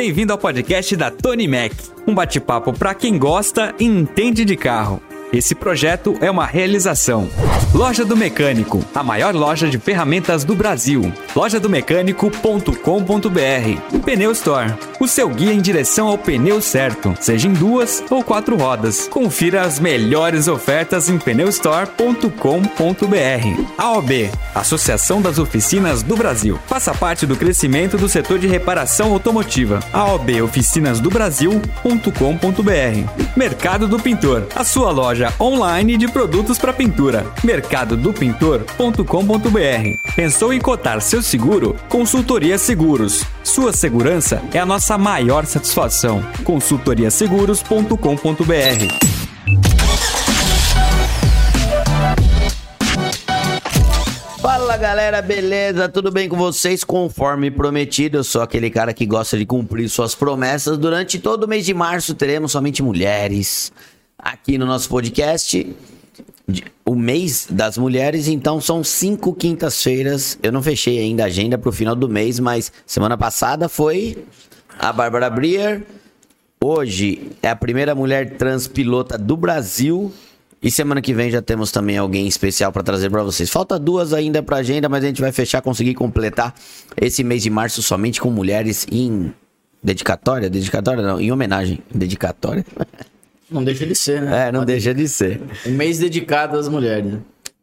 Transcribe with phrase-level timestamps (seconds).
[0.00, 1.72] Bem-vindo ao podcast da Tony Mac,
[2.06, 5.09] um bate-papo para quem gosta e entende de carro.
[5.32, 7.30] Esse projeto é uma realização.
[7.72, 11.12] Loja do Mecânico, a maior loja de ferramentas do Brasil.
[11.36, 14.00] lojadomecânico.com.br.
[14.04, 18.56] Pneu Store, o seu guia em direção ao pneu certo, seja em duas ou quatro
[18.56, 19.06] rodas.
[19.06, 22.34] Confira as melhores ofertas em pneustore.com.br.
[23.78, 26.58] AOB, Associação das Oficinas do Brasil.
[26.66, 29.78] Faça parte do crescimento do setor de reparação automotiva.
[29.92, 31.70] AOB Oficinas do Brasil.com.br.
[33.36, 37.26] Mercado do Pintor, a sua loja loja online de produtos para pintura.
[37.44, 40.14] mercadodopintor.com.br.
[40.16, 41.76] Pensou em cotar seu seguro?
[41.88, 43.24] Consultoria Seguros.
[43.44, 46.24] Sua segurança é a nossa maior satisfação.
[46.44, 49.20] consultoriaseguros.com.br.
[54.40, 55.88] Fala galera, beleza?
[55.88, 56.82] Tudo bem com vocês?
[56.82, 60.78] Conforme prometido, eu sou aquele cara que gosta de cumprir suas promessas.
[60.78, 63.70] Durante todo o mês de março teremos somente mulheres
[64.22, 65.74] aqui no nosso podcast.
[66.84, 70.38] O mês das mulheres, então são cinco quintas-feiras.
[70.42, 74.24] Eu não fechei ainda a agenda para o final do mês, mas semana passada foi
[74.78, 75.82] a Bárbara Brier.
[76.62, 80.12] Hoje é a primeira mulher trans pilota do Brasil.
[80.62, 83.48] E semana que vem já temos também alguém especial para trazer para vocês.
[83.48, 86.54] Falta duas ainda para agenda, mas a gente vai fechar, conseguir completar
[87.00, 89.32] esse mês de março somente com mulheres em
[89.82, 92.64] dedicatória, dedicatória não, em homenagem, dedicatória.
[93.50, 94.48] Não deixa de ser, né?
[94.48, 95.40] É, não deixa de ser.
[95.66, 97.14] Um mês dedicado às mulheres.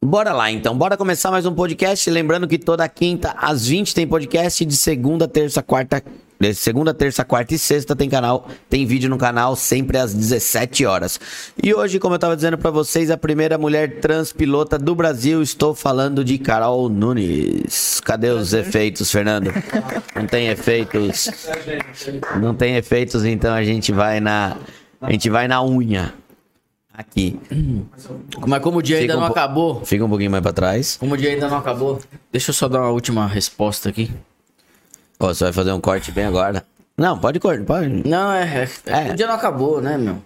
[0.04, 2.10] Bora lá então, bora começar mais um podcast.
[2.10, 6.04] Lembrando que toda quinta às 20 tem podcast, de segunda, terça, quarta.
[6.40, 10.86] De segunda, terça, quarta e sexta tem canal, tem vídeo no canal sempre às 17
[10.86, 11.20] horas.
[11.64, 15.42] E hoje, como eu tava dizendo para vocês, a primeira mulher trans pilota do Brasil,
[15.42, 18.00] estou falando de Carol Nunes.
[18.02, 19.52] Cadê os efeitos, Fernando?
[20.16, 21.28] Não tem efeitos.
[22.40, 24.58] Não tem efeitos, então a gente vai na
[25.02, 26.14] a gente vai na unha.
[26.94, 27.40] Aqui.
[28.48, 30.52] Mas como o dia Fica ainda um não po- acabou, Fica um pouquinho mais pra
[30.52, 30.98] trás.
[30.98, 32.00] como o dia ainda não acabou,
[32.32, 34.12] deixa eu só dar uma última resposta aqui.
[35.20, 36.66] Ó, você vai fazer um corte bem agora.
[36.98, 37.88] Não, pode cortar, pode.
[38.08, 38.70] Não, é, é,
[39.10, 39.12] É.
[39.12, 40.18] O dia não acabou, né, meu?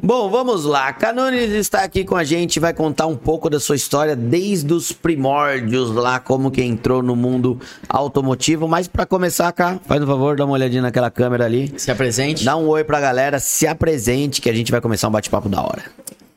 [0.00, 0.92] Bom, vamos lá.
[0.92, 4.92] Canones está aqui com a gente, vai contar um pouco da sua história desde os
[4.92, 8.68] primórdios lá, como que entrou no mundo automotivo.
[8.68, 11.74] Mas pra começar, cá, faz um favor, dá uma olhadinha naquela câmera ali.
[11.76, 12.44] Se apresente.
[12.44, 15.60] Dá um oi pra galera, se apresente que a gente vai começar um bate-papo da
[15.62, 15.82] hora.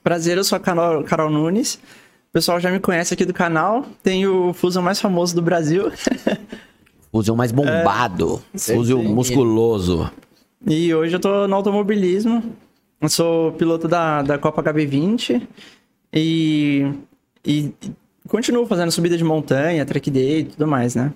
[0.04, 1.76] Prazer, eu sou a Carol, Carol Nunes.
[1.76, 3.86] O pessoal já me conhece aqui do canal.
[4.02, 5.92] Tenho o Fusion mais famoso do Brasil.
[7.12, 10.10] Fuzil mais bombado, fuzil musculoso.
[10.66, 12.42] e hoje eu tô no automobilismo.
[13.02, 15.42] Eu sou piloto da, da Copa HB20.
[16.14, 16.92] E,
[17.46, 17.74] e
[18.28, 21.12] continuo fazendo subida de montanha, track day e tudo mais, né?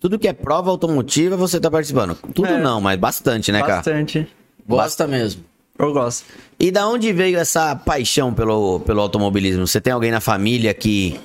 [0.00, 2.16] Tudo que é prova automotiva você tá participando.
[2.34, 2.58] Tudo É.
[2.58, 3.76] não, mas bastante, né, cara?
[3.76, 4.26] Bastante.
[4.66, 5.44] Gosta mesmo.
[5.78, 6.24] Eu gosto.
[6.58, 9.66] E da onde veio essa paixão pelo, pelo automobilismo?
[9.66, 11.20] Você tem alguém na família que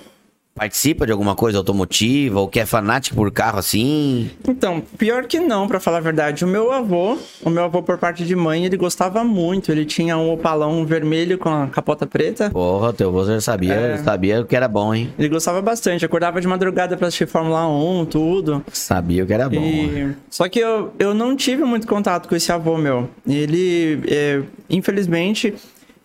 [0.57, 4.29] participa de alguma coisa automotiva ou que é fanático por carro assim?
[4.47, 6.43] Então, pior que não, pra falar a verdade.
[6.43, 9.71] O meu avô, o meu avô por parte de mãe, ele gostava muito.
[9.71, 12.49] Ele tinha um opalão vermelho com a capota preta.
[12.49, 13.97] Porra, teu avô já sabia, É.
[13.97, 15.13] sabia que era bom, hein?
[15.17, 16.03] Ele gostava bastante.
[16.05, 18.63] Acordava de madrugada pra assistir Fórmula 1, tudo.
[18.73, 19.61] Sabia que era bom.
[19.61, 23.09] E- Só que eu, eu não tive muito contato com esse avô meu.
[23.27, 25.53] Ele, é, infelizmente,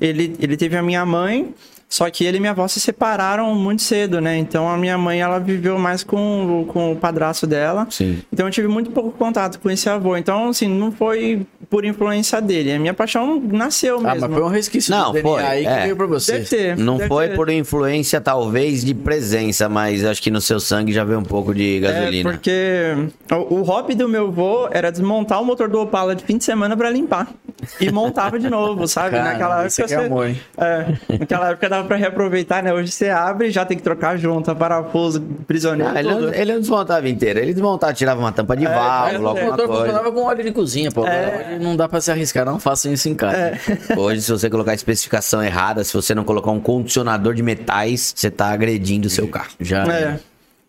[0.01, 1.55] ele, ele teve a minha mãe,
[1.95, 4.39] só que ele e minha avó se separaram muito cedo, né?
[4.39, 7.87] Então a minha mãe, ela viveu mais com, o- com o padrasto dela.
[7.91, 8.23] Sim.
[8.33, 10.17] Então eu tive muito pouco contato com esse avô.
[10.17, 12.73] Então, assim, não foi por influência dele.
[12.73, 14.21] A minha paixão nasceu Ah, mesmo.
[14.29, 15.83] mas foi um resquício Não, do DNA foi, aí que é.
[15.83, 16.33] veio pra você.
[16.33, 16.77] Deve ter.
[16.79, 17.37] Não deve foi ter.
[17.37, 21.55] por influência, talvez, de presença, mas acho que no seu sangue já veio um pouco
[21.55, 22.31] de gasolina.
[22.31, 22.95] É, porque
[23.51, 26.45] o, o hobby do meu avô era desmontar o motor do Opala de fim de
[26.45, 27.29] semana pra limpar.
[27.81, 29.17] E montava de novo, sabe?
[29.17, 29.95] Cara, naquela época.
[29.95, 30.41] é amor, hein?
[30.56, 30.87] é,
[31.19, 32.73] naquela época dava pra reaproveitar, né?
[32.73, 35.93] Hoje você abre e já tem que trocar junta, parafuso, prisioneiro.
[35.95, 37.39] Ah, ele, não, ele não desmontava inteiro.
[37.39, 39.82] Ele desmontava, tirava uma tampa de É, válvula, é, O motor coisa.
[39.82, 41.06] funcionava com óleo de cozinha, pô.
[41.06, 41.50] É.
[41.53, 43.53] Hoje não dá pra se arriscar, não façam isso em casa.
[43.97, 48.12] Hoje, se você colocar a especificação errada, se você não colocar um condicionador de metais,
[48.17, 49.50] você tá agredindo o seu carro.
[49.61, 49.85] Já.
[49.87, 50.19] É.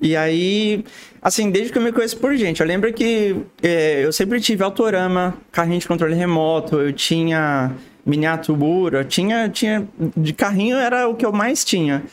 [0.04, 0.84] E aí,
[1.22, 4.62] assim, desde que eu me conheço por gente, eu lembro que é, eu sempre tive
[4.62, 7.72] autorama, carrinho de controle remoto, eu tinha
[8.06, 9.88] miniatura, tinha, tinha.
[10.18, 12.04] De carrinho era o que eu mais tinha.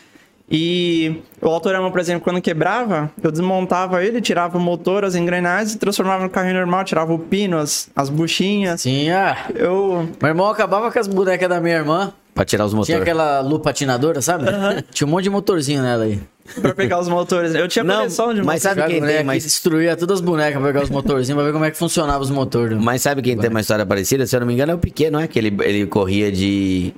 [0.49, 5.75] E o autorama, por exemplo, quando quebrava, eu desmontava ele, tirava o motor, as engrenagens,
[5.75, 8.83] transformava no carrinho normal, tirava o pino, as, as buchinhas.
[8.83, 9.37] Sim, ah.
[9.55, 10.09] Eu.
[10.21, 12.13] Meu irmão acabava com as bonecas da minha irmã.
[12.35, 13.03] Pra tirar os Tinha motores.
[13.03, 14.47] aquela lupa patinadora, sabe?
[14.93, 16.21] Tinha um monte de motorzinho nela aí.
[16.61, 17.55] Pra pegar os motores.
[17.55, 20.67] Eu tinha Não, coleção de mas sabe quem tem mais- destruía todas as bonecas pra
[20.73, 22.79] pegar os motorzinhos, pra ver como é que funcionava os motores.
[22.81, 24.27] Mas sabe quem tem uma história parecida?
[24.27, 25.27] Se eu não me engano, é o Piquet, não é?
[25.29, 26.93] Que ele, ele corria de,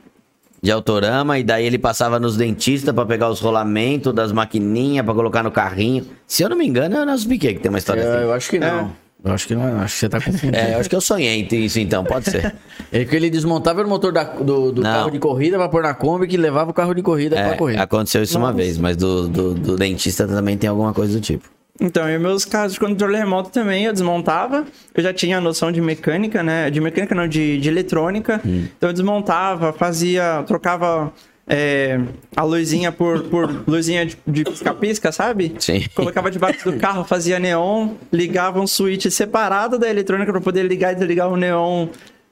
[0.62, 5.14] de autorama e daí ele passava nos dentistas pra pegar os rolamentos das maquininhas pra
[5.14, 6.06] colocar no carrinho.
[6.26, 8.22] Se eu não me engano, é o nosso Piquet que tem uma história Eu, assim.
[8.22, 9.01] eu acho que não.
[9.24, 10.56] Eu acho que não, é, acho que você tá confundindo.
[10.56, 12.54] É, eu acho que eu sonhei em ter isso então, pode ser.
[12.90, 15.94] É que ele desmontava o motor da- do, do carro de corrida pra pôr na
[15.94, 17.78] Kombi que levava o carro de corrida pra É, correr.
[17.78, 21.48] aconteceu isso uma vez, mas do, do, do dentista também tem alguma coisa do tipo.
[21.80, 24.64] Então, e meus carros de controle remoto também eu desmontava.
[24.94, 26.70] Eu já tinha noção de mecânica, né?
[26.70, 28.40] De mecânica não, de, de eletrônica.
[28.44, 28.66] Hum.
[28.76, 31.10] Então eu desmontava, fazia, trocava
[31.46, 32.00] é,
[32.36, 35.54] a luzinha por, por luzinha de, pisca-pisca, sabe?
[35.58, 35.84] Sim.
[35.94, 40.92] Colocava debaixo do carro, fazia neon, ligava um switch separado da eletrônica para poder ligar
[40.92, 41.88] e desligar o neon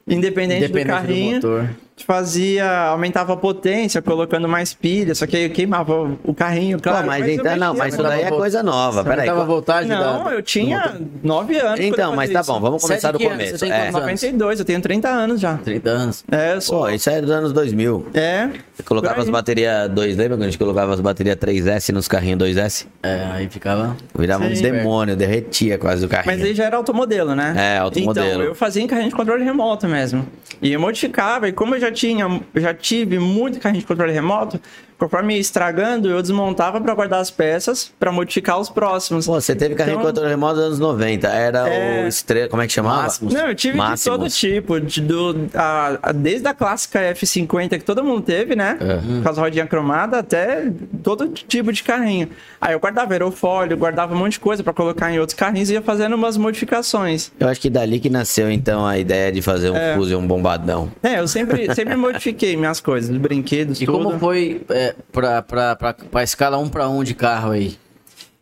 [0.07, 1.35] independente, Independente do carrinho.
[1.35, 1.69] motor.
[1.97, 7.01] Fazia, aumentava a potência, colocando mais pilha, só que aí queimava o carrinho, claro.
[7.03, 9.03] Pô, mas, eu então, não, mas isso daí é coisa nova.
[9.03, 9.27] Peraí.
[9.27, 11.79] Tava voltagem Não, da- eu tinha 9 anos.
[11.79, 12.51] Então, eu mas tá isso.
[12.51, 13.57] bom, vamos começar do começo.
[13.57, 13.75] Você tem É.
[13.75, 14.01] quantos anos?
[14.01, 15.57] 92, eu tenho 30 anos já.
[15.57, 16.23] 30 anos.
[16.31, 16.79] É, eu sou.
[16.81, 18.07] Pô, isso é dos anos 2000.
[18.13, 18.49] É.
[18.73, 22.39] Você colocava as baterias 2, lembra quando a gente colocava as baterias 3S nos carrinhos
[22.39, 22.87] 2S?
[23.03, 23.95] É, aí ficava.
[24.17, 24.61] Virava um Sim.
[24.63, 26.35] demônio, derretia quase o carrinho.
[26.35, 27.53] Mas aí já era automodelo, né?
[27.75, 28.27] É, automodelo.
[28.27, 30.25] Então, eu fazia em carrinho de controle remoto mesmo.
[30.61, 34.59] E eu modificava, e como eu já tinha, já tive muito carrinho de controle remoto,
[35.01, 39.25] conforme ia estragando, eu desmontava pra guardar as peças, pra modificar os próximos.
[39.25, 41.27] Pô, você teve carrinho de Então- controle remoto nos anos 90.
[41.27, 42.05] Era É.
[42.05, 42.47] o estrela.
[42.49, 43.01] Como é que chamava?
[43.01, 43.33] Máximos.
[43.33, 44.03] Não, eu tive Máximos.
[44.03, 48.55] de todo tipo, de, do, a, a- desde a clássica F50 que todo mundo teve,
[48.55, 48.77] né?
[48.79, 49.23] É.
[49.23, 50.71] Com as rodinhas cromadas, até
[51.01, 52.29] todo tipo de carrinho.
[52.59, 55.73] Aí eu guardava aerofólio, guardava um monte de coisa pra colocar em outros carrinhos e
[55.73, 57.31] ia fazendo umas modificações.
[57.39, 59.95] Eu acho que dali que nasceu, então, a ideia de fazer um É.
[59.95, 60.91] Fusion bombadão.
[61.01, 63.97] É, eu sempre, sempre modifiquei minhas coisas, brinquedos, E tudo.
[64.03, 67.77] como foi é, pra, pra, pra, pra escala um pra um de carro aí?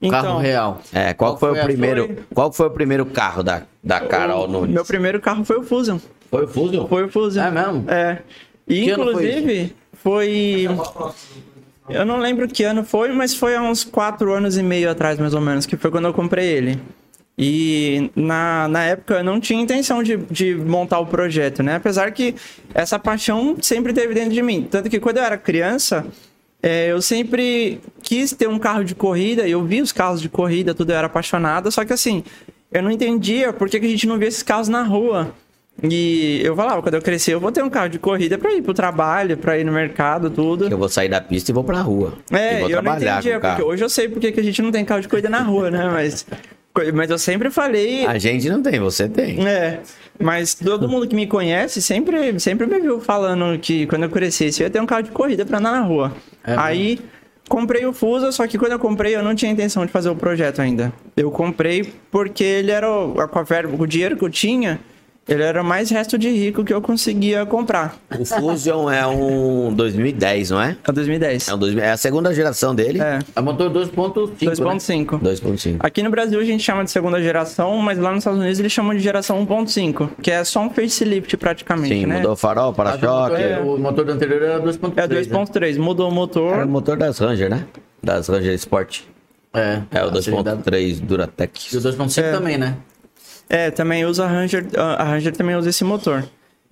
[0.02, 0.82] Então, carro real.
[0.94, 2.06] É, qual, Qual foi, foi o a- primeiro?
[2.06, 4.74] foi- Qual foi o primeiro carro da, da Carol Nunes?
[4.74, 5.98] Meu primeiro carro foi o Fusion.
[6.32, 6.88] Foi o Fusion?
[6.88, 7.44] Foi o Fusion.
[7.44, 7.86] É mesmo?
[7.90, 8.20] É.
[8.68, 10.68] E Que ano foi inclusive foi.
[11.90, 15.18] Eu não lembro que ano foi, mas foi há uns quatro anos e meio atrás,
[15.20, 16.80] mais ou menos, que foi quando eu comprei ele.
[17.38, 21.76] E na, na época eu não tinha intenção de, de montar o projeto, né?
[21.76, 22.36] Apesar que
[22.74, 24.68] essa paixão sempre teve dentro de mim.
[24.70, 26.06] Tanto que quando eu era criança,
[26.62, 30.74] é, eu sempre quis ter um carro de corrida, eu vi os carros de corrida,
[30.74, 32.24] tudo eu era apaixonado, só que assim,
[32.72, 35.34] eu não entendia por que, que a gente não via esses carros na rua.
[35.82, 38.62] E eu falava, quando eu crescer, eu vou ter um carro de corrida pra ir
[38.62, 40.68] pro trabalho, pra ir no mercado, tudo.
[40.68, 42.16] Que eu vou sair da pista e vou pra rua.
[42.30, 44.84] e É, eu não entendia, porque hoje eu sei porque que a gente não tem
[44.84, 45.90] carro de corrida na rua, né?
[45.90, 46.26] Mas,
[46.94, 48.06] mas eu sempre falei.
[48.06, 49.48] A gente não tem, você tem.
[49.48, 49.80] É,
[50.20, 54.62] mas todo mundo que me conhece sempre, sempre me viu falando que quando eu crescesse
[54.62, 56.14] eu ia ter um carro de corrida pra andar na rua.
[56.44, 57.00] É Aí
[57.48, 60.16] comprei o Fusa, só que quando eu comprei eu não tinha intenção de fazer o
[60.16, 60.94] projeto ainda.
[61.16, 63.30] Eu comprei porque ele era o, a
[63.78, 64.80] o dinheiro que eu tinha,
[65.30, 67.96] ele era mais resto de rico que eu conseguia comprar.
[68.20, 70.76] O Fusion é um 2010, não é?
[70.88, 71.48] É 2010.
[71.48, 73.00] É, um 2000, é a segunda geração dele.
[73.02, 74.40] É, A motor 2.5.
[74.42, 74.46] né?
[74.46, 75.20] 2.5.
[75.22, 75.78] 2.5.
[75.80, 78.72] Aqui no Brasil a gente chama de segunda geração, mas lá nos Estados Unidos eles
[78.72, 82.18] chamam de geração 1.5, que é só um facelift praticamente, Sim, né?
[82.18, 83.42] mudou o farol, Ah, para-choque.
[83.66, 84.94] O motor do anterior era 2.3.
[84.98, 85.22] É né?
[85.22, 86.54] 2.3, mudou o motor.
[86.54, 87.66] Era o motor das Ranger, né?
[88.04, 89.02] Das Ranger Sport.
[89.54, 90.62] É, É o a cilindrada.
[90.72, 91.74] 2.3 Duratex.
[91.74, 92.32] E o 2.5 É.
[92.32, 92.76] também, né?
[93.50, 96.24] É, também usa a Ranger, a Ranger também usa esse motor.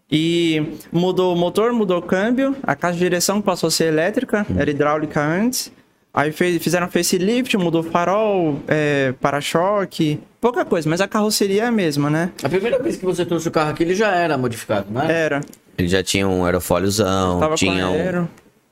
[0.09, 4.45] E mudou o motor, mudou o câmbio, a caixa de direção passou a ser elétrica,
[4.57, 5.71] era hidráulica antes.
[6.13, 11.65] Aí fez, fizeram facelift, mudou o farol, é, para-choque, pouca coisa, mas a carroceria é
[11.67, 12.31] a mesma, né?
[12.41, 15.11] A primeira vez que você trouxe o carro aqui, ele já era modificado, não é?
[15.11, 15.41] Era.
[15.77, 18.29] Ele já tinha um aerofóliozão, tinha um, aero.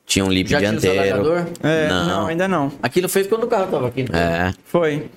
[0.08, 1.00] tinha um lip Já tinha o dianteiro.
[1.22, 1.46] alargador?
[1.62, 2.08] É, Não.
[2.08, 2.28] não.
[2.28, 2.72] ainda não.
[2.82, 4.06] Aquilo fez quando o carro tava aqui.
[4.12, 5.08] É, Foi.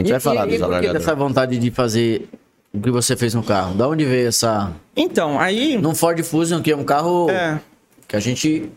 [0.00, 2.28] A gente e, vai falar e, dos e por que dessa vontade de fazer
[2.72, 3.74] o que você fez no carro?
[3.74, 4.72] Da onde veio essa...
[4.96, 5.76] Então, aí.
[5.78, 7.58] Num Ford Fusion, que é um carro É,
[8.06, 8.68] que a gente...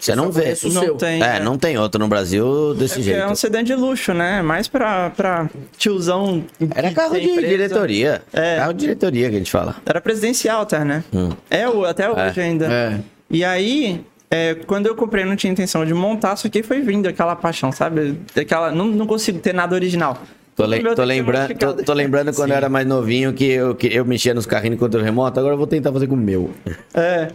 [0.00, 0.50] Você não vê.
[0.62, 0.94] não seu.
[0.94, 1.20] tem.
[1.20, 3.18] É, não tem outro no Brasil desse É, jeito.
[3.20, 4.40] é um sedã de luxo, né?
[4.42, 6.44] Mais pra, pra tiozão.
[6.72, 7.48] Era carro de empresa.
[7.48, 8.22] diretoria.
[8.32, 8.58] É.
[8.58, 9.74] Carro de diretoria que a gente fala.
[9.84, 11.02] Era presidencial até, né?
[11.12, 11.30] Hum.
[11.50, 12.66] É, o- até hoje ainda.
[12.72, 13.00] É.
[13.28, 14.00] E aí,
[14.30, 17.34] é, quando eu comprei, eu não tinha intenção de montar, só que foi vindo aquela
[17.34, 18.20] paixão, sabe?
[18.32, 20.16] Daquela, não, não consigo ter nada original.
[20.58, 23.86] Tô, meu tô lembrando, tô, tô lembrando quando eu era mais novinho que eu, que
[23.86, 26.50] eu mexia nos carrinhos de controle remoto, agora eu vou tentar fazer com o meu.
[26.92, 27.28] É.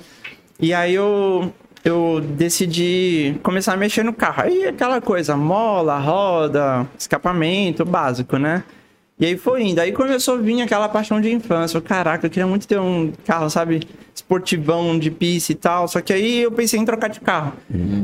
[0.60, 1.54] E aí eu,
[1.86, 4.44] eu decidi começar a mexer no carro.
[4.44, 8.62] Aí aquela coisa, mola, roda, escapamento, básico, né?
[9.24, 9.80] E aí foi indo.
[9.80, 11.78] Aí começou a vir aquela paixão de infância.
[11.78, 13.80] Eu, Caraca, eu queria muito ter um carro, sabe?
[14.14, 15.88] Esportivão de pista e tal.
[15.88, 17.54] Só que aí eu pensei em trocar de carro.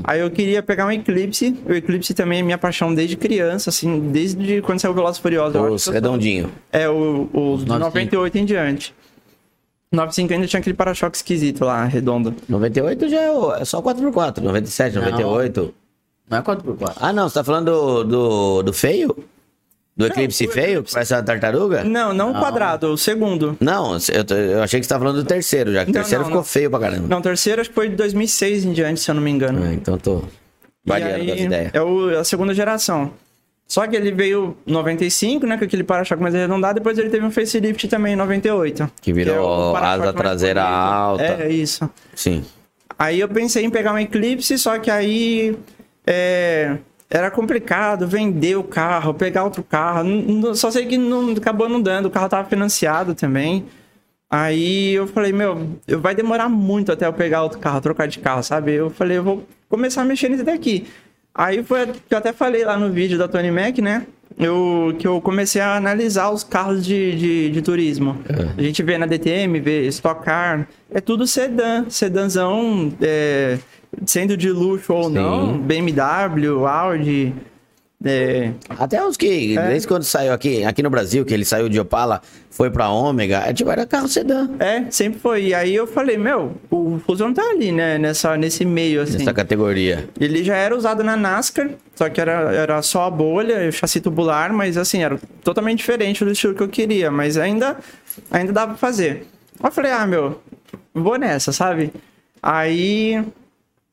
[0.05, 1.57] Aí eu queria pegar um Eclipse.
[1.67, 5.55] O Eclipse também é minha paixão desde criança, assim, desde quando saiu o Velozes Furiosos.
[5.55, 6.49] Eu acho Os eu redondinho.
[6.71, 7.79] É, o, os de 95.
[8.15, 8.95] 98 em diante.
[9.91, 12.33] 95 ainda tinha aquele para-choque esquisito lá, redondo.
[12.47, 14.39] 98 já é, o- é só 4x4.
[14.41, 15.01] 97, Não.
[15.03, 15.73] 98.
[16.29, 16.93] Não é 4x4.
[16.95, 19.17] Ah, não, você tá falando do, do, do feio?
[19.99, 21.83] Do eclipse o feio, que parece uma tartaruga?
[21.83, 23.57] Não, não o quadrado, o segundo.
[23.59, 26.21] Não, eu, eu achei que você tá falando do terceiro já, que o Não, terceiro
[26.23, 26.45] não, ficou não.
[26.45, 27.07] feio pra caramba.
[27.09, 29.61] Não, o terceiro acho que foi de 2006 em diante, se eu não me engano.
[29.63, 30.23] Ah, então tô
[30.85, 31.71] variando das ideias.
[31.73, 33.11] É o- a segunda geração.
[33.67, 35.57] Só que ele veio em 95, né?
[35.57, 36.75] Com aquele para-choque mais arredondado.
[36.79, 38.89] Depois ele teve um facelift também em 98.
[39.01, 41.23] Que virou é o para-choque asa traseira alta.
[41.23, 41.87] É, isso.
[42.15, 42.43] Sim.
[42.97, 45.55] Aí eu pensei em pegar um Eclipse, só que aí
[46.07, 46.77] é,
[47.09, 50.05] era complicado vender o carro, pegar outro carro.
[50.55, 53.65] Só sei que não, acabou não dando, o carro tava financiado também.
[54.29, 58.19] Aí eu falei, meu, eu- vai demorar muito até eu pegar outro carro, trocar de
[58.19, 58.73] carro, sabe?
[58.73, 60.85] Eu falei, eu vou começar a mexer nisso daqui.
[61.33, 64.05] Aí foi que eu até falei lá no vídeo da Tony Mac, né?
[64.37, 68.17] Eu, que eu comecei a analisar os carros de, de, de turismo.
[68.57, 73.57] A gente vê na DTM, vê Stock Car, é tudo sedã, sedanzão, é,
[74.05, 75.15] sendo de luxo ou Sim.
[75.15, 77.33] não, BMW, Audi,
[78.03, 81.77] é, Até os que, desde quando saiu aqui, aqui no Brasil, que ele saiu de
[81.81, 84.49] Opala, foi pra Ômega, é tipo, era carro sedã.
[84.57, 85.47] é, sempre foi.
[85.47, 89.17] E aí eu falei, meu, o Fusion tá ali, né, nessa, nesse meio, assim.
[89.17, 90.07] Nessa categoria.
[90.17, 93.99] Ele já era usado na NASCAR, só que era, era só a bolha, o chassi
[93.99, 97.75] tubular, mas assim, era totalmente diferente do estilo que eu queria, mas ainda,
[98.31, 99.27] ainda dava pra fazer.
[99.61, 100.41] Eu falei, ah, meu,
[100.93, 101.91] vou nessa, sabe?
[102.41, 103.21] Aí,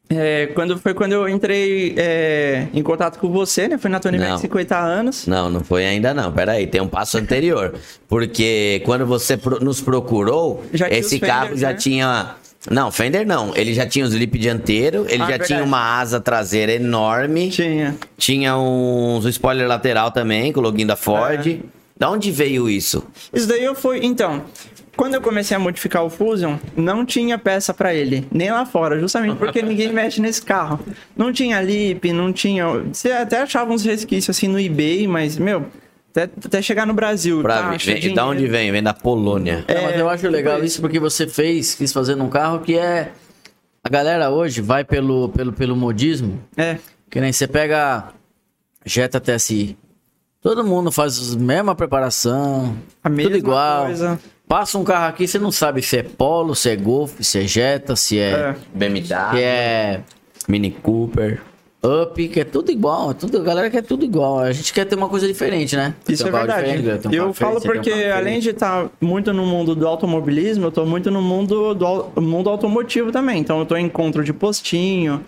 [0.09, 3.77] é, quando, foi quando eu entrei é, em contato com você, né?
[3.79, 4.19] Foi na Tony.
[4.19, 5.27] Mac 50 anos.
[5.27, 6.31] Não, não foi ainda não.
[6.33, 7.75] Pera aí, tem um passo anterior.
[8.09, 11.75] Porque quando você pro- nos procurou, esse carro Fenders, já né?
[11.75, 12.35] tinha.
[12.71, 13.53] Não, Fender não.
[13.57, 15.47] Ele já tinha o slip dianteiro, ele Ah, já verdade.
[15.49, 17.95] tinha uma asa traseira enorme, Tinha.
[18.19, 21.47] tinha uns um spoiler lateral também, com o login da Ford.
[21.47, 21.76] É.
[21.99, 23.05] Da onde veio isso?
[23.33, 24.01] Isso daí eu fui.
[24.03, 24.45] Então,
[24.97, 28.99] quando eu comecei a modificar o Fusion, não tinha peça pra ele, nem lá fora,
[29.01, 30.79] justamente porque ninguém mexe nesse carro.
[31.17, 32.67] Não tinha lip, não tinha.
[32.93, 35.67] Você até achava uns resquícios assim no eBay, mas, meu,
[36.11, 37.41] até, até chegar no Brasil.
[37.43, 38.71] Pra, taxa, vem- da onde vem?
[38.73, 39.65] Vem da Polônia.
[39.69, 43.13] É, mas eu acho legal isso porque você fez, quis fazer num carro que é.
[43.83, 46.43] A galera hoje vai pelo, pelo, pelo modismo.
[46.57, 46.77] É,
[47.09, 48.09] Que nem você pega
[48.85, 49.77] Jetta TSI.
[50.47, 52.77] Todo mundo faz a mesma preparação.
[53.03, 53.87] A mesma tudo igual.
[53.87, 54.21] coisa.
[54.47, 57.47] Passa um carro aqui, você não sabe se é Polo, se é Golf, se é
[57.49, 58.57] Jetta, se é, É.
[58.73, 60.01] BMW, se é
[60.47, 61.43] Mini Cooper.
[61.83, 63.11] Up, que é tudo igual.
[63.11, 64.39] é Tudo, a galera quer tudo igual.
[64.39, 65.93] A gente quer ter uma coisa diferente, né?
[66.09, 67.09] Isso é um carro verdade.
[67.09, 68.13] um eu falo um porque, diferente.
[68.13, 72.49] além de estar muito no mundo do automobilismo, eu tô muito no mundo do mundo
[72.51, 73.41] automotivo também.
[73.41, 75.25] Então, eu tô em encontro de postinho,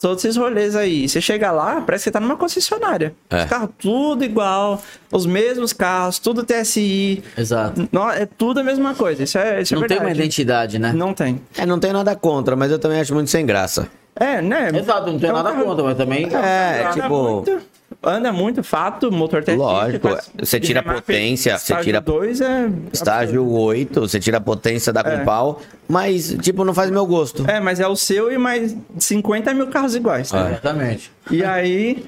[0.00, 1.08] todos esses rolês aí.
[1.08, 3.14] Você chega lá, parece que você tá numa concessionária.
[3.30, 3.42] É.
[3.42, 7.22] Os carros tudo igual, os mesmos carros, tudo TSI.
[7.36, 7.88] Exato.
[7.90, 9.22] Não, é tudo a mesma coisa.
[9.22, 10.10] Isso é, isso é Não tem verdade.
[10.10, 10.92] uma identidade, né?
[10.94, 11.40] Não tem.
[11.56, 13.88] É, não tenho nada contra, mas eu também acho muito sem graça.
[14.14, 14.70] É, né?
[14.74, 16.24] Exato, não tem É um nada carro- contra, mas também.
[16.34, 17.08] É, anda tipo.
[17.34, 17.60] Muito,
[18.02, 19.56] anda muito, fato, motor TSI.
[19.56, 24.40] Lógico, você tira a potência, você estágio tira- dois é Estágio 8, você tira a
[24.40, 25.24] potência, dá com É.
[25.24, 27.44] pau, mas, tipo, não faz meu gosto.
[27.50, 30.32] É, mas é o seu e mais 50 mil carros iguais.
[30.32, 30.36] É.
[30.42, 30.50] né?
[30.52, 31.10] Exatamente.
[31.30, 32.04] E aí.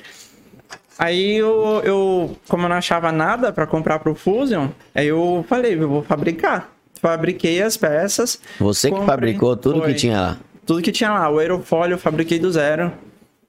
[0.98, 5.74] Aí eu, eu, como eu não achava nada pra comprar pro Fusion, aí eu falei,
[5.74, 6.70] eu vou fabricar.
[7.00, 8.38] Fabriquei as peças.
[8.58, 9.94] Você que comprei- fabricou tudo Foi.
[9.94, 10.36] que tinha lá.
[10.66, 11.30] Tudo que tinha lá.
[11.30, 12.92] O aerofólio eu fabriquei do zero.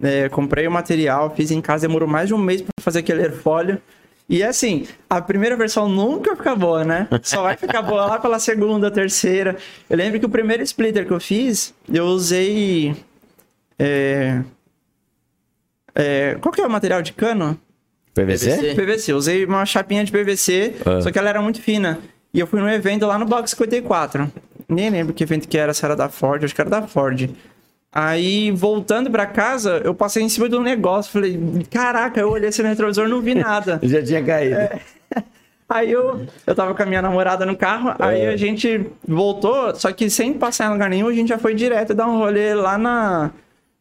[0.02, 3.22] É, comprei o material, fiz em casa, demorou mais de um mês pra fazer aquele
[3.22, 3.80] aerofólio.
[4.28, 7.08] E assim, a primeira versão nunca fica boa, né?
[7.22, 9.58] Só vai ficar boa lá pela segunda, terceira.
[9.90, 12.96] Eu lembro que o primeiro splitter que eu fiz, eu usei.
[13.78, 14.42] É,
[15.94, 17.60] é, qual que é o material de cano?
[18.14, 18.76] PVC?
[18.76, 19.14] PVC.
[19.14, 21.02] Usei uma chapinha de PVC, Ah.
[21.02, 22.00] só que ela era muito fina.
[22.34, 24.32] E eu fui num evento lá no Box 54.
[24.70, 27.30] Nem lembro que evento que era, se era da Ford, acho que era da Ford.
[27.94, 31.12] Aí, voltando pra casa, eu passei em cima de um negócio.
[31.12, 31.38] Falei,
[31.70, 33.80] caraca, eu olhei esse retrovisor e não vi nada.
[33.84, 34.56] Já tinha caído.
[34.56, 34.80] É.
[35.68, 39.90] Aí eu, eu tava com a minha namorada no carro, aí a gente voltou, só
[39.94, 42.78] que sem passar em lugar nenhum, a gente já foi direto dar um rolê lá
[42.78, 43.32] na,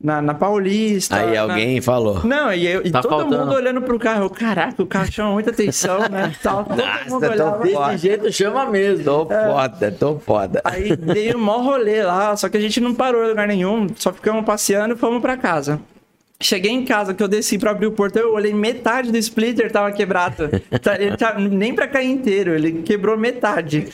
[0.03, 1.17] na, na Paulista.
[1.17, 2.25] Aí na- alguém falou.
[2.25, 3.39] Não, e, eu, e Tá todo faltando.
[3.39, 4.25] mundo olhando pro carro.
[4.25, 6.33] Eu, caraca, o carro chama muita atenção, né?
[6.43, 7.67] Tal, todo Nossa, mundo tô olhava.
[7.67, 7.93] foda.
[7.93, 9.05] Desse jeito chama mesmo.
[9.05, 10.61] Tô foda, tô foda.
[10.65, 13.87] Aí dei um maior rolê lá, só que a gente não parou em lugar nenhum,
[13.97, 15.81] só ficamos passeando e fomos pra casa.
[16.43, 19.71] Cheguei em casa que eu desci pra abrir o portão, eu olhei metade do splitter
[19.71, 20.49] tava quebrado.
[20.83, 23.89] Tá- ele tá, nem pra cair inteiro, ele quebrou metade.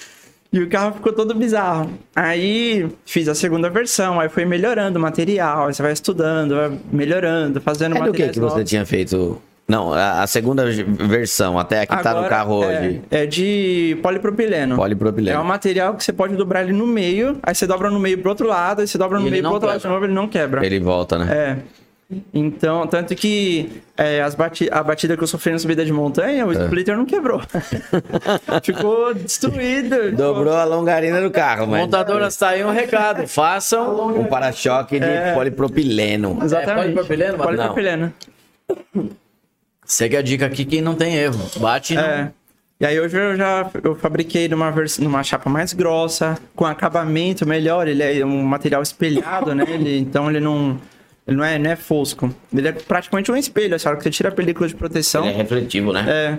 [0.56, 1.90] E o carro ficou todo bizarro.
[2.14, 6.78] Aí fiz a segunda versão, aí foi melhorando o material, aí você vai estudando, vai
[6.90, 9.40] melhorando, fazendo É do que que você tinha feito?
[9.68, 13.02] Não, a, a segunda versão, até a que tá no Agora, carro é, hoje.
[13.10, 14.76] É de polipropileno.
[14.76, 15.36] Polipropileno.
[15.36, 18.16] É um material que você pode dobrar ele no meio, aí você dobra no meio
[18.16, 19.94] pro outro lado, aí você dobra E no ele meio pro outro lado de quebra.
[19.94, 20.64] novo, ele não quebra.
[20.64, 21.36] Ele volta, né?
[21.36, 21.58] É.
[22.32, 26.42] Então, tanto que é, as bati a batida que eu sofri na subida de montanha,
[26.42, 26.44] É.
[26.44, 27.42] o splitter não quebrou.
[28.62, 29.96] Ficou destruído.
[29.96, 33.26] ficou- Dobrou a longarina do carro, mas Montadora, está aí um recado.
[33.26, 34.08] Façam.
[34.20, 35.34] um para-choque de É.
[35.34, 36.38] polipropileno.
[36.42, 36.78] Exatamente.
[36.78, 37.38] É polipropileno?
[37.38, 38.12] Polipropileno.
[39.84, 41.38] Segue a dica aqui que não tem erro.
[41.58, 42.00] Bate no...
[42.00, 42.30] É.
[42.78, 44.98] E aí hoje eu já eu fabriquei numa, vers...
[44.98, 49.64] numa chapa mais grossa, com acabamento melhor, ele é um material espelhado, né?
[49.66, 50.78] Ele, então ele não,
[51.26, 52.33] ele não, é, não é fosco.
[52.54, 55.25] Ele é praticamente um espelho, essa hora que você tira a película de proteção.
[55.25, 56.04] Ele é refletivo, né?
[56.09, 56.38] É.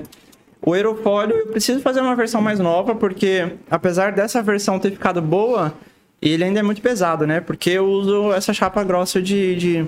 [0.62, 5.22] O aerofólio, eu preciso fazer uma versão mais nova, porque apesar dessa versão ter ficado
[5.22, 5.74] boa,
[6.22, 7.42] ele ainda é muito pesado, né?
[7.42, 9.86] Porque eu uso essa chapa grossa de, de,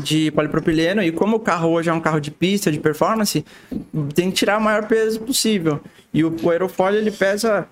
[0.00, 3.44] de polipropileno, e como o carro hoje é um carro de pista, de performance,
[4.14, 5.80] tem que tirar o maior peso possível.
[6.12, 7.66] E o, o aerofólio, ele pesa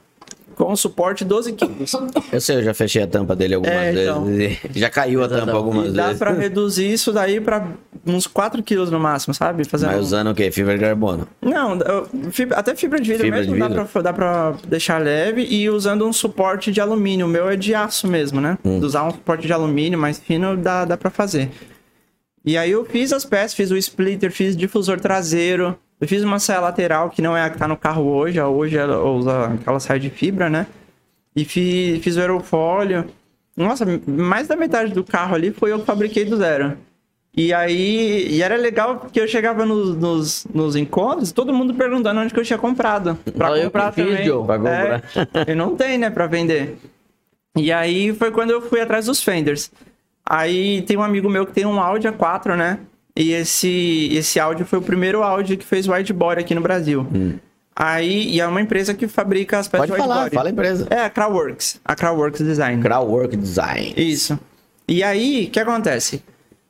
[0.57, 1.93] com suporte 12 quilos.
[2.33, 4.25] Eu sei, eu já fechei a tampa dele algumas É, então.
[4.25, 4.59] vezes.
[4.75, 6.19] Já caiu a tampa algumas E dá vezes.
[6.19, 7.67] pra reduzir isso daí pra
[8.07, 9.65] uns 4 quilos no máximo, sabe?
[9.65, 10.51] Fazer Mas um- usando o quê?
[10.51, 11.27] Fibra de carbono.
[11.41, 11.79] Não,
[12.31, 13.85] fibra- até fibra de vidro Fibra mesmo de dá, vidro?
[13.87, 17.27] pra, dá pra deixar leve e usando um suporte de alumínio.
[17.27, 18.59] O meu é de aço mesmo, né?
[18.65, 18.79] Hum.
[18.81, 21.51] Usar um suporte de alumínio mais fino dá, dá pra fazer.
[22.45, 26.41] E aí eu fiz as peças, fiz o splitter, fiz difusor traseiro, eu fiz uma
[26.41, 29.55] saia lateral que não é a que tá no carro hoje, a hoje ela usa
[29.55, 30.67] aquela saia de fibra, né?
[31.35, 33.05] E fiz, fiz o aerofólio.
[33.57, 36.77] Nossa, mais da metade do carro ali foi eu que fabriquei do zero.
[37.37, 42.19] E aí, e era legal porque eu chegava nos, nos, nos encontros, todo mundo perguntando
[42.19, 43.17] onde que eu tinha comprado.
[43.37, 44.27] Pra eu comprar fiz, também.
[44.27, 45.05] Joe, pra comprar.
[45.47, 46.79] É, e não tem, né, pra vender.
[47.57, 49.71] E aí foi quando eu fui atrás dos Fenders.
[50.27, 52.81] Aí tem um amigo meu que tem um Audi A4, né?
[53.15, 57.07] E esse, esse Audi foi o primeiro Audi que fez widebody aqui no Brasil.
[57.75, 59.93] Aí, e é uma empresa que fabrica as peças Hum.
[59.93, 60.87] Pode de falar, fala a empresa.
[60.91, 61.81] É a Crowworks.
[61.85, 62.83] A Crowworks Design.
[62.83, 63.95] Crowwork Design.
[63.97, 64.39] Isso.
[64.87, 66.23] E aí, o que acontece?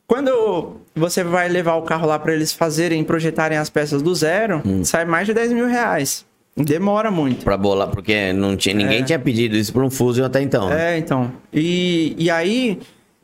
[0.07, 4.63] Quando você vai levar o carro lá para eles fazerem, projetarem as peças do zero,
[4.65, 4.85] Hum.
[4.85, 6.25] sai mais de 10 mil reais.
[6.57, 7.45] Demora muito.
[7.45, 10.69] Pra bolar, porque não tinha, ninguém tinha pedido isso pra um Fusion até então.
[10.69, 10.95] né?
[10.95, 11.33] É, então.
[11.53, 12.79] E, e aí,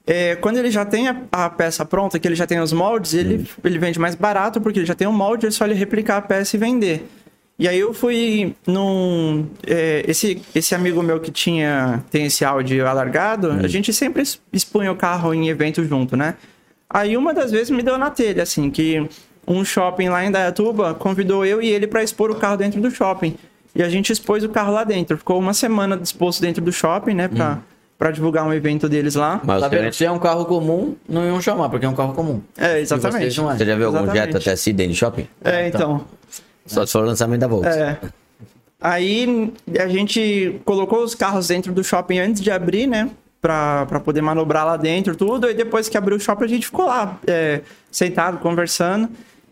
[0.09, 3.13] é, quando ele já tem a, a peça pronta, que ele já tem os moldes,
[3.13, 6.17] ele, ele vende mais barato, porque ele já tem um molde, é só ele replicar
[6.17, 7.07] a peça e vender.
[7.59, 9.47] E aí eu fui num.
[9.67, 14.91] é, esse, esse amigo meu que tinha tem esse áudio alargado, a gente sempre expunha
[14.91, 16.37] o carro em evento junto, né?
[16.89, 19.07] Aí uma das vezes me deu na telha, assim, que
[19.47, 22.91] um shopping lá em Dayatuba convidou eu e ele para expor o carro dentro do
[22.91, 23.37] shopping.
[23.75, 25.19] E a gente expôs o carro lá dentro.
[25.19, 27.29] Ficou uma semana disposto dentro do shopping, né?
[27.29, 27.59] Pra,
[27.99, 29.41] pra divulgar um evento deles lá.
[29.45, 29.93] Mas Tá vendo?
[29.93, 32.41] Se é um carro comum, não iam chamar, porque é um carro comum.
[32.57, 33.27] É, exatamente.
[33.41, 33.43] é.
[33.43, 34.33] Você já viu algum Exatamente.
[34.35, 35.29] Jetta TSI dentro de shopping?
[35.45, 36.05] É, então.
[36.65, 37.77] Só se for o lançamento da Volks.
[37.77, 37.99] É.
[38.81, 43.11] Aí a gente colocou os carros dentro do shopping antes de abrir, né?
[43.41, 45.49] Pra, pra poder manobrar lá dentro, tudo.
[45.51, 49.09] E depois que abriu o shopping, a gente ficou lá, é, sentado, conversando.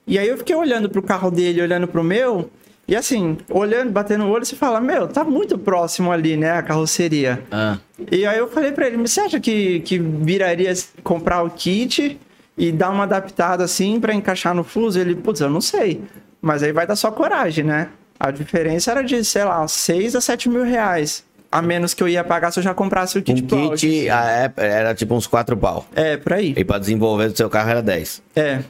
[0.07, 2.49] E aí eu fiquei olhando pro carro dele, olhando pro meu.
[2.88, 6.53] E assim, olhando, batendo o olho, você fala, meu, tá muito próximo ali, né?
[6.53, 7.42] A carroceria.
[7.51, 7.79] Ah,
[8.12, 10.72] E aí eu falei pra ele, você acha que, que viraria
[11.03, 12.16] comprar o kit
[12.57, 15.01] e dar uma adaptada assim pra encaixar no fuso?
[15.01, 16.01] Ele, putz, eu não sei.
[16.40, 17.88] Mas aí vai dar só coragem, né?
[18.20, 21.25] A diferença era de, sei lá, 6 a 7 mil reais.
[21.51, 23.70] A menos que eu ia pagar se eu já comprasse o kit Um Pro.
[23.72, 25.87] kit a era tipo uns 4 pau.
[25.94, 26.55] É, por aí.
[26.57, 28.22] E pra desenvolver do seu carro era 10.
[28.35, 28.61] É.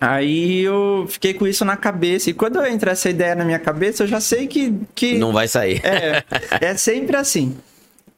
[0.00, 2.28] Aí eu fiquei com isso na cabeça.
[2.30, 4.74] E quando entra essa ideia na minha cabeça, eu já sei que.
[4.94, 5.18] que...
[5.18, 5.80] Não vai sair.
[5.84, 6.24] É,
[6.60, 7.56] é sempre assim.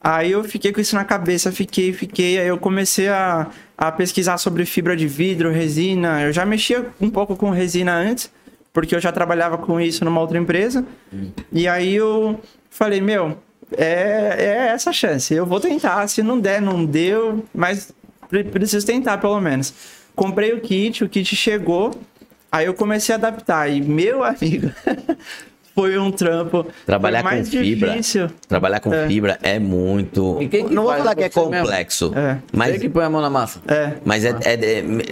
[0.00, 2.38] Aí eu fiquei com isso na cabeça, fiquei, fiquei.
[2.38, 6.22] Aí eu comecei a, a pesquisar sobre fibra de vidro, resina.
[6.22, 8.30] Eu já mexia um pouco com resina antes,
[8.72, 10.84] porque eu já trabalhava com isso numa outra empresa.
[11.52, 13.36] E aí eu falei, meu,
[13.76, 15.34] é, é essa a chance.
[15.34, 16.06] Eu vou tentar.
[16.08, 17.92] Se não der, não deu, mas
[18.28, 19.74] pre- preciso tentar pelo menos.
[20.16, 21.92] Comprei o kit, o kit chegou.
[22.50, 23.68] Aí eu comecei a adaptar.
[23.70, 24.70] E, meu amigo,
[25.74, 26.66] foi um trampo.
[26.87, 27.90] Trabalhar foi mais com fibra.
[27.90, 28.31] difícil.
[28.48, 29.07] Trabalhar com É.
[29.07, 30.38] fibra é muito.
[30.40, 32.38] E quem que não vou falar que é complexo, É.
[32.50, 33.61] mas, Quem que põe a mão na massa?
[33.68, 33.92] É.
[34.05, 34.55] mas é, é-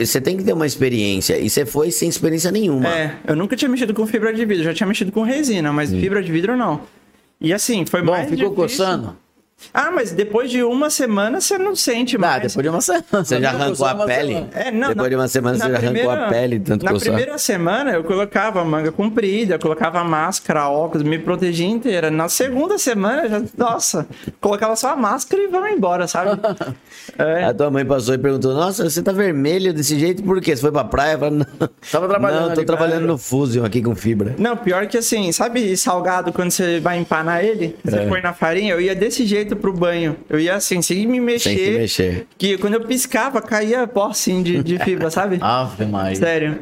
[0.00, 1.38] é- você tem que ter uma experiência.
[1.38, 2.88] E você foi sem experiência nenhuma.
[2.88, 5.90] É, eu nunca tinha mexido com fibra de vidro, já tinha mexido com resina, mas
[5.90, 6.80] fibra de vidro não.
[7.40, 8.54] E assim, foi Bom, mais ficou difícil.
[8.86, 9.16] coçando?
[9.72, 12.42] Ah, mas depois de uma semana você não sente Ah, mais.
[12.54, 13.04] depois de uma semana.
[13.12, 14.34] Você já arrancou a pele?
[14.34, 14.50] semana.
[14.54, 16.92] É, não, Depois na- de uma semana na você já arrancou a pele, tanto Na
[16.92, 17.06] coçar.
[17.08, 22.10] primeira semana eu colocava manga comprida, colocava máscara, óculos, me protegia inteira.
[22.10, 24.06] Na segunda semana, já, nossa,
[24.40, 26.40] colocava só a máscara e vamos embora, sabe?
[27.18, 27.44] É.
[27.44, 30.56] A tua mãe passou e perguntou: Nossa, você tá vermelho desse jeito por quê?
[30.56, 31.12] Você foi pra praia?
[31.14, 31.68] Eu falei, não.
[31.92, 33.06] Tava trabalhando Não, tô ali, trabalhando cara.
[33.12, 34.34] no Fusion aqui com fibra.
[34.38, 37.76] Não, pior que assim, sabe salgado quando você vai empanar ele?
[37.84, 38.06] Você É.
[38.06, 40.16] põe na farinha, eu ia desse jeito pro banho.
[40.28, 41.56] Eu ia assim, sem me mexer.
[41.56, 42.26] Sem se mexer.
[42.36, 45.38] Que quando eu piscava, caía pó assim de, de fibra, sabe?
[45.42, 46.16] Ave Maria.
[46.16, 46.58] Sério.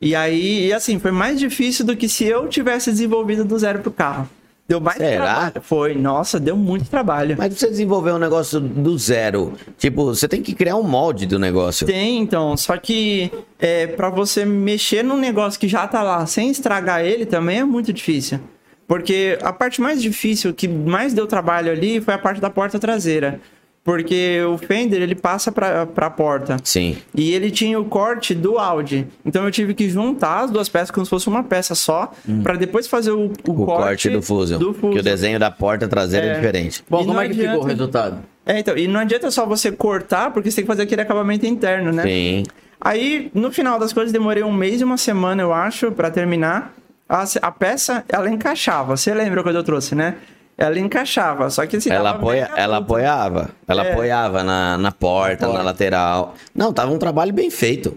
[0.00, 3.78] E aí, e assim, foi mais difícil do que se eu tivesse desenvolvido do zero
[3.80, 4.28] pro carro.
[4.68, 5.16] Deu mais Será?
[5.16, 5.52] trabalho.
[5.62, 7.36] Foi, nossa, deu muito trabalho.
[7.38, 11.38] Mas você desenvolver um negócio do zero, tipo, você tem que criar um molde do
[11.38, 11.86] negócio.
[11.86, 13.30] Tem, então, só que
[13.60, 17.64] é, para você mexer num negócio que já tá lá sem estragar ele também é
[17.64, 18.40] muito difícil.
[18.86, 22.78] Porque a parte mais difícil, que mais deu trabalho ali, foi a parte da porta
[22.78, 23.40] traseira.
[23.82, 26.56] Porque o fender, ele passa pra, pra porta.
[26.64, 26.96] Sim.
[27.14, 29.06] E ele tinha o corte do Audi.
[29.24, 32.54] Então eu tive que juntar as duas peças como se fosse uma peça só, pra
[32.56, 33.62] depois fazer o, o, Hum.
[33.62, 34.58] O corte, do Fusion.
[34.58, 36.34] do Que o desenho da porta traseira é, É.
[36.34, 36.82] diferente.
[36.90, 38.18] Bom, E como é que ficou o adianta- resultado?
[38.44, 41.46] É, então, e não adianta só você cortar, porque você tem que fazer aquele acabamento
[41.46, 42.02] interno, né?
[42.02, 42.42] Sim.
[42.80, 46.74] Aí, no final das coisas, demorei um mês e uma semana, eu acho, pra terminar.
[47.08, 48.96] A, a peça, ela encaixava.
[48.96, 50.16] Você lembra quando eu trouxe, né?
[50.58, 53.50] Ela encaixava, só que assim, Ela, apoia, ela apoiava.
[53.68, 53.92] Ela É.
[53.92, 56.34] apoiava na, na porta, Na na lateral.
[56.54, 57.96] Não, tava um trabalho bem feito.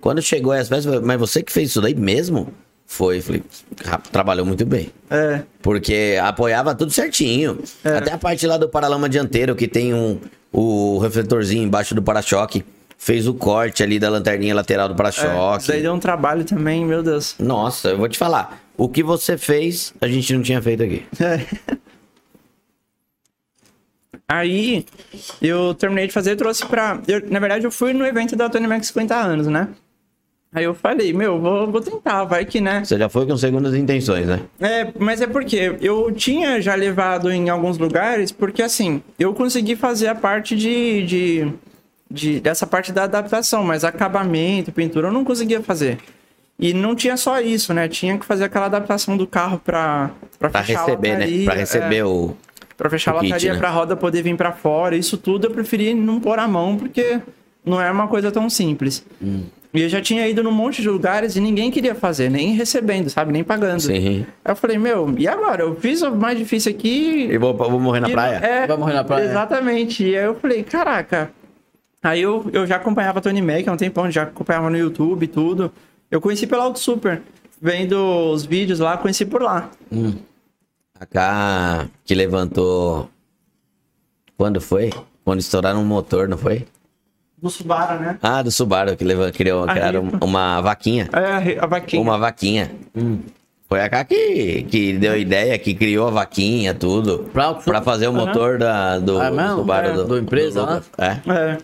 [0.00, 2.48] Quando chegou as peças, eu falei, mas você que fez isso daí mesmo?
[2.86, 3.42] Foi, falei,
[3.86, 4.90] "Ah, trabalhou muito bem.
[5.10, 7.62] É, Porque apoiava tudo certinho.
[7.84, 10.18] Até a parte lá do paralama dianteiro, que tem um,
[10.50, 12.64] o refletorzinho embaixo do para-choque.
[13.02, 15.62] Fez o corte ali da lanterninha lateral do é, para-choque.
[15.62, 17.34] isso daí deu um trabalho também, meu Deus.
[17.38, 18.60] Nossa, eu vou te falar.
[18.76, 21.06] O que você fez, a gente não tinha feito aqui.
[21.18, 21.78] É.
[24.28, 24.84] Aí,
[25.40, 27.00] eu terminei de fazer, trouxe pra...
[27.08, 29.68] eu- na verdade, eu fui no evento da Tony Mac 50 anos, né?
[30.52, 32.84] Aí eu falei, meu, vou, vou tentar, vai que, né?
[32.84, 34.40] Você já foi com segundas intenções, né?
[34.60, 39.74] É, mas é porque eu tinha já levado em alguns lugares, porque assim, eu consegui
[39.74, 41.52] fazer a parte de, de,
[42.10, 45.98] de- dessa parte da adaptação, mas acabamento, pintura, eu não conseguia fazer.
[46.58, 47.88] E não tinha só isso, né?
[47.88, 51.14] Tinha que fazer aquela adaptação do carro pra, pra, Pra fechar a receber, né?
[51.20, 52.36] lataria, Pra receber é, o.
[52.76, 53.58] pra fechar a o kit, lataria, né?
[53.58, 54.94] pra roda poder vir pra fora.
[54.94, 57.18] Isso tudo eu preferi não pôr a mão, porque
[57.64, 59.02] não é uma coisa tão simples.
[59.22, 59.44] Hum.
[59.72, 63.08] E eu já tinha ido num monte de lugares e ninguém queria fazer, nem recebendo,
[63.08, 63.32] sabe?
[63.32, 63.80] Nem pagando.
[63.80, 64.26] Sim.
[64.44, 65.62] Aí eu falei, meu, e agora?
[65.62, 67.28] Eu fiz o mais difícil aqui.
[67.30, 68.36] E vou, vou morrer na e- praia?
[68.36, 69.24] É, Vai morrer na praia.
[69.26, 70.02] Exatamente.
[70.04, 71.30] E aí eu falei, caraca.
[72.02, 75.28] Aí eu, eu já acompanhava Tony Mac há um tempão, já acompanhava no YouTube e
[75.28, 75.70] tudo.
[76.10, 77.22] Eu conheci pela Auto Super.
[77.60, 77.94] Vendo
[78.32, 79.68] os vídeos lá, conheci por lá.
[80.98, 83.08] A K que levantou.
[84.36, 84.90] Quando foi?
[85.24, 86.66] Quando estouraram um motor, não foi?
[87.36, 88.18] Do Subaru, né?
[88.22, 90.24] Ah, do Subaru, que levou, criou, A criaram ripa.
[90.24, 91.08] uma vaquinha.
[91.12, 92.02] É, a vaquinha.
[92.02, 92.70] Uma vaquinha.
[93.68, 97.30] Foi a K que, que deu a ideia, que criou a vaquinha, tudo.
[97.32, 99.56] Pra- Pra fazer o motor da, do, Ah, mesmo?
[99.58, 99.88] Subaru.
[99.88, 100.82] É, do, do empresa do- lá?
[100.98, 101.30] É.
[101.30, 101.58] É.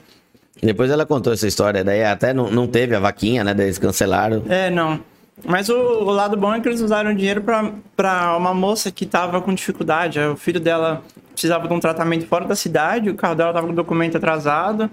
[0.62, 3.52] Depois ela contou essa história, daí até não, não teve a vaquinha, né?
[3.54, 4.42] Daí eles cancelaram.
[4.48, 4.98] É, não.
[5.44, 9.04] Mas o, o lado bom é que eles usaram dinheiro pra, pra uma moça que
[9.04, 10.18] tava com dificuldade.
[10.18, 13.72] O filho dela precisava de um tratamento fora da cidade, o carro dela tava com
[13.72, 14.90] o documento atrasado.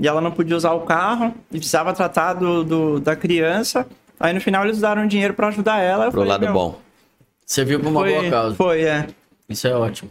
[0.00, 3.86] E ela não podia usar o carro e precisava tratar do, do- da criança.
[4.18, 6.04] Aí no final eles usaram dinheiro pra ajudar ela.
[6.10, 6.78] Pro falei, lado bom.
[7.44, 8.54] Serviu pra uma Foi, boa causa.
[8.56, 9.06] foi, é.
[9.48, 10.10] Isso é ótimo.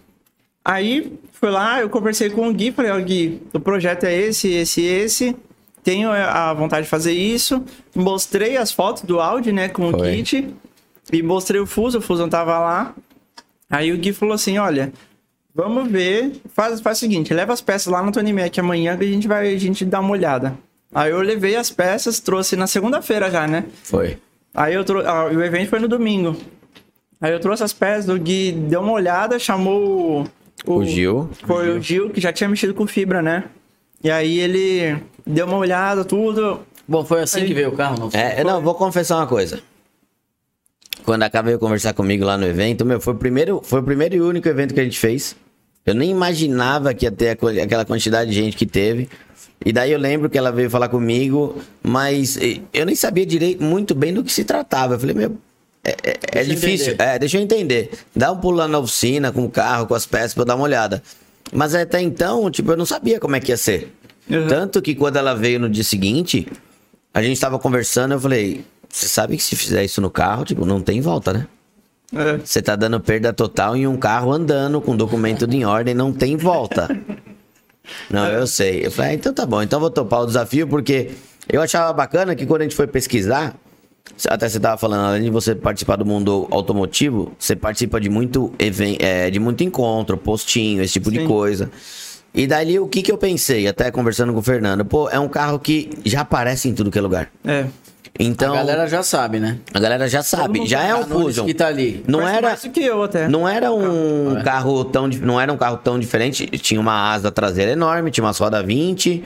[0.67, 4.51] Aí fui lá, eu conversei com o Gui, falei, ó, Gui, o projeto é esse,
[4.51, 5.33] esse, esse.
[5.81, 7.63] Tenho a vontade de fazer isso.
[7.95, 10.17] Mostrei as fotos do Audi, né, com o Foi.
[10.17, 10.53] kit.
[11.13, 12.93] E mostrei o Fuso, o Fuso tava lá.
[13.69, 14.91] Aí o Gui falou assim, olha,
[15.55, 19.05] vamos ver, faz, faz o seguinte, leva as peças lá no Tony Mac amanhã que
[19.05, 20.57] a gente vai, a gente dá uma olhada.
[20.93, 23.63] Aí eu levei as peças, trouxe na segunda-feira já, né?
[23.83, 24.17] Foi.
[24.53, 25.07] Aí eu trouxe.
[25.07, 26.35] Ah, o evento foi no domingo.
[27.21, 30.27] Aí eu trouxe as peças, o Gui deu uma olhada, chamou
[30.65, 30.75] o.
[30.77, 31.29] O Gil.
[31.45, 33.45] Foi o Gil, que já tinha mexido com fibra, né?
[34.03, 36.59] E aí ele deu uma olhada, tudo.
[36.87, 38.19] Bom, foi assim Aí- que veio o carro, não foi?
[38.19, 39.59] É, não, vou confessar uma coisa.
[41.03, 43.83] Quando a K veio conversar comigo lá no evento, meu, foi o primeiro, foi o
[43.83, 45.35] primeiro e único evento que a gente fez.
[45.85, 49.07] Eu nem imaginava que ia ter aquela quantidade de gente que teve.
[49.65, 52.37] E daí eu lembro que ela veio falar comigo, mas
[52.73, 54.95] eu nem sabia direito muito bem do que se tratava.
[54.95, 55.37] Eu falei, meu,
[55.87, 56.93] é, é- é difícil.
[56.93, 57.03] entender.
[57.03, 57.91] É, deixa eu entender.
[58.15, 60.55] Dá um pulo lá na oficina, com o carro, com as peças, pra eu dar
[60.55, 61.01] uma olhada.
[61.51, 63.93] Mas até então, tipo, eu não sabia como é que ia ser.
[64.29, 64.47] Uhum.
[64.47, 66.47] Tanto que quando ela veio no dia seguinte,
[67.13, 70.65] a gente tava conversando, eu falei, você sabe que se fizer isso no carro, tipo,
[70.65, 71.47] não tem volta, né?
[72.13, 72.37] É.
[72.37, 76.35] Você tá dando perda total em um carro andando com documento em ordem, não tem
[76.37, 76.87] volta.
[78.09, 78.85] Não, eu sei.
[78.85, 81.11] Eu falei, ah, então tá bom, então vou topar o desafio, porque
[81.47, 83.55] eu achava bacana que quando a gente foi pesquisar,
[84.29, 88.51] até você tava falando, além de você participar do mundo automotivo, você participa de muito,
[88.59, 91.27] even- é, de muito encontro, postinho, esse tipo de Sim.
[91.27, 91.69] coisa.
[92.33, 95.27] E dali o que que eu pensei, até conversando com o Fernando, pô, é um
[95.27, 97.29] carro que já aparece em tudo que é lugar.
[97.45, 97.65] É.
[98.19, 99.59] Então, A galera já sabe, né?
[100.09, 101.45] já sabe, já é um Fusion.
[101.45, 102.03] que tá ali.
[102.07, 103.27] Não Parece era, mais do que eu até.
[103.27, 104.43] não era um É.
[104.43, 106.47] carro tão, não era um carro tão diferente.
[106.57, 109.23] Tinha uma asa traseira enorme, tinha umas rodas 20,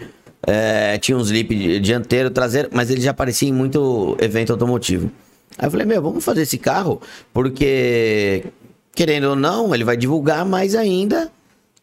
[0.47, 5.11] é, tinha um slip di- dianteiro, traseiro, mas ele já aparecia em muito evento automotivo.
[5.57, 7.01] Aí eu falei, meu, vamos fazer esse carro,
[7.33, 8.43] porque
[8.95, 11.31] querendo ou não, ele vai divulgar mais ainda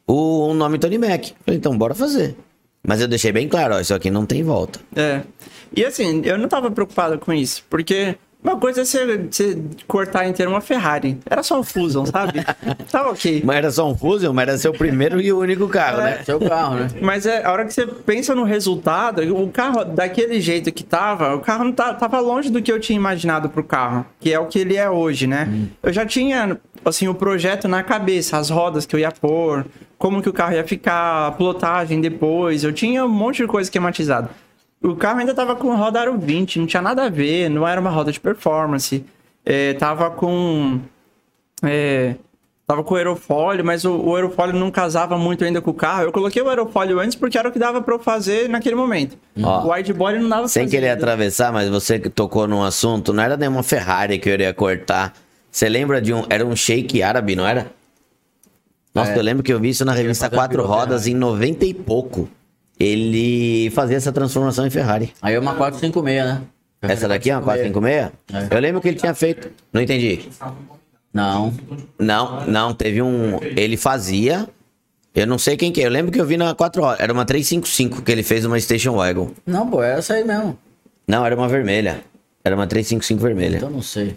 [0.07, 1.27] o, o nome Tony Mac.
[1.44, 2.35] Falei, então bora fazer.
[2.87, 4.81] Mas eu deixei bem claro, ó, isso aqui não tem volta.
[4.97, 5.23] É.
[5.77, 8.16] E assim, eu não tava preocupado com isso, porque
[8.48, 11.18] uma coisa é você, você cortar inteiro uma Ferrari.
[11.28, 12.44] Era só um Fusion, sabe?
[12.90, 13.42] Tava ok.
[13.44, 16.22] Mas era só um Fusion, mas era seu primeiro e único carro, né?
[16.24, 16.88] Seu carro, né?
[17.00, 21.34] Mas é, a hora que você pensa no resultado, o carro, daquele jeito que tava,
[21.34, 24.38] o carro não tá, tava longe do que eu tinha imaginado pro carro, que é
[24.38, 25.48] o que ele é hoje, né?
[25.82, 29.66] Eu já tinha, assim, o projeto na cabeça, as rodas que eu ia pôr,
[29.98, 33.66] como que o carro ia ficar, a plotagem depois, eu tinha um monte de coisa
[33.66, 34.30] esquematizada.
[34.83, 37.81] O carro ainda tava com roda aro 20, não tinha nada a ver, não era
[37.81, 39.05] uma roda de performance,
[39.45, 40.81] é, tava com...
[41.64, 42.14] É,
[42.64, 46.03] tava com o aerofólio, mas o, o aerofólio não casava muito ainda com o carro.
[46.05, 49.17] Eu coloquei o aerofólio antes porque era o que dava pra eu fazer naquele momento.
[49.43, 52.62] Ó, o wide body não dava Sem fazer querer atravessar, mas você que tocou num
[52.62, 55.14] assunto, não era nenhuma Ferrari que eu iria cortar.
[55.51, 56.25] Você lembra de um.
[56.29, 57.73] Era um shake árabe, não era?
[58.95, 59.19] Nossa, É.
[59.19, 62.29] eu lembro que eu vi isso na revista Quatro Rodas em 90 e pouco.
[62.79, 65.12] Ele fazia essa transformação em Ferrari.
[65.21, 66.43] Aí é uma 456, né?
[66.81, 68.12] Essa daqui é uma 456?
[68.33, 68.57] É.
[68.57, 69.51] Eu lembro que ele tinha feito.
[69.73, 70.29] Não entendi.
[71.12, 71.53] Não.
[71.99, 73.41] Não, não, teve um.
[73.43, 74.49] Ele fazia.
[75.14, 75.87] Eu não sei quem que é.
[75.87, 77.01] Eu lembro que eu vi na 4 Rodas.
[77.01, 79.33] Era uma 355 que ele fez uma Station Wagon.
[79.45, 80.57] Não, pô, é essa aí mesmo.
[81.09, 82.05] Não, era uma vermelha.
[82.45, 83.57] Era uma 355 vermelha.
[83.57, 84.17] Então não sei.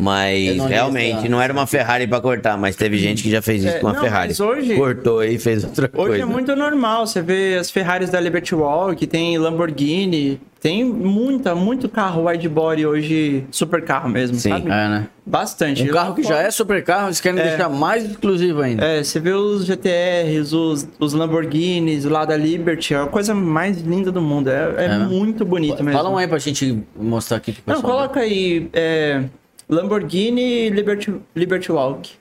[0.00, 3.62] Mas não realmente não era uma Ferrari pra cortar, mas teve gente que já fez
[3.64, 4.34] isso É, com a não, Ferrari.
[4.40, 6.22] hoje- Cortou e fez outra Hoje coisa.
[6.22, 11.88] é muito normal, você vê as Ferraris da Liberty Walk, tem Lamborghini, tem muita, muito
[11.88, 14.50] carro wide body hoje, super carro mesmo, Sim.
[14.50, 14.66] sabe?
[14.66, 15.06] É, né?
[15.24, 15.82] Bastante.
[15.82, 18.84] Um carro que já é super carro, eles querem deixar mais exclusivo ainda.
[18.84, 23.78] É, você vê os GTRs, os, os Lamborghinis lá da Liberty, é a coisa mais
[23.80, 24.50] linda do mundo.
[24.50, 24.98] É, é É, né?
[24.98, 25.92] muito bonito mesmo.
[25.96, 27.96] Fala um aí pra gente mostrar aqui pro Não, pessoal.
[27.98, 29.22] coloca aí é,
[29.70, 32.18] Lamborghini Liberty, Liberty Walk.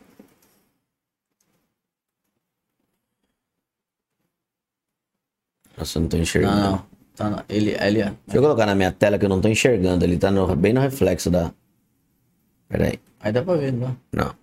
[5.78, 6.56] Nossa, eu não tô Não, enxergando.
[6.62, 6.86] não.
[7.16, 7.44] Tá, não.
[7.50, 8.06] Ele, ele é.
[8.26, 10.04] Deixa eu colocar na minha tela que eu não tô enxergando.
[10.06, 11.52] Ele tá no- bem no reflexo da.
[12.68, 13.00] Pera aí.
[13.20, 13.96] Aí dá pra ver, não.
[14.14, 14.34] Não.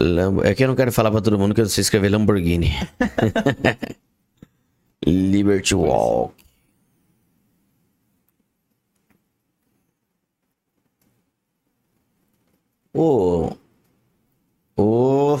[0.00, 0.44] Lambo...
[0.44, 2.70] É que eu não quero falar pra todo mundo que eu não sei escrever Lamborghini.
[5.06, 6.34] Liberty Walk.
[12.94, 13.50] Ô.
[14.76, 15.38] Ô.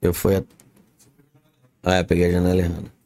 [0.00, 0.42] Eu fui a.
[1.82, 2.98] Ah, eu peguei a janela errada.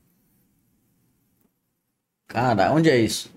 [2.29, 3.31] Cara, onde é isso?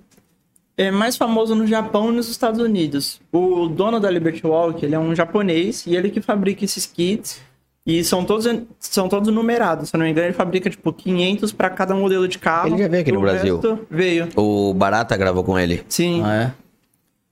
[0.78, 3.22] É mais famoso no Japão e nos Estados Unidos.
[3.32, 7.42] O dono da Liberty Walk, ele é um japonês e ele que fabrica esses kits.
[7.86, 8.48] E são todos,
[8.80, 12.28] são todos numerados, se eu não me engano, ele fabrica tipo 500 para cada modelo
[12.28, 12.70] de carro.
[12.70, 13.62] Ele já veio aqui no O Brasil?
[13.92, 14.28] Veio.
[14.36, 15.86] O Barata gravou com ele.
[15.88, 16.24] Sim.
[16.26, 16.54] Ah, é?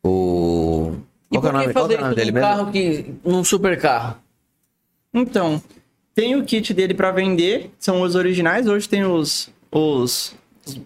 [0.07, 0.93] O.
[1.33, 2.39] E Qual é o por que nome, qual fazer é o isso num mesmo?
[2.39, 3.05] carro que...
[3.25, 4.17] num super carro?
[5.13, 5.61] Então,
[6.15, 8.67] tem o kit dele para vender, são os originais.
[8.67, 10.35] Hoje tem os, os,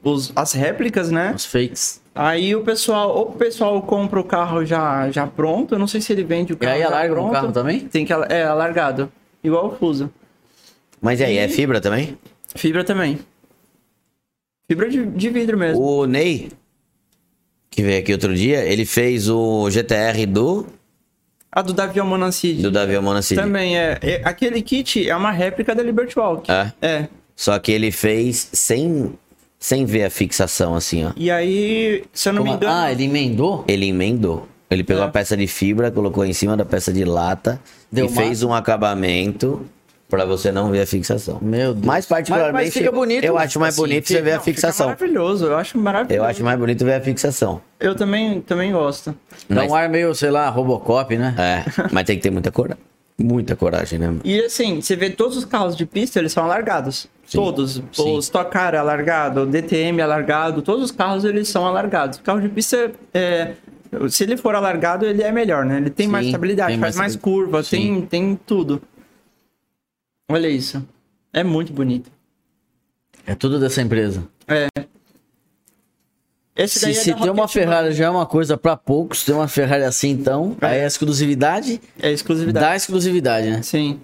[0.04, 1.34] os- as réplicas, né?
[1.36, 2.02] Os fakes.
[2.16, 6.02] Aí o pessoal, ou o pessoal compra o carro já, já pronto, eu não sei
[6.02, 7.32] se ele vende o E carro aí já alarga pronto.
[7.32, 7.82] carro também?
[7.82, 9.12] Tem que é alargado,
[9.44, 10.12] igual o Fuso.
[11.00, 12.18] Mas e aí, é fibra também?
[12.56, 13.20] Fibra também.
[14.70, 15.82] Fibra de, de vidro mesmo.
[15.82, 16.50] O Ney,
[17.69, 20.65] que veio aqui outro dia, ele fez o GTR do,
[21.51, 22.62] A do Davi Almonancid.
[22.62, 23.36] do Davi Almonacid.
[23.39, 26.49] Também é, é- Aquele kit é uma réplica da Liberty Walk.
[26.51, 26.71] É.
[26.82, 27.08] É.
[27.36, 29.13] Só que ele fez sem,
[29.60, 31.12] sem ver a fixação, assim, ó.
[31.15, 32.73] E aí, se eu não Como- me engano.
[32.80, 33.63] Ah, ele emendou?
[33.67, 34.47] Ele emendou.
[34.69, 35.06] Ele pegou É.
[35.06, 38.53] a peça de fibra, colocou em cima da peça de lata Deu e fez um
[38.53, 39.65] acabamento
[40.10, 41.38] pra você não ver a fixação.
[41.41, 41.86] Meu Deus.
[41.86, 44.41] Mais particularmente, Mas- mas fica bonito, eu acho mais assim, bonito você ver a Não,
[44.41, 44.88] fica fixação.
[44.88, 46.24] maravilhoso, eu acho maravilhoso.
[46.24, 47.62] Eu acho mais bonito ver a fixação.
[47.80, 49.12] Eu também, também gosto.
[49.50, 51.36] Dá Mas- um ar meio, sei lá, Robocop, né?
[51.38, 52.82] É, mas tem que ter muita coragem.
[53.20, 54.13] Muita coragem, né?
[54.24, 57.08] E assim, você vê todos os carros de pista, eles são alargados.
[57.26, 57.82] Sim, Todos.
[57.91, 58.15] sim.
[58.15, 62.20] O Stock Car é alargado, o DTM é alargado, todos os carros eles são alargados.
[62.20, 63.54] O carro de pista é
[64.10, 65.78] Se ele for alargado, ele é melhor, né?
[65.78, 68.82] Ele tem mais Sim, estabilidade, tem faz mais mais curva, tem, tem tudo.
[70.30, 70.86] Olha isso.
[71.32, 72.12] É muito bonito.
[73.26, 74.28] É tudo dessa empresa.
[76.56, 79.36] Esse Se, daí é se tem uma Ferrari já é uma coisa pra poucos, tem
[79.36, 81.80] uma Ferrari assim então, aí é exclusividade.
[82.02, 82.66] É exclusividade.
[82.66, 83.62] da exclusividade, né?
[83.62, 84.00] Sim.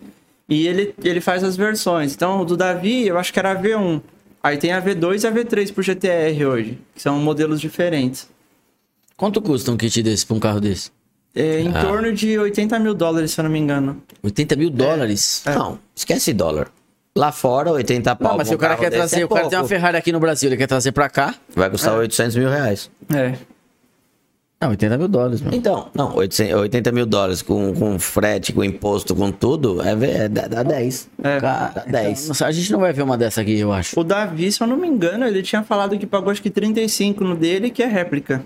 [0.47, 2.13] E ele, ele faz as versões.
[2.13, 4.01] Então, o do Davi, eu acho que era a V1.
[4.43, 8.29] Aí tem a V2 e a V3 pro GTR hoje, que são modelos diferentes.
[9.15, 10.91] Quanto custa um kit desse pra um carro desse?
[11.35, 11.81] É, em Ah.
[11.81, 14.01] torno de 80 mil dólares, se eu não me engano.
[14.21, 15.41] 80 mil dólares?
[15.45, 16.67] Não, esquece dólar.
[17.15, 18.31] Lá fora, 80 pau.
[18.31, 19.69] Não, mas se o cara quer trazer, é o cara tem uma pouco.
[19.69, 22.89] Ferrari aqui no Brasil, ele quer trazer pra cá, Vai custar 800 mil reais.
[23.13, 23.33] É.
[24.61, 25.55] não, 80 mil dólares, mano.
[25.55, 29.91] Então, não, 800, 80 mil dólares com, com frete, com imposto, com tudo, é,
[30.23, 31.09] é, dá, dá 10.
[31.23, 31.39] É.
[31.39, 32.29] Cara, Dá 10.
[32.29, 33.99] então, a gente não vai ver uma dessa aqui, eu acho.
[33.99, 37.23] O Davi, se eu não me engano, ele tinha falado que pagou acho que 35
[37.23, 38.43] no dele, que é réplica.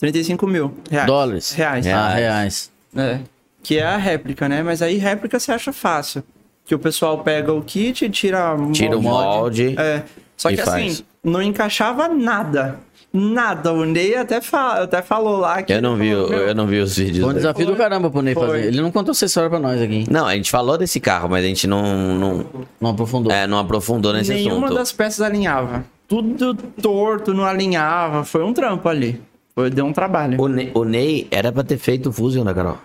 [0.00, 1.06] 35 mil reais.
[1.06, 1.52] Dólares.
[1.52, 1.86] Reais.
[1.86, 2.70] Ah, reais.
[2.96, 3.18] É.
[3.62, 4.62] Que é a réplica, né?
[4.62, 6.22] Mas aí réplica você acha fácil.
[6.64, 9.74] Que o pessoal pega o kit, tira, Tira o molde.
[9.78, 10.02] É.
[10.36, 10.92] Só e que faz.
[10.92, 12.78] assim, não encaixava nada.
[13.12, 13.72] Nada.
[13.72, 15.72] O Ney até, fa até falou lá que.
[15.72, 17.24] Eu não vi, Meu, eu não vi os vídeos.
[17.24, 18.46] Foi um desafio do caramba pro Ney Foi.
[18.46, 18.66] fazer.
[18.68, 19.94] Ele não contou essa história pra nós aqui.
[19.96, 20.06] hein?
[20.08, 22.46] Não, a gente falou desse carro, mas a gente não, não,
[22.80, 23.32] Não aprofundou.
[23.32, 24.78] é, não aprofundou nesse Nenhuma assunto.
[24.78, 25.84] das peças alinhava.
[26.06, 28.24] Tudo torto, não alinhava.
[28.24, 29.20] Foi um trampo ali.
[29.60, 30.40] Foi, deu um trabalho.
[30.40, 32.78] O, Ney, o Ney era pra ter feito o Fusion da Carol.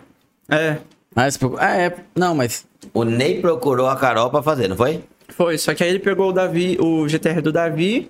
[0.49, 0.77] É,
[1.15, 1.27] Ah,
[1.59, 1.95] ah, é.
[2.15, 2.65] Não, mas.
[2.93, 5.01] O Ney procurou a Carol pra fazer, não foi?
[5.29, 5.57] foi.
[5.57, 8.09] Só que aí ele pegou o Davi, o GTR do Davi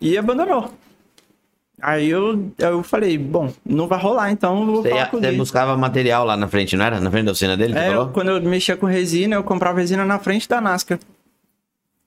[0.00, 0.70] e abandonou.
[1.80, 5.32] Aí eu, eu falei, bom, não vai rolar, então eu vou Você, falar com você
[5.32, 7.00] buscava material lá na frente, não era?
[7.00, 10.04] Na frente da oficina dele, É, eu- quando eu mexia com resina, eu comprava resina
[10.04, 10.60] na frente da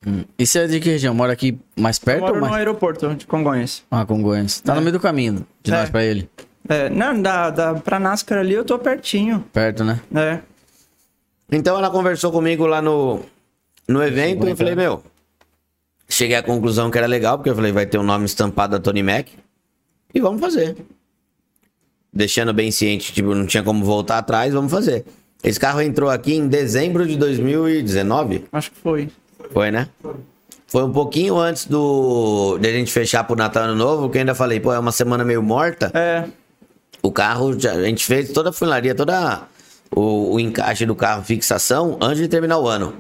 [0.06, 0.26] NASCAR.
[0.38, 1.14] E você é de que região?
[1.14, 2.56] Mora aqui mais Eu perto moro ou no mais?
[2.56, 3.84] aeroporto de Congonhas.
[3.90, 4.60] Ah, Congonhas.
[4.62, 5.76] Tá no meio do caminho de É.
[5.78, 6.30] nós pra ele.
[6.70, 9.44] É, não, da, da, pra NASCAR ali eu tô pertinho.
[9.52, 10.00] Perto, né?
[10.16, 10.40] É.
[11.52, 13.20] Então ela conversou comigo lá no,
[13.88, 15.04] no evento e eu falei, meu,
[16.08, 18.80] cheguei à conclusão que era legal, porque eu falei, vai ter um nome estampado da
[18.80, 19.28] Tony Mac
[20.14, 20.78] e vamos fazer.
[22.14, 25.06] Deixando bem ciente, tipo, não tinha como voltar atrás, vamos fazer.
[25.44, 29.10] Esse carro entrou aqui em dezembro de 2019, Acho que foi.
[29.52, 29.88] Foi, né?
[30.68, 34.22] Foi um pouquinho antes do de a gente fechar pro Natal Ano Novo, que eu
[34.22, 35.92] ainda falei, pô, é uma semana meio morta.
[35.94, 36.26] É.
[37.04, 39.44] O carro, a gente fez toda a funilaria, toda
[39.94, 42.94] o, o encaixe do carro, fixação, antes de terminar o ano.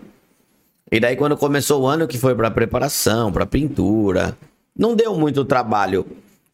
[0.91, 4.37] E daí quando começou o ano, que foi pra preparação, pra pintura,
[4.77, 6.05] não deu muito trabalho,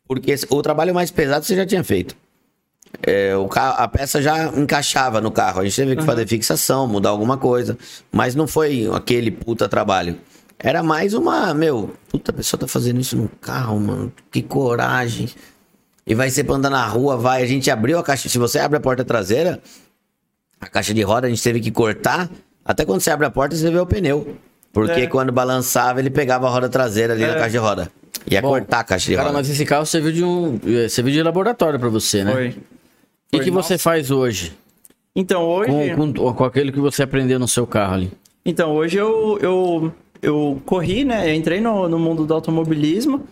[0.08, 2.16] porque o trabalho mais pesado você já tinha feito.
[3.04, 6.88] É, o carro, a peça já encaixava no carro, a gente teve que fazer fixação,
[6.88, 7.78] mudar alguma coisa,
[8.12, 10.18] mas não foi aquele puta trabalho.
[10.60, 15.30] Era mais uma, meu, puta, a pessoa tá fazendo isso no carro, mano, que coragem.
[16.06, 17.44] E vai ser pra andar na rua, vai.
[17.44, 18.30] A gente abriu a caixa.
[18.30, 19.62] Se você abre a porta traseira,
[20.60, 22.30] a caixa de roda a gente teve que cortar.
[22.66, 24.36] Até quando você abre a porta, você vê o pneu.
[24.74, 25.08] Porque É.
[25.08, 27.36] quando balançava, ele pegava a roda traseira ali na É.
[27.36, 27.92] caixa de roda.
[28.32, 29.38] Ia Bom, cortar a caixa de Cara, roda.
[29.40, 30.60] mas esse carro serviu de um.
[30.66, 32.32] eh, serviu de laboratório pra você, né?
[32.32, 32.58] Foi.
[33.28, 34.54] O que, que você faz hoje?
[35.16, 35.96] Então hoje.
[35.96, 38.12] Com, com, com aquele que você aprendeu no seu carro ali.
[38.48, 41.30] Então, hoje eu, eu, eu corri, né?
[41.30, 43.28] Eu entrei no, no mundo do automobilismo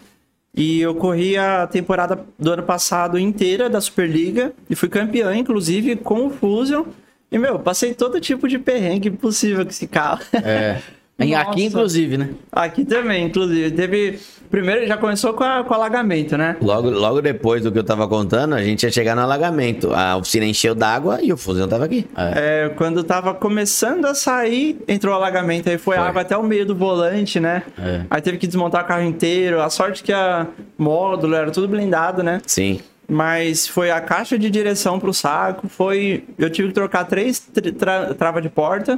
[0.54, 5.96] e eu corri a temporada do ano passado inteira da Superliga e fui campeão, inclusive,
[5.96, 6.84] com o Fusion.
[7.32, 10.22] E, meu, passei todo tipo de perrengue possível com esse carro.
[10.34, 10.82] É.
[11.18, 11.42] Nossa.
[11.50, 12.30] aqui, inclusive, né?
[12.52, 13.72] Aqui também, inclusive.
[13.72, 14.20] Teve.
[14.52, 16.56] Primeiro já começou com, a- com o alagamento, né?
[16.62, 19.92] Logo, logo depois do que eu tava contando, a gente ia chegar no alagamento.
[19.94, 22.06] A oficina encheu d'água e o fusão tava aqui.
[22.16, 26.06] É, quando tava começando a sair, entrou o alagamento, aí foi, Foi.
[26.08, 27.64] água até o meio do volante, né?
[27.80, 28.02] É.
[28.10, 29.62] Aí teve que desmontar o carro inteiro.
[29.62, 30.46] A sorte que a
[30.78, 32.42] módulo era tudo blindado, né?
[32.46, 32.80] Sim.
[33.10, 36.24] Mas foi a caixa de direção pro saco, foi...
[36.40, 38.98] Eu tive que trocar três tra tra- trava de porta,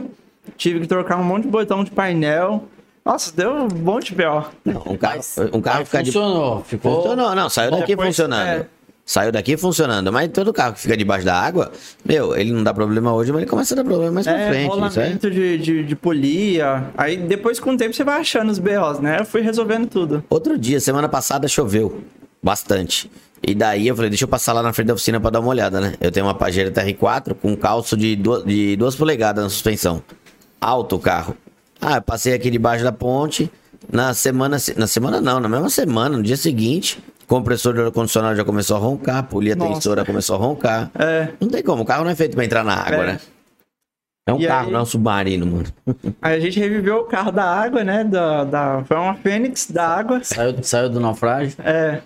[0.56, 2.64] tive que trocar um monte de botão de painel.
[3.06, 4.44] Nossa, deu um monte de B.O.
[4.66, 5.22] Não, um carro,
[5.54, 6.64] um carro fica de funcionou.
[6.64, 6.96] Ficou.
[6.96, 8.48] Funcionou, não, saiu daqui Depois, funcionando.
[8.48, 8.66] é.
[9.06, 11.72] Saiu daqui funcionando, mas todo carro que fica debaixo da água,
[12.04, 14.50] meu, ele não dá problema hoje, mas ele começa a dar problema mais pra É,
[14.50, 14.64] frente.
[14.66, 14.76] Isso é?
[14.76, 16.84] rolamento de, de, de polia.
[16.98, 19.22] Aí depois, com o tempo, você vai achando os B.O.s, né?
[19.22, 20.22] Eu fui resolvendo tudo.
[20.30, 22.02] Outro dia, semana passada, choveu
[22.44, 23.10] bastante.
[23.42, 25.50] E daí eu falei, deixa eu passar lá na frente da oficina pra dar uma
[25.50, 25.94] olhada, né?
[26.02, 30.04] Eu tenho uma Pajero TR4 com calço de duas, de duas polegadas na suspensão.
[30.60, 31.36] Alto o carro.
[31.82, 33.52] Ah, eu passei aqui debaixo da ponte.
[33.91, 37.82] Na semana, se- na semana não, na mesma semana, no dia seguinte, o compressor de
[37.82, 39.74] ar-condicionado já começou a roncar, a polia Nossa.
[39.76, 40.91] tensora começou a roncar.
[40.97, 41.30] É.
[41.39, 43.08] Não tem como, o carro não é feito pra entrar na água, É.
[43.08, 43.20] né?
[44.28, 45.66] É um E carro, aí- não é um submarino, mano.
[46.22, 48.03] Aí a gente reviveu o carro da água, né?
[48.03, 48.84] Da, da...
[48.86, 50.20] Foi uma Fênix da água.
[50.24, 51.55] Saiu, saiu do naufrágio.
[51.64, 52.01] É.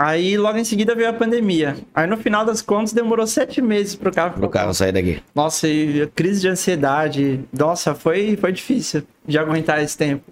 [0.00, 1.76] Aí logo em seguida veio a pandemia.
[1.92, 4.34] Aí no final das contas demorou sete meses pro carro.
[4.38, 5.20] Pro carro sair daqui.
[5.34, 7.40] Nossa, e crise de ansiedade.
[7.52, 10.22] Nossa, foi, foi difícil de aguentar esse tempo.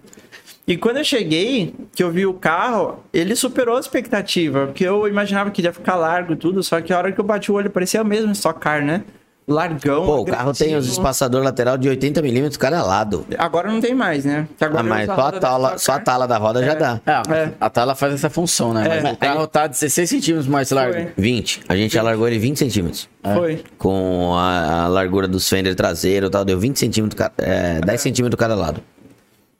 [0.65, 4.67] E quando eu cheguei, que eu vi o carro, ele superou a expectativa.
[4.67, 7.25] Porque eu imaginava que ia ficar largo e tudo, só que a hora que eu
[7.25, 9.03] bati o olho parecia o mesmo Stock Car, né?
[9.47, 10.05] Largão.
[10.05, 13.25] Pô, o carro tem os espaçador lateral de 80mm cada lado.
[13.37, 14.45] Agora não tem mais, né?
[14.57, 16.99] Que Ah, agora mas só a tala, só a tala da roda já dá.
[17.05, 17.51] É, É.
[17.59, 18.85] a tala faz essa função, né?
[18.97, 19.01] É.
[19.01, 20.93] Mas o carro tá 16 centímetros mais largo.
[20.95, 21.13] Foi.
[21.17, 21.61] 20.
[21.69, 23.07] A gente alargou ele 20 centímetros.
[23.23, 23.63] Foi.
[23.77, 28.37] Com a, a largura dos fender traseiro e tal, deu 20 centímetros, é, 10 centímetros
[28.37, 28.81] cada lado.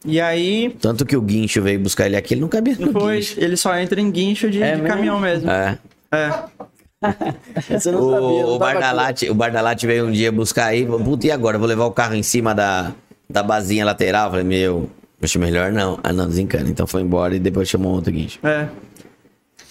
[0.06, 3.16] E aí, Tanto que o guincho veio buscar ele aqui, ele não cabia no foi,
[3.18, 3.36] guincho.
[3.40, 4.88] ele só entra em guincho de, É de mesmo?
[4.96, 5.50] caminhão mesmo.
[5.50, 5.78] É.
[6.12, 6.34] É.
[7.70, 11.28] Você não O, sabia, não o Bardalate, o Bardalate veio um dia buscar aí, puta,
[11.28, 11.58] e agora?
[11.58, 12.92] Vou levar o carro em cima da,
[13.30, 14.30] da basinha lateral.
[14.32, 14.90] Falei, meu,
[15.22, 16.00] acho melhor não.
[16.04, 16.68] Ah, não, desencana.
[16.70, 18.40] Então foi embora e depois chamou outro guincho.
[18.44, 18.68] É.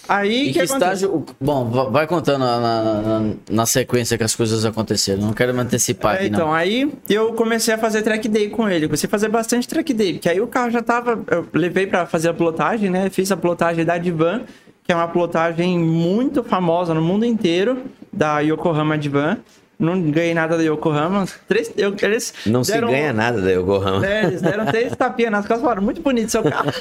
[0.09, 1.25] Aí, Em que que estágio.
[1.41, 5.21] Bom, va- vai contando na, na- na- na sequência que as coisas aconteceram.
[5.21, 6.53] Não quero me antecipar É, aqui, então, não.
[6.53, 8.85] aí eu comecei a fazer track day com ele.
[8.87, 11.21] Comecei a fazer bastante track day, porque aí o carro já tava.
[11.29, 13.09] Eu levei pra fazer a pilotagem, né?
[13.09, 14.43] Fiz a pilotagem da Divan,
[14.87, 19.37] que é uma pilotagem muito famosa no mundo inteiro, da Yokohama Divan.
[19.77, 21.27] Não ganhei nada da Yokohama.
[21.47, 24.07] Três, eu, eles Não se deram- ganha nada da Yokohama.
[24.07, 26.71] É, eles deram três tapinhas nas costas e falaram, muito bonito seu carro.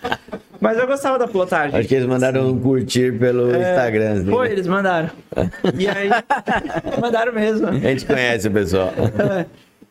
[0.60, 1.78] Mas eu gostava da pilotagem.
[1.78, 4.12] Acho que eles mandaram um curtir pelo Instagram.
[4.14, 4.52] assim, Foi, né?
[4.54, 5.10] eles mandaram.
[5.78, 6.10] E aí,
[7.00, 7.68] mandaram mesmo.
[7.68, 8.92] A gente conhece o pessoal.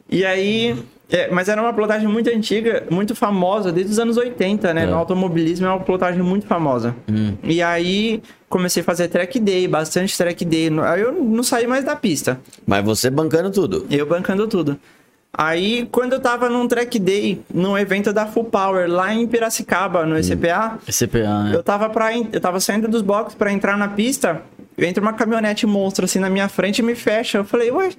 [0.09, 0.75] E aí,
[1.11, 4.83] é, mas era uma pilotagem muito antiga, muito famosa, desde os anos 80, né?
[4.83, 4.85] É.
[4.85, 6.95] No automobilismo é uma pilotagem muito famosa.
[7.43, 10.69] E aí, comecei a fazer track day, bastante track day.
[10.85, 12.39] Aí eu não saí mais da pista.
[12.65, 13.87] Mas você bancando tudo.
[13.89, 14.77] Eu bancando tudo.
[15.33, 20.05] Aí, quando eu tava num track day, num evento da Full Power, lá em Piracicaba,
[20.05, 21.51] no ECPA, CPA, né?
[21.55, 24.41] eu tava, pra, eu tava saindo dos boxes pra entrar na pista,
[24.77, 27.39] entra uma caminhonete monstro assim na minha frente e me fecha.
[27.39, 27.89] Eu falei, ué.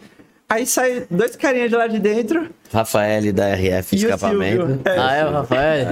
[0.51, 4.81] Aí sai dois carinhas de lá de dentro Rafael da RF e Escapamento.
[4.85, 5.87] É, Ah, é o Rafael?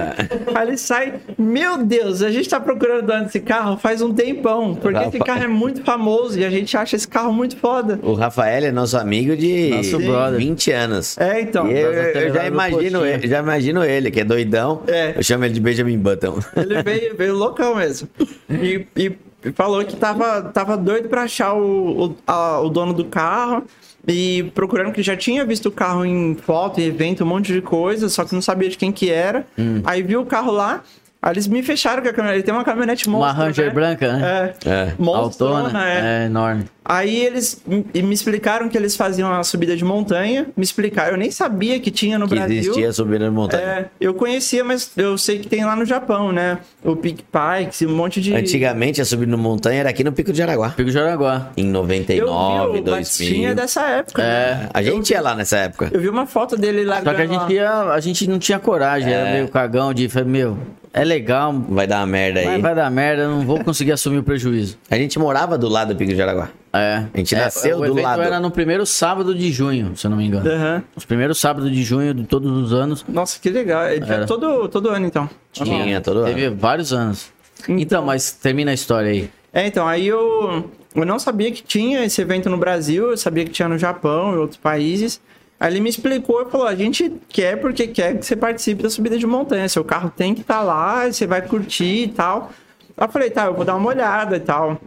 [0.55, 4.75] Aí ele sai, meu Deus, a gente tá procurando dono desse carro faz um tempão,
[4.75, 7.99] porque esse carro é muito famoso e a gente acha esse carro muito foda.
[8.01, 10.39] O Rafael é nosso amigo de Nosso brother.
[10.39, 11.17] 20 anos.
[11.17, 11.69] É, então.
[11.69, 14.83] E eu, eu já imagino ele, já imagino ele, que é doidão.
[14.87, 15.13] É.
[15.17, 16.39] Eu chamo ele de Benjamin Button.
[16.55, 18.07] Ele veio, veio loucão mesmo.
[18.49, 19.11] E, e
[19.53, 23.63] falou que tava, tava doido pra achar o, o, a- o dono do carro.
[24.07, 28.07] E procurando que já tinha visto o carro em foto, evento, um monte de coisa,
[28.09, 29.45] só que não sabia de quem que era.
[29.57, 29.81] Hum.
[29.83, 30.81] Aí viu o carro lá,
[31.21, 32.37] aí eles me fecharam com a caminhonete.
[32.37, 33.71] Ele tem uma caminhonete Uma monstro, Ranger né?
[33.71, 34.53] branca, né?
[34.65, 34.69] É.
[34.69, 34.93] É.
[34.97, 36.23] Monstrona, é.
[36.23, 36.65] É enorme.
[36.91, 40.47] Aí eles me explicaram que eles faziam a subida de montanha.
[40.57, 42.57] Me explicaram, eu nem sabia que tinha no Que Brasil.
[42.57, 43.63] existia subindo a montanha.
[43.63, 46.57] É, eu conhecia, mas eu sei que tem lá no Japão, né?
[46.83, 48.33] O Peak Pikes e um monte de.
[48.33, 50.69] Antigamente a subida no montanha era aqui no Pico de Jaraguá.
[50.69, 51.49] Pico de Jaraguá.
[51.55, 53.55] Em eu 99, vi o Batistinha 2000.
[53.55, 54.23] dessa época.
[54.23, 54.29] né?
[54.29, 54.69] É.
[54.73, 55.89] A gente ia lá nessa época.
[55.93, 57.03] Eu vi uma foto dele lá.
[57.03, 59.15] Só que a gente, ia, a gente não tinha coragem, É.
[59.15, 60.57] era meio cagão de falei, meu,
[60.93, 62.61] é legal, Vai dar uma merda aí.
[62.61, 64.77] vai dar merda, eu não vou conseguir assumir o prejuízo.
[64.89, 66.49] A gente morava do lado do Pico de Jaraguá.
[66.73, 67.03] É.
[67.13, 68.21] A gente É, nasceu o do evento lado.
[68.21, 70.49] era no primeiro sábado de junho, se eu não me engano.
[70.49, 70.83] Aham.
[70.95, 73.03] Os primeiros sábados de junho de todos os anos.
[73.07, 73.83] Nossa, que legal.
[73.83, 74.25] É Era.
[74.25, 75.29] todo, todo ano, então.
[75.51, 76.27] Tinha todo ano.
[76.27, 77.31] Teve vários anos.
[77.67, 79.29] Então, mas termina a história aí.
[79.51, 83.43] É, então, aí eu, eu não sabia que tinha esse evento no Brasil, eu sabia
[83.43, 85.19] que tinha no Japão e outros países.
[85.59, 88.89] Aí ele me explicou e falou: a gente quer porque quer que você participe da
[88.89, 89.67] subida de montanha.
[89.67, 92.51] Seu carro tem que estar lá, você vai curtir e tal.
[92.97, 94.79] Aí eu falei: tá, eu vou dar uma olhada e tal.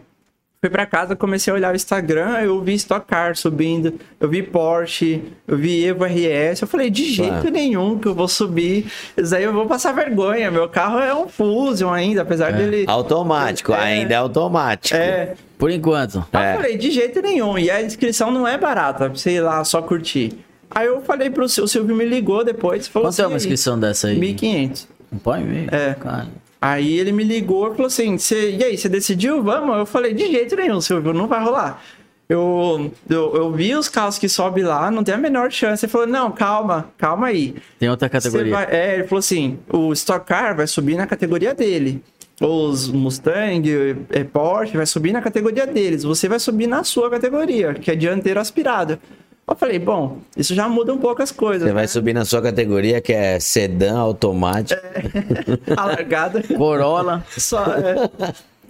[0.59, 4.41] Fui pra casa, comecei a olhar o Instagram, eu vi Stock Car subindo, eu vi
[4.41, 6.61] Porsche, eu vi Evo RS.
[6.61, 8.89] Eu falei, de jeito nenhum que eu vou subir.
[9.17, 10.49] Isso aí eu vou passar vergonha.
[10.49, 12.85] Meu carro é um Fusion ainda, apesar dele.
[12.87, 13.77] Automático, É.
[13.77, 14.95] ainda é automático.
[14.95, 16.25] É, Por enquanto.
[16.31, 16.51] Aí É.
[16.53, 17.57] eu falei, de jeito nenhum.
[17.57, 20.31] E a inscrição não é barata, ir lá só curtir.
[20.75, 22.87] Aí eu falei pro Sil- o Silvio, me ligou depois.
[22.87, 24.19] Falou Quanto é uma assim, inscrição dessa aí?
[24.19, 24.87] 1.500.
[25.11, 25.69] Um pau e meio?
[25.73, 25.93] É.
[25.93, 26.27] Cara.
[26.61, 29.43] Aí ele me ligou e falou assim: "Cê- e aí, você decidiu?
[29.43, 29.77] Vamos?
[29.77, 31.81] Eu falei: de jeito nenhum, Silvio, não vai rolar.
[32.29, 35.85] Eu, eu, eu vi os carros que sobem lá, não tem a menor chance.
[35.85, 37.53] Ele falou: não, calma, calma aí.
[37.77, 38.51] Tem outra categoria.
[38.51, 42.01] vai- é, ele falou assim: o Stock Car vai subir na categoria dele.
[42.41, 43.69] Os Mustang,
[44.09, 46.03] é, Porsche, vai subir na categoria deles.
[46.03, 48.97] Você vai subir na sua categoria, que é dianteiro aspirado.
[49.45, 51.67] Eu falei, bom, isso já muda um pouco as coisas.
[51.67, 51.87] Você vai né?
[51.87, 54.81] subir na sua categoria que é sedã automático.
[55.75, 56.41] A largada.
[56.43, 57.25] Corolla.
[57.37, 58.09] Só, é.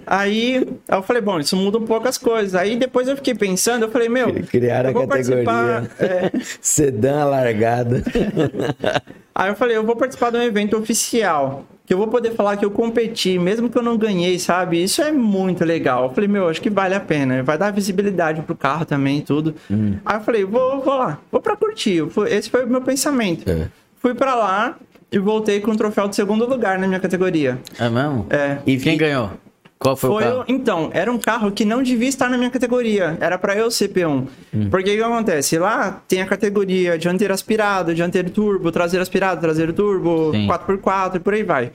[0.05, 2.55] Aí eu falei, bom, isso muda um pouco as coisas.
[2.55, 6.05] Aí depois eu fiquei pensando, eu falei, meu, Criaram vou a categoria participar.
[6.05, 6.31] é,
[6.61, 8.03] sedã alargada.
[9.35, 11.65] Aí eu falei, eu vou participar de um evento oficial.
[11.85, 14.81] Que eu vou poder falar que eu competi, mesmo que eu não ganhei, sabe?
[14.81, 16.05] Isso é muito legal.
[16.05, 17.43] Eu falei, meu, acho que vale a pena.
[17.43, 19.53] Vai dar visibilidade pro carro também e tudo.
[20.05, 22.01] Aí eu falei, vou, vou lá, vou pra curtir.
[22.29, 23.49] Esse foi o meu pensamento.
[23.49, 23.67] É.
[23.99, 24.77] Fui pra lá
[25.11, 27.59] e voltei com o troféu de segundo lugar na minha categoria.
[27.77, 28.27] É mesmo?
[28.29, 28.59] É.
[28.65, 29.31] E quem ganhou?
[29.83, 30.45] Qual foi, Foi o carro?
[30.47, 33.17] então, era um carro que não devia estar na minha categoria.
[33.19, 34.27] Era pra eu ser P1.
[34.71, 35.57] Porque o que acontece?
[35.57, 40.47] Lá tem a categoria dianteiro aspirado, dianteiro turbo, traseiro aspirado, traseiro turbo, Sim.
[40.47, 41.71] 4x4 e por aí vai.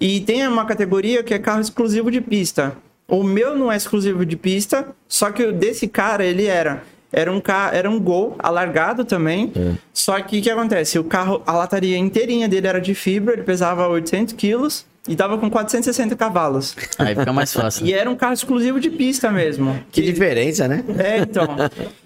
[0.00, 2.76] E tem uma categoria que é carro exclusivo de pista.
[3.06, 6.82] O meu não é exclusivo de pista, só que o desse cara ele era.
[7.12, 7.70] Era um, ca...
[7.72, 9.52] era um Gol alargado também.
[9.92, 10.98] Só que o que acontece?
[10.98, 15.36] O carro, a lataria inteirinha dele era de fibra, ele pesava 800 quilos e tava
[15.36, 16.74] com 460 cavalos.
[16.98, 17.84] Aí fica mais fácil.
[17.86, 19.78] E era um carro exclusivo de pista mesmo.
[19.92, 20.82] Que diferença, né?
[20.98, 21.46] É, então.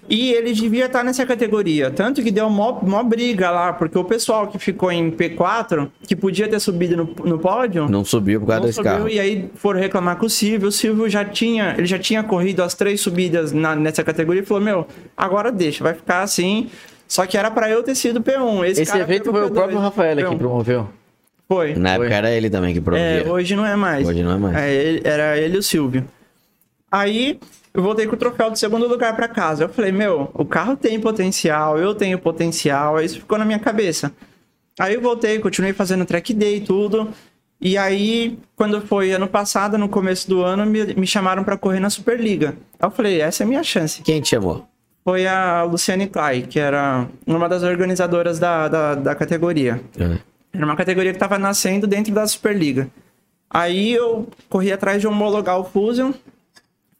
[0.09, 1.91] E ele devia estar nessa categoria.
[1.91, 6.15] Tanto que deu mó, mó briga lá, porque o pessoal que ficou em P4, que
[6.15, 9.07] podia ter subido no, no pódio, Não subiu por causa não desse subiu, carro.
[9.09, 10.67] e aí foram reclamar com o Silvio.
[10.67, 14.45] O Silvio já tinha, ele já tinha corrido as três subidas na- nessa categoria e
[14.45, 16.69] falou: Meu, agora deixa, vai ficar assim.
[17.07, 18.65] Só que era pra eu ter sido P1.
[18.67, 20.37] Esse, Esse cara evento foi o P2, próprio Rafael que P1.
[20.37, 20.89] promoveu.
[21.51, 21.73] Foi.
[21.73, 22.15] Na época Foi.
[22.17, 23.23] era ele também que promovia.
[23.23, 24.07] É, hoje não é mais.
[24.07, 24.55] Hoje não é mais.
[24.55, 26.05] É, ele- era ele e o Silvio.
[26.91, 27.39] Aí
[27.73, 29.63] eu voltei com o troféu de segundo lugar pra casa.
[29.63, 32.97] Eu falei, meu, o carro tem potencial, eu tenho potencial.
[32.97, 34.11] Aí isso ficou na minha cabeça.
[34.79, 37.09] Aí eu voltei, continuei fazendo track day e tudo.
[37.59, 41.79] E aí, quando foi ano passado, no começo do ano, me, me chamaram pra correr
[41.79, 42.55] na Superliga.
[42.79, 44.01] Aí eu falei, essa é a minha chance.
[44.01, 44.65] Quem te chamou?
[45.03, 49.81] Foi a Luciane Clay, que era uma das organizadoras da, da, da categoria.
[50.53, 52.89] Era uma categoria que estava nascendo dentro da Superliga.
[53.49, 56.11] Aí eu corri atrás de homologar o Fusion.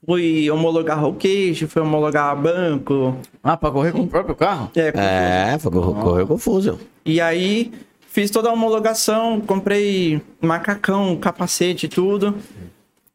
[0.05, 3.17] Fui homologar roll cage, fui homologar banco.
[3.43, 4.71] Ah, pra correr com o próprio carro?
[4.75, 6.79] É, com- É, foi, correu confuso.
[7.05, 7.71] E aí
[8.07, 12.35] fiz toda a homologação, comprei macacão, capacete e tudo.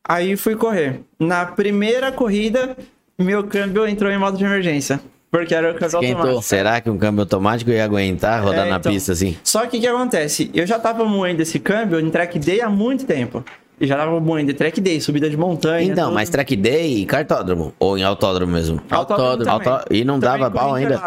[0.07, 1.01] Aí fui correr.
[1.19, 2.77] Na primeira corrida,
[3.19, 5.01] meu câmbio entrou em modo de emergência.
[5.37, 6.17] Porque era o câmbio Esquentou.
[6.19, 6.43] automático.
[6.43, 8.93] Será que um câmbio automático ia aguentar rodar É, na então.
[8.93, 9.37] pista assim?
[9.43, 10.49] Só que o que acontece?
[10.55, 13.45] Eu já tava moendo esse câmbio em track day há muito tempo.
[13.81, 15.91] E já tava moendo em track day, subida de montanha.
[15.91, 16.15] Então, tudo.
[16.15, 17.75] mas track day e cartódromo?
[17.81, 18.81] Ou em autódromo mesmo?
[18.89, 19.51] Autódromo.
[19.51, 21.03] Auto- e não Também dava pau ainda?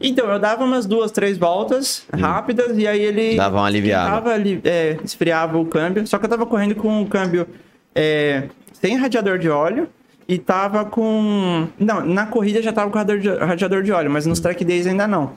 [0.00, 3.34] Então, eu dava umas duas, três voltas rápidas e aí ele.
[3.34, 4.04] Dava uma aliviada.
[4.08, 6.06] esquentava ali- é, esfriava o câmbio.
[6.06, 7.44] Só que eu tava correndo com um câmbio
[7.92, 9.88] é, sem radiador de óleo
[10.28, 11.68] e tava com.
[11.78, 15.32] Não, na corrida já tava com radiador de, óleo, mas nos track days ainda não.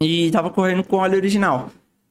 [0.00, 1.70] E tava correndo com óleo original.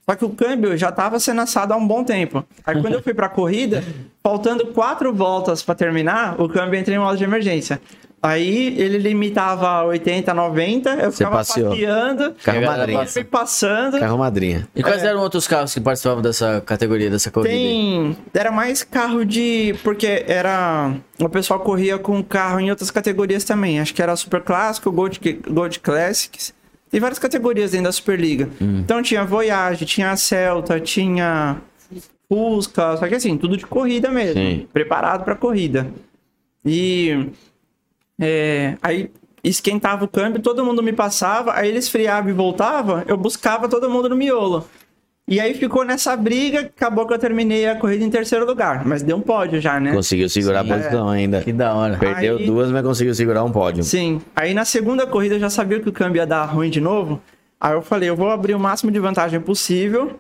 [0.10, 2.44] Só que o câmbio já tava sendo assado há um bom tempo.
[2.66, 3.84] Aí quando eu fui pra corrida,
[4.24, 7.82] faltando quatro voltas pra terminar, o câmbio entrou em modo de emergência.
[8.24, 11.70] Aí ele limitava a 80, 90, eu Você ficava passeou.
[11.72, 13.08] passeando, Carro madrinha.
[13.08, 14.00] fui passando.
[14.00, 14.68] Carro madrinha.
[14.76, 17.52] E quais eram outros carros que participavam dessa categoria, dessa corrida?
[17.52, 18.16] Tem.
[18.32, 19.74] Era mais carro de.
[19.84, 20.94] Porque era.
[21.20, 23.80] O pessoal corria com carro em outras categorias também.
[23.80, 25.20] Acho que era Super Clássico, Gold,
[25.50, 26.54] Gold Classics.
[26.92, 28.50] Tem várias categorias dentro da Superliga.
[28.62, 31.58] Então tinha Voyage, tinha Celta, tinha
[32.30, 32.98] Fusca.
[32.98, 34.34] Só que assim, tudo de corrida mesmo.
[34.36, 34.68] Sim.
[34.72, 35.88] Preparado pra corrida.
[36.64, 37.30] E.
[38.22, 39.10] é, aí
[39.44, 43.90] esquentava o câmbio, todo mundo me passava, aí ele esfriava e voltava, eu buscava todo
[43.90, 44.66] mundo no miolo.
[45.28, 48.86] E aí ficou nessa briga, acabou que eu terminei a corrida em terceiro lugar.
[48.86, 49.94] Mas deu um pódio já, né?
[49.94, 51.42] Conseguiu segurar a posição ainda.
[51.42, 51.98] Que da hora.
[51.98, 53.82] Perdeu Aí- duas, mas conseguiu segurar um pódio.
[53.84, 54.20] Sim.
[54.36, 57.22] Aí na segunda corrida eu já sabia que o câmbio ia dar ruim de novo.
[57.62, 60.20] Aí eu falei, eu vou abrir o máximo de vantagem possível.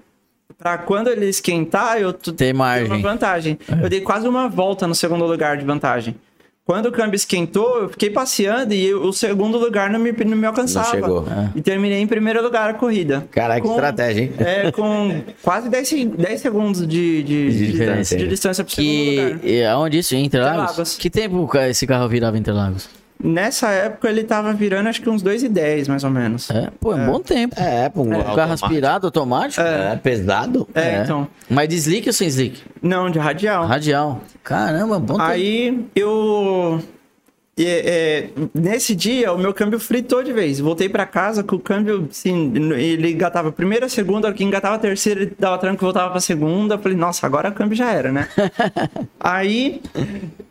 [0.58, 3.58] Pra quando ele esquentar, eu ter uma vantagem.
[3.82, 6.16] Eu dei quase uma volta no segundo lugar de vantagem.
[6.64, 10.45] Quando o câmbio esquentou, eu fiquei passeando e o segundo lugar não me, não me
[10.45, 10.91] alcançava.
[10.91, 11.26] chegou.
[11.55, 13.28] E terminei em primeiro lugar a corrida.
[13.32, 14.34] Caraca, que Com- estratégia, hein?
[14.38, 18.64] É, com quase 10, se- 10 segundos de, de, De de diferença, distância, de distância
[18.64, 19.16] pro segundo Que.
[19.22, 19.39] lugar.
[19.43, 20.16] e Aonde isso?
[20.16, 20.62] Em Interlagos?
[20.64, 20.97] Interlagos.
[20.97, 22.88] Que tempo esse carro virava Interlagos?
[23.24, 26.49] Nessa época ele tava virando acho que uns 2,10 mais ou menos.
[26.49, 27.55] É, pô, é um bom tempo.
[27.59, 29.61] É, pô, um Um carro aspirado, automático?
[29.61, 30.67] É, pesado.
[30.74, 31.28] É, então.
[31.49, 32.61] Mas de slick ou sem slick?
[32.82, 33.65] Não, de radial.
[33.65, 34.22] Radial.
[34.43, 35.22] Caramba, bom tempo.
[35.30, 36.82] Aí eu.
[37.66, 40.59] É, é, nesse dia, o meu câmbio fritou de vez.
[40.59, 44.43] Voltei pra casa com o câmbio, assim, ele engatava a primeira, a segunda, a que
[44.43, 46.78] engatava a terceira, ele dava tranco e voltava pra segunda.
[46.78, 48.28] Falei, nossa, agora o câmbio já era, né?
[49.20, 49.82] Aí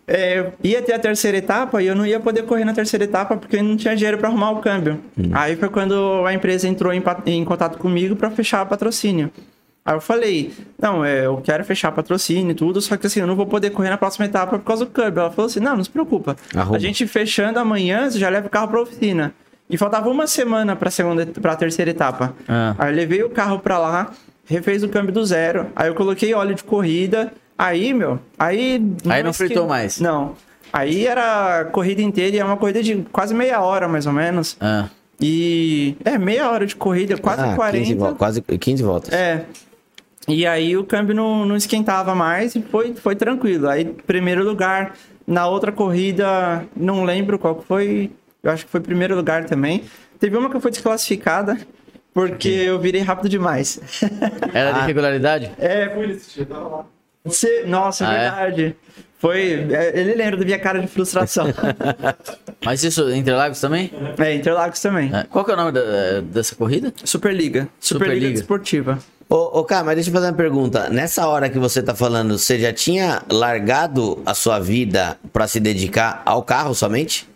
[0.06, 3.36] é, ia ter a terceira etapa e eu não ia poder correr na terceira etapa
[3.36, 5.00] porque eu não tinha dinheiro pra arrumar o câmbio.
[5.32, 9.30] Aí foi quando a empresa entrou em, em contato comigo pra fechar o patrocínio.
[9.84, 13.26] Aí eu falei, não, é, eu quero fechar patrocínio e tudo, só que assim, eu
[13.26, 15.20] não vou poder correr na próxima etapa por causa do câmbio.
[15.20, 16.36] Ela falou assim, não, não se preocupa.
[16.54, 16.76] Arruma.
[16.76, 19.32] A gente fechando amanhã, você já leva o carro pra oficina.
[19.68, 22.34] E faltava uma semana pra, segunda, pra terceira etapa.
[22.48, 22.74] Ah.
[22.78, 24.12] Aí eu levei o carro pra lá,
[24.44, 25.68] refez o câmbio do zero.
[25.74, 27.32] Aí eu coloquei óleo de corrida.
[27.56, 28.82] Aí, meu, aí...
[29.08, 29.98] Aí não fritou mais.
[30.00, 30.34] Não.
[30.72, 34.12] Aí era a corrida inteira e é uma corrida de quase meia hora, mais ou
[34.12, 34.56] menos.
[34.60, 34.88] Ah.
[35.20, 35.96] E...
[36.04, 37.78] É, meia hora de corrida, quase Ah, 40.
[37.86, 39.12] 15 vol- quase 15 voltas.
[39.12, 39.44] É.
[40.28, 43.68] E aí o câmbio não, não esquentava mais e foi, foi tranquilo.
[43.68, 44.94] Aí, primeiro lugar.
[45.26, 48.10] Na outra corrida, não lembro qual que foi.
[48.42, 49.84] Eu acho que foi primeiro lugar também.
[50.18, 51.56] Teve uma que eu fui desclassificada
[52.12, 53.80] porque eu virei rápido demais.
[54.52, 55.52] Era de regularidade?
[55.58, 55.88] é,
[57.28, 58.74] Cê- Nossa, é Ah, é?
[59.20, 59.68] Foi.
[59.70, 61.46] é, Ele lembra da minha cara de frustração.
[62.64, 63.90] Mas isso, Interlagos também?
[64.18, 65.14] é, Interlagos também.
[65.14, 65.24] É.
[65.30, 66.92] Qual que é o nome da- dessa corrida?
[67.04, 67.68] Superliga.
[67.78, 68.30] Superliga Superliga.
[68.38, 68.98] Desportiva.
[69.28, 70.88] Ô, ô, cara, mas deixa eu fazer uma pergunta.
[70.90, 75.60] Nessa hora que você tá falando, você já tinha largado a sua vida pra se
[75.60, 77.28] dedicar ao carro somente?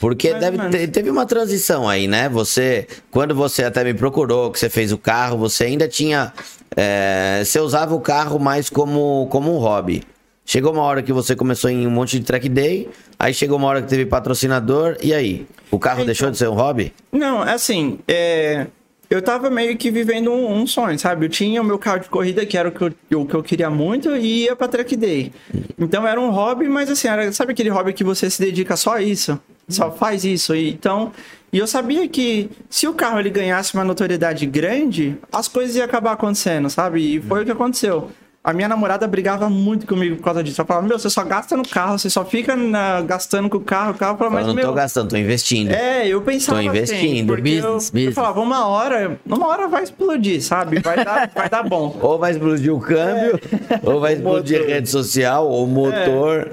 [0.00, 2.28] Porque deve teve uma transição aí, né?
[2.28, 6.32] Você, quando você até me procurou, que você fez o carro, você ainda tinha.
[6.76, 10.02] é, você usava o carro mais como, como um hobby.
[10.48, 12.88] Chegou uma hora que você começou em um monte de track day,
[13.18, 15.44] aí chegou uma hora que teve patrocinador, e aí?
[15.72, 16.92] O carro Então- deixou de ser um hobby?
[17.10, 18.68] Não, assim, é,
[19.10, 21.26] eu tava meio que vivendo um, um sonho, sabe?
[21.26, 22.80] Eu tinha o meu carro de corrida, que era o que
[23.10, 25.32] eu, o que eu queria muito, e ia pra track day.
[25.76, 28.94] Então era um hobby, mas assim, era, sabe aquele hobby que você se dedica só
[28.94, 29.40] a isso?
[29.68, 30.54] Só faz isso.
[30.54, 31.10] E, então,
[31.52, 35.84] e eu sabia que se o carro ele ganhasse uma notoriedade grande, as coisas iam
[35.84, 37.16] acabar acontecendo, sabe?
[37.16, 38.12] E foi o que aconteceu.
[38.46, 40.60] A minha namorada brigava muito comigo por causa disso.
[40.60, 43.60] Ela falava, meu, você só gasta no carro, você só fica na- gastando com o
[43.60, 44.12] carro, o carro.
[44.14, 45.72] Eu falava, Eu mas, não meu, tô gastando, tô investindo.
[45.72, 46.96] é, eu pensava Tô investindo.
[46.96, 48.14] assim, porque eu, Business, eu business.
[48.14, 50.78] falava, uma hora, uma hora vai explodir, sabe?
[50.78, 51.98] Vai dar, vai dar bom.
[52.00, 53.40] Ou vai explodir o câmbio,
[53.82, 56.52] ou vai explodir a rede social, ou o motor.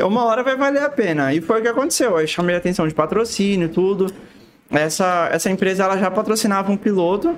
[0.00, 1.34] Uma hora vai valer a pena.
[1.34, 2.16] E foi o que aconteceu.
[2.18, 4.06] Aí chamei a atenção de patrocínio, tudo.
[4.70, 7.34] Essa, essa empresa, ela já patrocinava um piloto.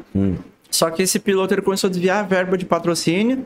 [0.71, 3.45] Só que esse piloto, ele começou a desviar a verba de patrocínio.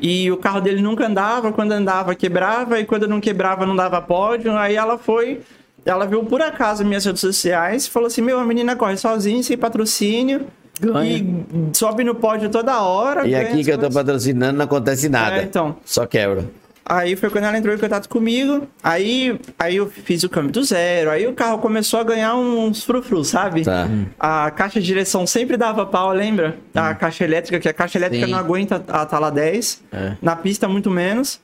[0.00, 1.52] E o carro dele nunca andava.
[1.52, 2.78] Quando andava, quebrava.
[2.78, 4.56] E quando não quebrava, não dava pódio.
[4.56, 5.40] Aí ela foi...
[5.84, 9.42] Ela viu por acaso minhas redes sociais e falou assim: Meu, a menina corre sozinha,
[9.42, 10.46] sem patrocínio.
[10.80, 11.16] Ganha.
[11.16, 13.26] E sobe no pódio toda hora.
[13.26, 15.38] E aqui que eu tô patrocinando não acontece nada.
[15.38, 15.76] É, então.
[15.84, 16.44] Só quebra.
[16.88, 18.66] Aí foi quando ela entrou em contato comigo.
[18.82, 21.10] Aí, aí eu fiz o câmbio do zero.
[21.10, 23.62] Aí o carro começou a ganhar uns frufrus, sabe?
[23.62, 23.86] Tá.
[24.18, 26.56] A caixa de direção sempre dava pau, lembra?
[26.74, 28.32] A caixa elétrica, que a caixa elétrica Sim.
[28.32, 29.84] não aguenta a tala 10.
[29.92, 30.12] É.
[30.22, 31.40] Na pista, muito menos.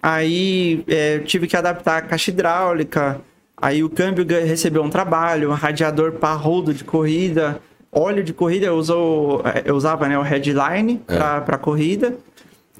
[0.00, 3.20] Aí é, tive que adaptar a caixa hidráulica.
[3.60, 7.60] Aí o câmbio recebeu um trabalho, um radiador parrudo de corrida,
[7.90, 12.16] óleo de corrida, eu, usou, eu usava né, o headline pra, pra corrida.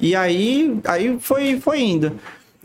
[0.00, 2.12] E aí, aí foi, foi indo.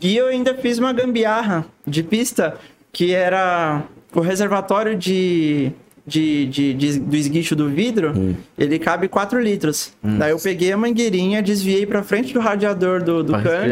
[0.00, 2.56] E eu ainda fiz uma gambiarra de pista,
[2.92, 3.82] que era
[4.14, 5.72] o reservatório de,
[6.06, 9.92] de, de, de- do esguicho do vidro, ele cabe 4 litros.
[10.02, 13.70] Daí eu peguei a mangueirinha, desviei pra frente do radiador do, do câmbio.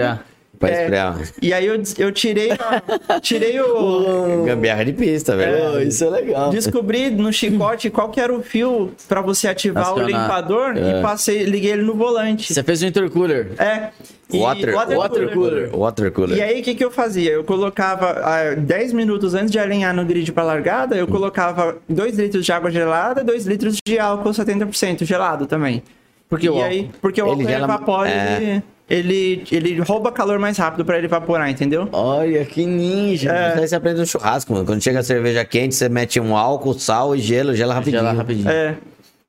[0.63, 1.19] Pra É, esfriar.
[1.43, 4.45] E aí eu, eu tirei, a- tirei o...
[4.47, 5.83] Gambiarra de pista, velho.
[5.83, 6.51] isso é legal.
[6.51, 11.43] Descobri no chicote qual que era o fio pra você ativar o limpador e passei,
[11.43, 12.55] liguei ele no volante.
[12.55, 13.51] Você fez um intercooler.
[13.59, 13.89] É.
[14.33, 15.35] Water, water water cooler.
[15.35, 15.77] cooler.
[15.77, 16.39] Water cooler.
[16.39, 17.33] E aí, o que, que eu fazia?
[17.33, 22.17] Eu colocava ah, 10 minutos antes de alinhar no grid para largada, eu colocava 2
[22.19, 25.83] litros de água gelada, 2 litros de álcool 70% gelado também.
[26.31, 28.37] Porque e o aí, porque o Ele álcool gela- evapora, é.
[28.41, 28.63] ele,
[28.93, 31.89] ele, ele rouba calor mais rápido para ele evaporar, entendeu?
[31.93, 33.33] Olha, que ninja.
[33.49, 34.67] Isso aí você aprende no churrasco, mano.
[34.67, 38.03] Quando chega a cerveja quente, você mete um álcool, sal e gelo, gela rapidinho.
[38.03, 38.51] Gela rapidinho.
[38.51, 38.77] É.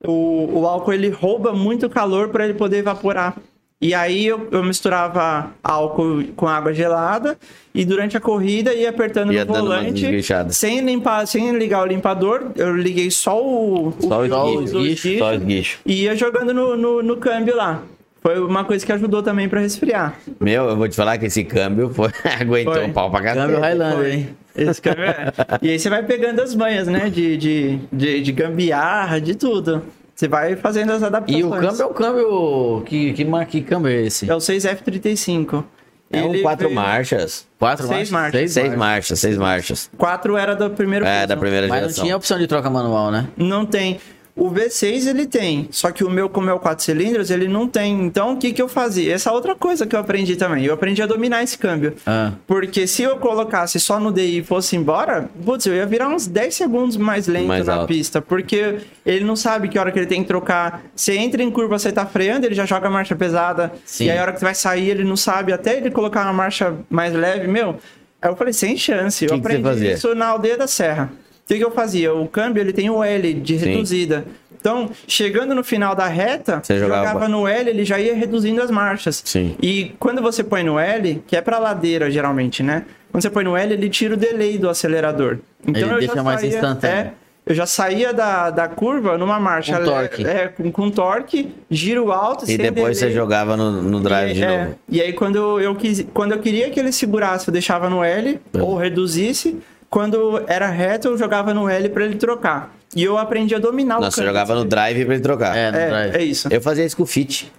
[0.05, 3.37] O, o álcool ele rouba muito calor para ele poder evaporar.
[3.81, 7.37] E aí eu, eu misturava álcool com água gelada
[7.73, 10.05] e durante a corrida ia apertando Ia no volante
[10.51, 12.51] sem limpar, sem ligar o limpador.
[12.55, 15.79] Eu liguei só o, Só o esguicho, Só esguicho.
[15.85, 17.81] e ia jogando no, no, no câmbio lá.
[18.23, 20.15] Foi uma coisa que ajudou também para resfriar.
[20.39, 22.09] Meu, eu vou te falar que esse câmbio foi...
[22.39, 22.85] aguentou Foi.
[22.85, 23.61] o pau pra Câmbio cacete.
[23.61, 24.29] Highlander, hein?
[24.55, 25.31] Esse câmbio é.
[25.61, 27.09] E aí você vai pegando as manhas, né?
[27.09, 29.83] De, de, de, de gambiarra, de tudo.
[30.15, 31.43] Você vai fazendo as adaptações.
[31.43, 32.83] E o câmbio é o câmbio.
[32.85, 34.29] Que, que, que câmbio é esse?
[34.29, 35.63] É o 6F35.
[36.11, 37.47] É um quatro veio- marchas.
[37.57, 38.33] Quatro Seis marchas?
[38.33, 38.51] marchas.
[38.51, 39.89] Seis marchas, seis marchas.
[39.97, 41.27] Quatro era do primeiro É, piso.
[41.29, 42.03] da primeira Mas não geração.
[42.03, 43.27] tinha opção de troca manual, né?
[43.35, 43.99] Não tem.
[44.35, 47.67] O V6 ele tem, só que o meu, como é o 4 cilindros, ele não
[47.67, 48.03] tem.
[48.03, 49.13] Então, o que que eu fazia?
[49.13, 50.65] Essa outra coisa que eu aprendi também.
[50.65, 51.93] Eu aprendi a dominar esse câmbio.
[52.03, 52.31] Ah.
[52.47, 56.25] Porque se eu colocasse só no DI e fosse embora, putz, eu ia virar uns
[56.25, 57.87] 10 segundos mais lento Mais na alto.
[57.87, 58.21] pista.
[58.23, 60.83] Porque ele não sabe que hora que ele tem que trocar.
[60.95, 63.71] Você entra em curva, você tá freando, ele já joga a marcha pesada.
[63.85, 64.05] Sim.
[64.05, 65.53] E aí a hora que você vai sair, ele não sabe.
[65.53, 67.77] Até ele colocar uma marcha mais leve, meu.
[68.19, 69.25] Aí eu falei, sem chance.
[69.25, 71.11] Eu Que você aprendi isso na aldeia da Serra.
[71.43, 72.13] O que, que eu fazia?
[72.13, 73.65] O câmbio ele tem o L de Sim.
[73.65, 74.25] reduzida.
[74.59, 78.61] Então, chegando no final da reta, Você jogava- jogava no L, ele já ia reduzindo
[78.61, 79.21] as marchas.
[79.25, 79.57] Sim.
[79.61, 82.85] E quando você põe no L, que é pra ladeira geralmente, né?
[83.11, 85.39] Quando você põe no L, ele tira o delay do acelerador.
[85.67, 86.95] Então Ele eu deixa já mais saía, instantâneo.
[86.97, 87.11] É,
[87.45, 90.25] eu já saía da, da curva numa marcha Com torque.
[90.25, 93.15] É, com, com torque, giro alto, E depois você delay.
[93.17, 94.75] jogava no, no drive E, de é, novo.
[94.87, 98.39] e aí quando eu quis, quando eu queria que ele segurasse, eu deixava no L
[98.53, 98.61] É.
[98.61, 99.57] ou reduzisse.
[99.93, 102.73] Quando era reto, eu jogava no L pra ele trocar.
[102.95, 104.33] E eu aprendi a dominar o Nossa, você câmbio.
[104.33, 105.55] jogava no drive pra ele trocar.
[105.55, 106.15] É, no É, drive.
[106.15, 106.47] é isso.
[106.51, 107.51] Eu fazia isso com o Fit.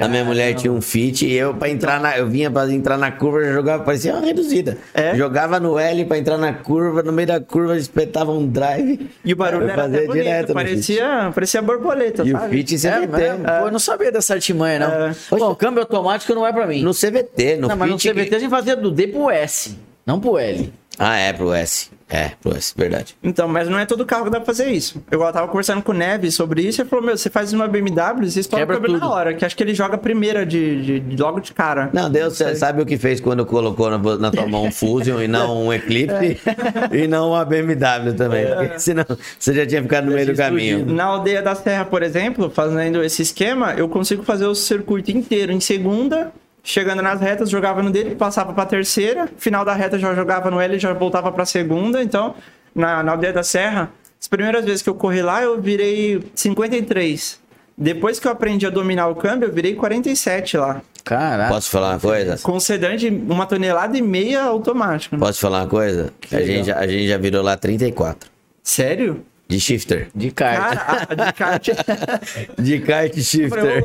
[0.00, 2.98] A minha mulher tinha um Fit e eu pra entrar na, eu vinha pra entrar
[2.98, 4.76] na curva, eu jogava, parecia uma reduzida.
[4.92, 5.14] É?
[5.14, 9.08] Jogava no L pra entrar na curva, no meio da curva espetava um drive.
[9.24, 12.56] E o barulho Eu era fazia até bonito, direto parecia, parecia borboleta, E o sabe?
[12.56, 13.06] Fit É, CVT.
[13.16, 13.44] mesmo?
[13.44, 15.06] Pô, eu não sabia dessa artimanha, não.
[15.06, 15.14] É.
[15.30, 16.82] Bom, câmbio automático não é pra mim.
[16.82, 18.12] No CVT, no não, mas no Fit.
[18.12, 20.72] CVT a gente fazia do D pro S, não pro L.
[20.98, 21.90] Ah, é, pro S.
[22.10, 23.14] É, pro S, verdade.
[23.22, 25.02] Então, mas não é todo carro que dá pra fazer isso.
[25.10, 27.68] Eu tava conversando com o Neves sobre isso e ele falou: Meu, você faz uma
[27.68, 29.10] BMW, você estoura o Quebra na tudo.
[29.10, 31.90] hora, que acho que ele joga a primeira de, de- de- logo de cara.
[31.92, 32.54] Não, Deus sei.
[32.54, 35.72] sabe o que fez quando colocou na, na tua mão um Fusion e não um
[35.72, 36.40] Eclipse
[36.92, 38.46] e não uma BMW também.
[38.46, 39.04] Porque senão
[39.38, 40.86] você já tinha ficado no meio do caminho.
[40.86, 45.52] Na aldeia da Serra, por exemplo, fazendo esse esquema, eu consigo fazer o circuito inteiro
[45.52, 46.32] em segunda.
[46.62, 49.28] Chegando nas retas, jogava no dele, passava pra terceira.
[49.38, 52.02] Final da reta já jogava no L e já voltava pra segunda.
[52.02, 52.34] Então,
[52.74, 53.90] na, na aldeia da Serra,
[54.20, 57.40] as primeiras vezes que eu corri lá, eu virei 53.
[57.76, 60.82] Depois que eu aprendi a dominar o câmbio, eu virei 47 lá.
[61.04, 61.54] Caraca.
[61.54, 62.36] Posso falar uma coisa?
[62.42, 65.16] Com sedã de uma tonelada e meia automático.
[65.16, 66.12] Posso falar uma coisa?
[66.30, 66.46] A legal.
[66.54, 68.28] gente, já- a gente já virou lá 34.
[68.62, 69.24] Sério?
[69.48, 70.08] De shifter.
[70.14, 70.76] De kart.
[70.78, 71.68] Cara, de kart.
[72.58, 73.82] De kart shifter.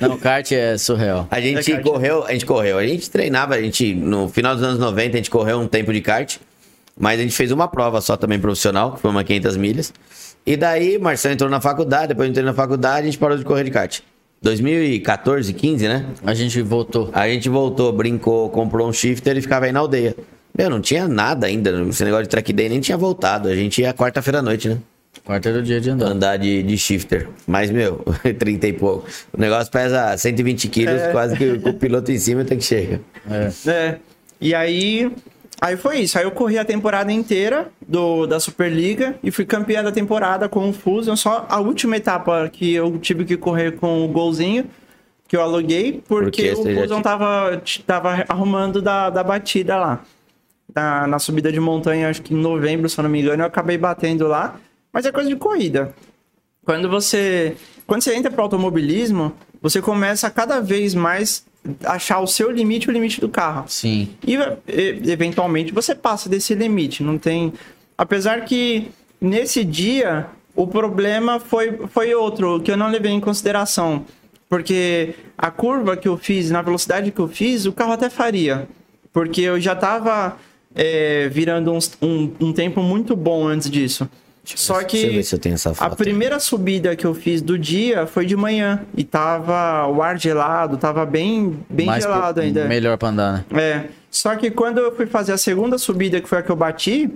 [0.00, 1.26] Não, kart é surreal.
[1.30, 4.62] A gente É correu, a gente correu, a gente treinava, a gente, no final dos
[4.62, 6.36] anos 90, a gente correu um tempo de kart,
[6.98, 9.92] mas a gente fez uma prova só também profissional, que foi uma 500 milhas.
[10.44, 13.44] E daí, Marcelo entrou na faculdade, depois eu entrei na faculdade, a gente parou de
[13.44, 14.00] correr de kart.
[14.42, 16.04] 2014, 15, né?
[16.22, 17.08] A gente voltou.
[17.14, 20.14] A gente voltou, brincou, comprou um shifter e ficava aí na aldeia.
[20.56, 23.48] Meu, não tinha nada ainda, esse negócio de track day nem tinha voltado.
[23.48, 24.78] A gente ia quarta-feira à noite, né?
[25.24, 26.06] Quarto dia de andar.
[26.06, 27.28] Andar de, de shifter.
[27.46, 28.04] Mas, meu,
[28.38, 29.06] 30 e pouco.
[29.32, 33.00] O negócio pesa 120 quilos, quase que o piloto em cima tem que chegar.
[33.66, 33.96] É.
[34.40, 35.10] E aí.
[35.60, 36.18] Aí foi isso.
[36.18, 40.68] Aí eu corri a temporada inteira do, da Superliga e fui campeão da temporada com
[40.68, 41.16] o Fusion.
[41.16, 44.66] Só a última etapa que eu tive que correr com o golzinho
[45.26, 49.76] que eu aluguei, porque, Porque o já Fusion tinha- tava, tava arrumando da, da batida
[49.76, 50.04] lá.
[50.74, 53.46] Na, na subida de montanha, acho que em novembro, se eu não me engano, eu
[53.46, 54.56] acabei batendo lá.
[54.92, 55.94] Mas é coisa de corrida.
[56.64, 57.56] Quando você,
[57.86, 61.44] quando você entra para o automobilismo, você começa a cada vez mais
[61.84, 63.64] achar o seu limite o limite do carro.
[63.68, 64.10] Sim.
[64.26, 64.34] E
[64.68, 67.52] e- eventualmente você passa desse limite, não tem.
[67.96, 68.90] Apesar que
[69.20, 74.04] nesse dia o problema foi, foi outro, que eu não levei em consideração.
[74.48, 78.68] Porque a curva que eu fiz, na velocidade que eu fiz, o carro até faria.
[79.12, 80.36] Porque eu já tava
[80.74, 84.08] é, virando uns- um, um tempo muito bom antes disso.
[84.44, 88.06] Só que Deixa eu ver se eu a primeira subida que eu fiz do dia
[88.06, 88.82] foi de manhã.
[88.94, 92.64] E tava o ar gelado, tava bem, bem Mais gelado pro- ainda.
[92.66, 93.62] Melhor pra andar, né?
[93.62, 93.84] É.
[94.10, 97.10] Só que quando eu fui fazer a segunda subida, que foi a que eu bati,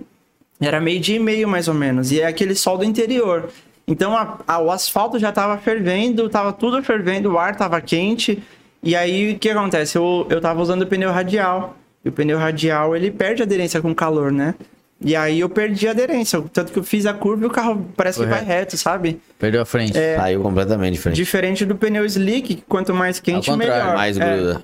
[0.59, 2.11] era meio dia e meio mais ou menos.
[2.11, 3.51] E é aquele sol do interior.
[3.87, 8.43] Então a- a- o asfalto já tava fervendo, tava tudo fervendo, o ar tava quente.
[8.83, 9.97] E aí o que acontece?
[9.99, 11.77] Eu, eu tava usando o pneu radial.
[12.09, 14.55] E o pneu radial ele perde aderência com calor, né?
[15.01, 16.43] E aí eu perdi a aderência.
[16.53, 18.77] Tanto que eu fiz a curva e o carro parece Foi que vai reto.
[18.79, 19.21] sabe?
[19.39, 19.97] Perdeu a frente.
[19.97, 20.17] É.
[20.17, 21.17] Saiu completamente diferente.
[21.17, 23.95] Diferente do pneu slick, que quanto mais quente, melhor.
[23.95, 24.37] Mais É.
[24.37, 24.63] gruda.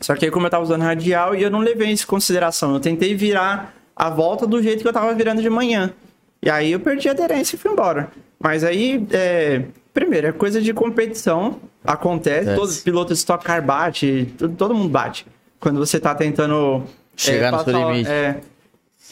[0.00, 2.72] Só que aí, como eu tava usando radial, e eu não levei isso em consideração.
[2.74, 5.92] Eu tentei virar a volta do jeito que eu tava virando de manhã.
[6.40, 8.08] E aí eu perdi a aderência e fui embora.
[8.38, 9.62] Mas aí, é...
[9.92, 11.58] primeiro, é coisa de competição.
[11.84, 15.26] Acontece, todos os pilotos de Stock Car bate, todo mundo bate.
[15.60, 16.82] Quando você tá tentando...
[17.16, 18.08] Chegar no seu limite.
[18.08, 18.40] É,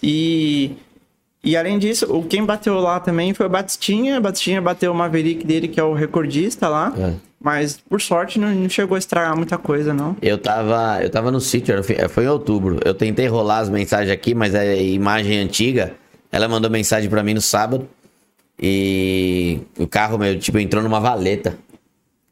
[0.02, 0.76] e...
[1.44, 4.20] E além disso, o quem bateu lá também foi o Batistinha.
[4.20, 6.92] Batistinha bateu o Maverick dele, que é o recordista lá.
[6.98, 7.12] É.
[7.40, 10.16] Mas, por sorte, não, não chegou a estragar muita coisa, não.
[10.20, 12.80] Eu tava, eu tava no sítio, foi- em outubro.
[12.84, 15.94] Eu tentei rolar as mensagens aqui, mas é imagem antiga.
[16.32, 17.88] Ela mandou mensagem pra mim no sábado.
[18.60, 21.56] E o carro, meu, tipo, entrou numa valeta.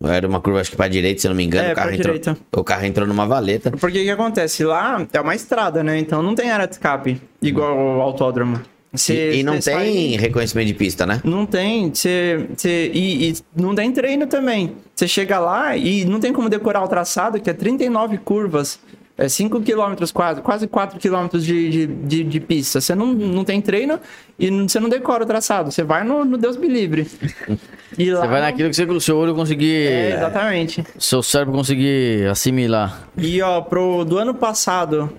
[0.03, 1.69] Era uma curva, acho que pra direita, se eu não me engano.
[1.69, 2.37] É, o, carro entrou, direita.
[2.55, 3.71] o carro entrou numa valeta.
[3.71, 4.65] Porque o que acontece?
[4.65, 5.99] Lá é uma estrada, né?
[5.99, 8.61] Então não tem área de escape, igual o autódromo.
[8.93, 11.21] Você- E, e não tem sai- reconhecimento de pista, né?
[11.25, 11.93] Não tem.
[11.93, 14.77] Você, você, e, e não tem treino também.
[14.95, 18.79] Você chega lá e não tem como decorar o traçado, que é 39 curvas.
[19.17, 22.81] É 5 km quase, quase 4 km de, de, de, de pista.
[22.81, 24.01] Você não, não tem treino
[24.37, 25.71] e não- você não decora o traçado.
[25.71, 27.07] Você vai no, no Deus me livre.
[27.97, 29.87] E lá, Você vai naquilo que você, o seu olho conseguir.
[29.87, 30.85] É, exatamente.
[30.99, 33.09] Seu cérebro conseguir assimilar.
[33.17, 35.13] E ó, pro do ano passado,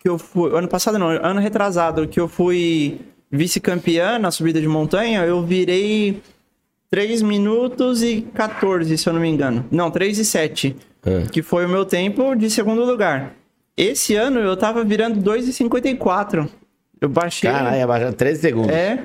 [0.00, 0.56] que eu fui.
[0.56, 2.98] Ano passado não, ano retrasado, que eu fui
[3.30, 6.22] vice-campeã na subida de montanha, eu virei
[6.90, 9.66] 3 minutos e 14, se eu não me engano.
[9.70, 10.74] Não, 3 e 7.
[11.06, 11.22] É.
[11.30, 13.32] Que foi o meu tempo de segundo lugar.
[13.76, 16.48] Esse ano eu tava virando 2 e 54.
[17.00, 17.50] Eu baixei.
[17.50, 18.70] Caralho, abaixou 13 segundos.
[18.74, 18.98] É.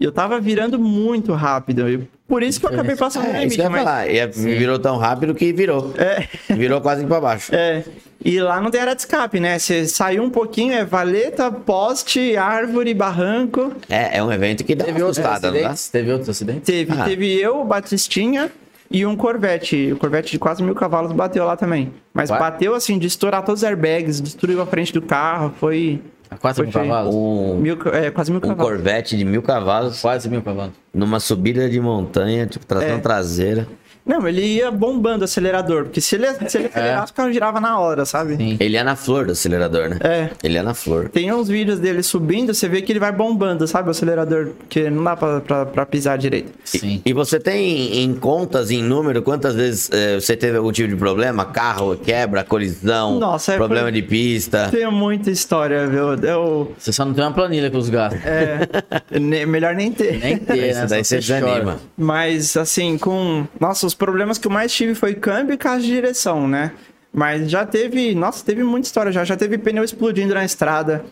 [0.00, 1.88] E eu tava virando muito rápido.
[1.88, 3.82] E Por isso que eu acabei passando no É, isso que eu limite, ia mas.
[3.84, 4.08] falar.
[4.10, 5.92] E é- virou tão rápido que virou.
[5.98, 6.26] É.
[6.54, 7.54] Virou quase que pra baixo.
[7.54, 7.82] É.
[8.24, 9.58] E lá não tem área de escape, né?
[9.58, 13.72] Você saiu um pouquinho, é valeta, poste, árvore, barranco.
[13.88, 15.74] É, é um evento que dá Teve uma assustada, não dá?
[15.92, 16.62] Teve outros acidentes?
[16.64, 17.04] Teve, Ah.
[17.04, 18.50] teve eu, o Batistinha
[18.90, 19.92] e um Corvette.
[19.92, 21.92] O Corvette de quase mil cavalos bateu lá também.
[22.14, 22.38] Mas Ué?
[22.38, 26.00] bateu assim, de estourar todos os airbags, destruiu a frente do carro, foi.
[26.30, 27.14] A 4 mil cavalos?
[27.14, 28.72] Um, Mil, é, quase mil um cavalos.
[28.72, 30.74] Corvette de mil cavalos Quase mil cavalos.
[30.92, 32.98] numa subida de montanha, tipo, tração É.
[32.98, 33.66] traseira.
[34.08, 37.60] Não, ele ia bombando o acelerador, porque se ele, se ele acelerasse, o carro girava
[37.60, 38.36] na hora, sabe?
[38.36, 38.56] Sim.
[38.58, 39.98] Ele é na flor do acelerador, né?
[40.00, 40.30] É.
[40.42, 41.08] Ele é na flor.
[41.10, 43.88] Tem uns vídeos dele subindo, você vê que ele vai bombando, sabe?
[43.88, 46.50] O acelerador, porque não dá pra, pra, pra pisar direito.
[46.64, 47.02] Sim.
[47.04, 50.96] E você tem em contas, em número, quantas vezes eh, você teve algum tipo de
[50.96, 51.44] problema?
[51.44, 54.68] Carro, quebra, colisão, Nossa, é problema foi- de pista.
[54.70, 56.14] Tem muita história, viu?
[56.14, 58.20] Eu, Você só não tem uma planilha com os gastos.
[58.24, 58.60] é,
[59.20, 60.18] ne- melhor nem ter.
[60.18, 60.86] Nem ter, né?
[60.88, 61.78] Daí você desanima.
[61.96, 63.46] Mas, assim, com.
[63.60, 66.72] Nossa, os problemas que eu mais tive foi câmbio e caixa de direção, né?
[67.12, 68.14] Mas já teve.
[68.14, 69.24] Nossa, teve muita história já.
[69.24, 71.04] Já teve pneu explodindo na estrada.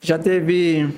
[0.00, 0.88] Já teve.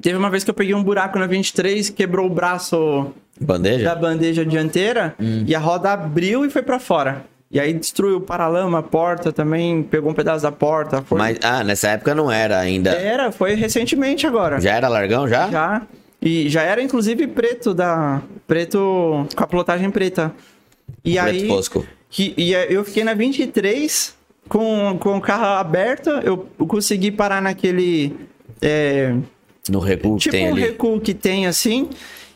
[0.00, 3.94] Teve uma vez que eu peguei um buraco na 23, quebrou o braço da Bandeja?
[3.94, 7.24] bandeja dianteira e a roda abriu e foi pra fora.
[7.50, 11.00] E aí destruiu o paralama, a porta também, pegou um pedaço da porta.
[11.02, 11.16] Foi...
[11.16, 12.90] Mas, ah, nessa época não era ainda.
[12.90, 14.60] Era, foi recentemente agora.
[14.60, 15.48] Já era largão já?
[15.48, 15.82] Já.
[16.20, 18.20] E já era inclusive preto da.
[18.46, 19.26] Preto.
[19.34, 20.34] Com a plotagem preta.
[21.04, 21.48] E Preto aí.
[21.48, 21.86] fosco.
[22.08, 24.14] Que, e eu fiquei na 23
[24.48, 26.10] com, com o carro aberto.
[26.10, 28.14] Eu consegui parar naquele.
[28.62, 29.14] é,
[29.68, 30.60] No recuo que tipo tem um ali.
[30.60, 31.88] recuo que tem assim.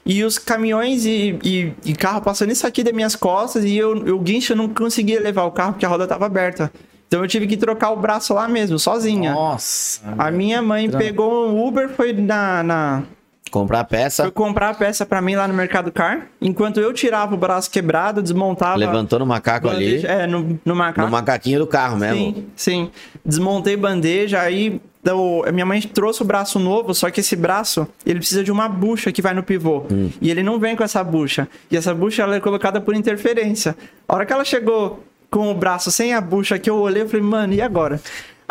[0.04, 3.64] E os caminhões e, e, e carro passando isso aqui das minhas costas.
[3.64, 6.72] E eu, eu guincho, eu não conseguia levar o carro porque a roda tava aberta.
[7.06, 9.32] Então eu tive que trocar o braço lá mesmo, sozinha.
[9.32, 10.00] Nossa.
[10.16, 13.02] A minha mãe pegou um Uber, foi na, na,
[13.51, 16.28] Comprar peça, foi comprar a peça pra mim lá no Mercado Car.
[16.40, 18.76] Enquanto eu tirava o braço quebrado, desmontava.
[18.76, 20.22] levantou no macaco bandeja, ali.
[20.22, 21.01] É, no, no macaco.
[21.01, 22.16] No macaquinho do carro mesmo.
[22.16, 22.90] Sim, sim.
[23.24, 27.88] Desmontei bandeja, aí então, a minha mãe trouxe o braço novo, só que esse braço,
[28.05, 29.86] ele precisa de uma bucha que vai no pivô.
[29.90, 30.11] Hum.
[30.20, 31.48] E ele não vem com essa bucha.
[31.70, 33.74] E essa bucha, ela é colocada por interferência.
[34.07, 37.09] A hora que ela chegou com o braço sem a bucha que eu olhei, eu
[37.09, 38.01] falei, mano, e agora?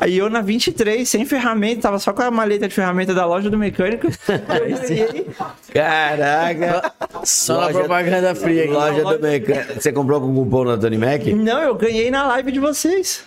[0.01, 3.49] Aí eu na 23, sem ferramenta, tava só com a maleta de ferramenta da loja
[3.49, 4.07] do mecânico.
[4.47, 5.27] ganhei.
[5.73, 6.93] Caraca!
[7.25, 8.71] Só na Loja- propaganda fria aqui.
[8.71, 9.73] Loja do mecânico.
[9.81, 11.25] Você comprou com cupom na Tony Mac?
[11.25, 13.23] Não, eu ganhei na live de vocês.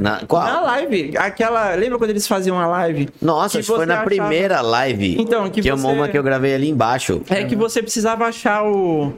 [0.00, 0.42] Na, qual?
[0.44, 1.12] Na live.
[1.16, 1.74] Aquela.
[1.74, 3.08] Lembra quando eles faziam a live?
[3.22, 5.16] Nossa, foi na achava- primeira live.
[5.20, 7.20] Então, que que é você- uma que eu gravei ali embaixo.
[7.28, 9.12] É que você precisava achar o.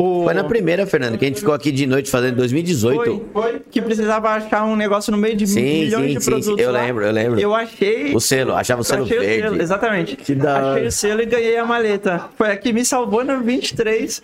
[0.00, 0.22] o...
[0.24, 2.96] Foi na primeira, Fernando, que a gente ficou aqui de noite fazendo em 2018.
[3.02, 3.60] Foi, foi.
[3.68, 6.54] Que precisava achar um negócio no meio de Sim, milhões sim, de sim, produtos.
[6.56, 6.60] sim.
[6.62, 6.82] Eu lá.
[6.82, 7.40] lembro, eu lembro.
[7.40, 8.14] Eu achei.
[8.14, 9.60] O selo, achava o selo achei verde.
[9.60, 10.34] exatamente.
[10.36, 10.70] da hora.
[10.74, 12.22] achei o selo e ganhei a maleta.
[12.36, 14.22] Foi a que me salvou na 23.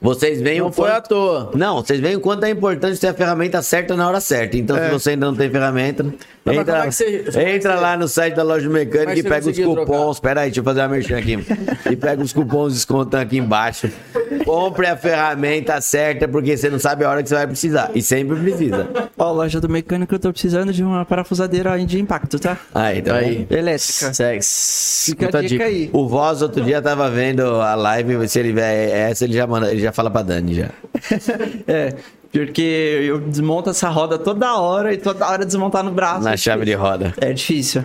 [0.00, 1.08] Vocês veem Não o foi à quanto...
[1.08, 1.50] toa.
[1.54, 4.56] Não, vocês veem o quanto é importante ter a ferramenta certa na hora certa.
[4.56, 4.86] Então, É.
[4.86, 6.04] se você ainda não tem ferramenta,
[6.44, 8.84] mas entra, é que você- é que entra você- lá no site da loja é
[8.86, 10.20] que e pega os cupons.
[10.20, 11.38] Pera aí, deixa eu fazer uma merchan aqui.
[11.90, 13.90] e pega os cupons descontando aqui embaixo.
[14.44, 17.90] Compre a ferramenta certa, porque você não sabe a hora que você vai precisar.
[17.94, 18.88] E sempre precisa.
[19.16, 22.58] Ó, loja do mecânico, eu tô precisando de uma parafusadeira de impacto, tá?
[22.74, 23.46] Aí, tá Aí.
[23.48, 24.12] Elétrica.
[24.12, 24.40] Segue.
[24.42, 25.88] Fica a dica aí.
[25.92, 29.70] O Voz outro dia tava vendo a live, se ele ver essa, ele já, manda,
[29.70, 30.68] ele já fala pra Dani já.
[31.66, 31.94] É.
[32.32, 36.24] Porque eu desmonto essa roda toda hora e toda hora desmontar no braço.
[36.24, 37.14] Na é chave de roda.
[37.20, 37.84] É difícil.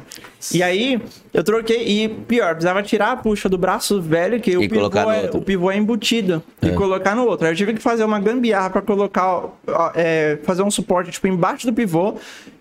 [0.51, 1.01] E aí,
[1.33, 5.29] eu troquei, e pior, precisava tirar a puxa do braço velho, que o pivô, é,
[5.33, 7.45] o pivô é embutido, e colocar no outro.
[7.45, 9.43] Aí eu tive que fazer uma gambiarra pra colocar,
[9.95, 12.15] é, fazer um suporte, tipo, embaixo do pivô.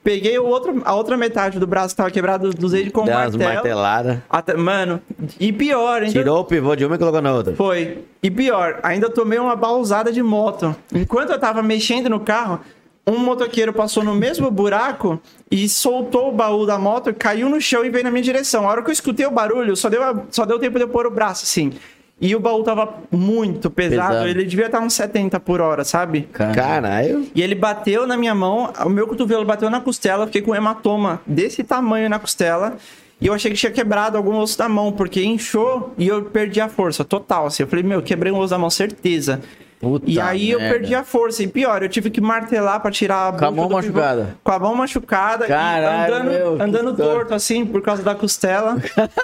[0.04, 3.44] Peguei o outro, a outra metade do braço que tava quebrado, usei com Deu martelo.
[3.44, 4.18] marteladas.
[4.28, 5.00] Até- mano,
[5.38, 6.12] e pior, ainda...
[6.12, 7.54] Tirou o pivô de uma e colocou na outra.
[7.54, 7.98] Foi.
[8.20, 10.74] E pior, ainda tomei uma bausada de moto.
[10.92, 12.60] Enquanto eu tava mexendo no carro,
[13.06, 17.84] um motoqueiro passou no mesmo buraco e soltou o baú da moto, caiu no chão
[17.84, 18.66] e veio na minha direção.
[18.66, 20.88] A hora que eu escutei o barulho, só deu, a- só deu tempo de eu
[20.88, 21.72] pôr o braço assim.
[22.20, 24.28] E o baú tava muito pesado, Pesado.
[24.28, 26.28] ele devia estar uns 70 por hora, sabe?
[26.32, 26.54] Cara.
[26.54, 27.26] Caralho.
[27.34, 30.54] E ele bateu na minha mão, o meu cotovelo bateu na costela, fiquei com um
[30.54, 32.76] hematoma desse tamanho na costela.
[33.20, 36.60] E eu achei que tinha quebrado algum osso da mão, porque inchou e eu perdi
[36.60, 37.46] a força total.
[37.46, 37.64] Assim.
[37.64, 39.40] Eu falei, meu, quebrei um osso da mão, certeza.
[39.82, 40.74] Puta e aí eu merda.
[40.78, 41.42] perdi a força.
[41.42, 43.98] E pior, eu tive que martelar pra tirar a Com a mão do pivô.
[43.98, 44.36] machucada.
[44.44, 45.46] Com a mão machucada.
[45.46, 48.76] Caralho, e andando, meu, andando torto, assim, por causa da costela.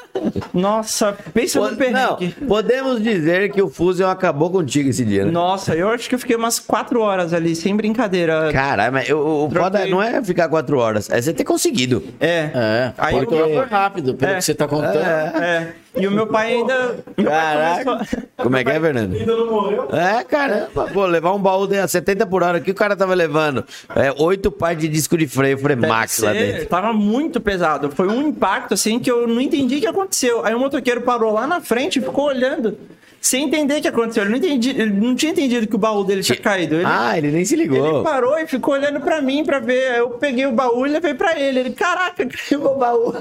[0.52, 2.30] Nossa, pensa Po- no Não, perrengue.
[2.46, 5.30] podemos dizer que o Fusion acabou contigo esse dia, né?
[5.30, 8.50] Nossa, eu acho que eu fiquei umas quatro horas ali, sem brincadeira.
[8.52, 12.02] Caralho, mas o, o foda não é ficar quatro horas, é você ter conseguido.
[12.20, 12.50] É.
[12.54, 14.34] É, Aí eu- foi rápido, pelo É.
[14.36, 14.96] que você tá contando.
[14.98, 15.72] É.
[15.96, 16.96] E o meu pai ainda.
[17.16, 17.84] meu pai Caraca.
[17.84, 19.14] começou- Como é que é, Fernando?
[19.16, 19.88] Ainda não morreu?
[19.92, 23.64] É, caramba, pô, levar um baú de 70 por hora, que o cara tava levando?
[23.96, 26.66] É, oito pares de disco de freio Fremax lá Ser, dentro.
[26.68, 27.90] Tava muito pesado.
[27.90, 30.44] Foi um impacto assim que eu não entendi o que aconteceu.
[30.44, 32.78] Aí o motoqueiro parou lá na frente e ficou olhando.
[33.20, 34.22] Sem entender o que aconteceu.
[34.22, 36.76] Ele não, entendi, ele não tinha entendido que o baú dele tinha caído.
[36.76, 38.04] Ele, Ah, ele nem se ele ligou.
[38.04, 39.90] parou e ficou olhando pra mim pra ver.
[39.90, 41.58] Aí Eu peguei o baú e levei pra ele.
[41.58, 43.12] Ele, caraca, caiu o baú.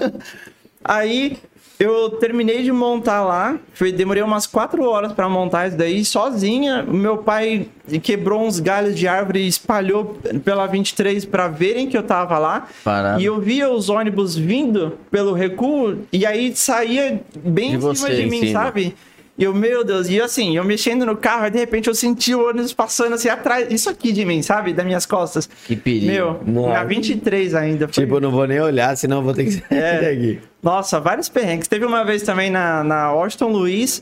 [0.83, 1.37] Aí
[1.79, 3.57] eu terminei de montar lá.
[3.73, 6.83] Foi, demorei umas quatro horas pra montar isso daí sozinha.
[6.87, 7.67] O Meu pai
[8.01, 12.67] quebrou uns galhos de árvore e espalhou pela 23 pra verem que eu tava lá.
[12.83, 13.21] Parado.
[13.21, 17.93] E eu via os ônibus vindo pelo recuo e aí saía bem De em cima
[17.95, 18.59] você, de mim, cima.
[18.63, 18.95] sabe?
[19.37, 22.33] E eu, meu Deus, e assim, eu mexendo no carro, aí de repente eu senti
[22.33, 24.73] o ônibus passando assim atrás, isso aqui de mim, sabe?
[24.73, 25.47] Das minhas costas.
[25.67, 26.07] Que perigo.
[26.07, 26.73] Meu, Nossa.
[26.73, 27.87] na 23 ainda.
[27.87, 28.03] Foi...
[28.03, 30.01] Tipo, eu não vou nem olhar, senão vou ter que sair É.
[30.01, 30.39] daqui.
[30.63, 31.67] Nossa, vários perrengues.
[31.67, 34.01] Teve uma vez também na, na Washington Luiz,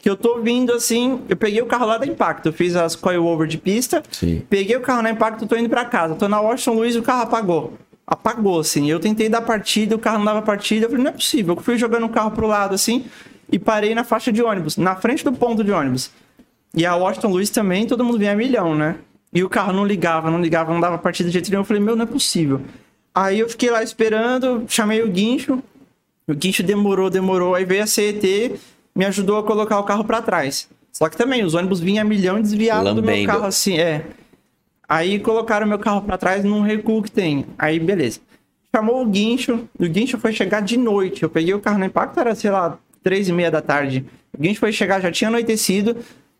[0.00, 2.96] que eu tô vindo assim, eu peguei o carro lá da Impacto, eu fiz as
[2.96, 4.42] coil-over de pista, Sim.
[4.50, 6.16] peguei o carro na Impacto, tô indo pra casa.
[6.16, 7.74] Tô na Washington Luiz e o carro apagou.
[8.04, 8.90] Apagou, assim.
[8.90, 10.86] Eu tentei dar partida, o carro não dava partida.
[10.86, 11.54] Eu falei, não é possível.
[11.54, 13.04] Eu fui jogando o carro pro lado, assim,
[13.52, 16.10] e parei na faixa de ônibus, na frente do ponto de ônibus.
[16.74, 18.96] E a Washington Luiz também, todo mundo vinha a milhão, né?
[19.32, 21.60] E o carro não ligava, não ligava, não dava partida de jeito nenhum.
[21.60, 22.62] Eu falei, meu, não é possível.
[23.14, 25.62] Aí eu fiquei lá esperando, chamei o guincho.
[26.26, 27.54] O guincho demorou, demorou.
[27.54, 28.54] Aí veio a CET,
[28.94, 30.68] me ajudou a colocar o carro pra trás.
[30.90, 34.06] Só que também, os ônibus vinham a milhão e desviavam do meu carro assim, é.
[34.88, 37.46] Aí colocaram meu carro pra trás num recuo que tem.
[37.58, 38.20] Aí, beleza.
[38.74, 39.66] Chamou o guincho.
[39.78, 41.22] O guincho foi chegar de noite.
[41.22, 44.04] Eu peguei o carro no impacto, era, sei lá, três e meia da tarde.
[44.36, 45.96] O guincho foi chegar, já tinha anoitecido.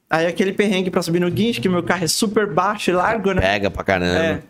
[0.08, 3.32] Aí aquele perrengue pra subir no guincho, que meu carro é super baixo e largo,
[3.32, 3.40] né?
[3.40, 4.18] Pega pra caramba.
[4.18, 4.42] É.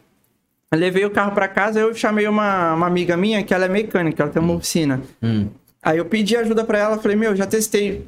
[0.72, 3.68] Eu levei o carro pra casa, eu chamei uma, uma amiga minha, que ela é
[3.68, 5.00] mecânica, ela tem uma oficina.
[5.22, 5.48] Hum.
[5.82, 8.06] Aí eu pedi ajuda pra ela, falei, meu, já testei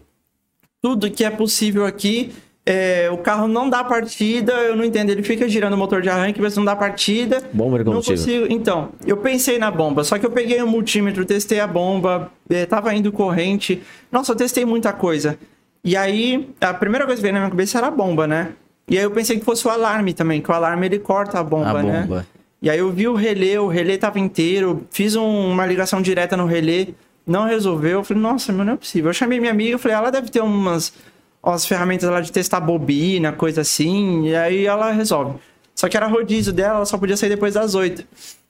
[0.81, 2.33] tudo que é possível aqui.
[2.67, 5.11] É, o carro não dá partida, eu não entendo.
[5.11, 7.43] Ele fica girando o motor de arranque, mas não dá partida.
[7.53, 8.41] Bomba de Não combustível.
[8.43, 8.47] consigo.
[8.53, 12.65] Então, eu pensei na bomba, só que eu peguei o multímetro, testei a bomba, eh,
[12.67, 13.83] tava indo corrente.
[14.11, 15.39] Nossa, eu testei muita coisa.
[15.85, 18.53] E aí, a primeira coisa que veio na minha cabeça era a bomba, né?
[18.89, 21.43] E aí eu pensei que fosse o alarme também, que o alarme ele corta a
[21.43, 22.01] bomba, A né?
[22.03, 22.27] bomba.
[22.63, 26.35] E aí eu vi o relé, o relé tava inteiro, fiz um- uma ligação direta
[26.35, 26.89] no relé,
[27.27, 27.99] não resolveu.
[27.99, 29.11] Eu falei, nossa, meu, não é possível.
[29.11, 30.93] Eu chamei minha amiga, eu falei, ela deve ter umas,
[31.51, 35.39] umas ferramentas lá de testar bobina, coisa assim, e aí ela resolve.
[35.75, 38.05] Só que era rodízio dela, ela só podia sair depois das oito.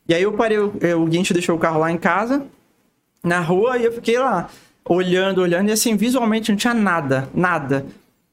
[0.09, 2.47] E aí eu parei, eh, o guincho deixou o carro lá em casa,
[3.23, 4.49] na rua, e eu fiquei lá,
[4.85, 7.87] olhando, olhando, e assim, visualmente não tinha nada, nada.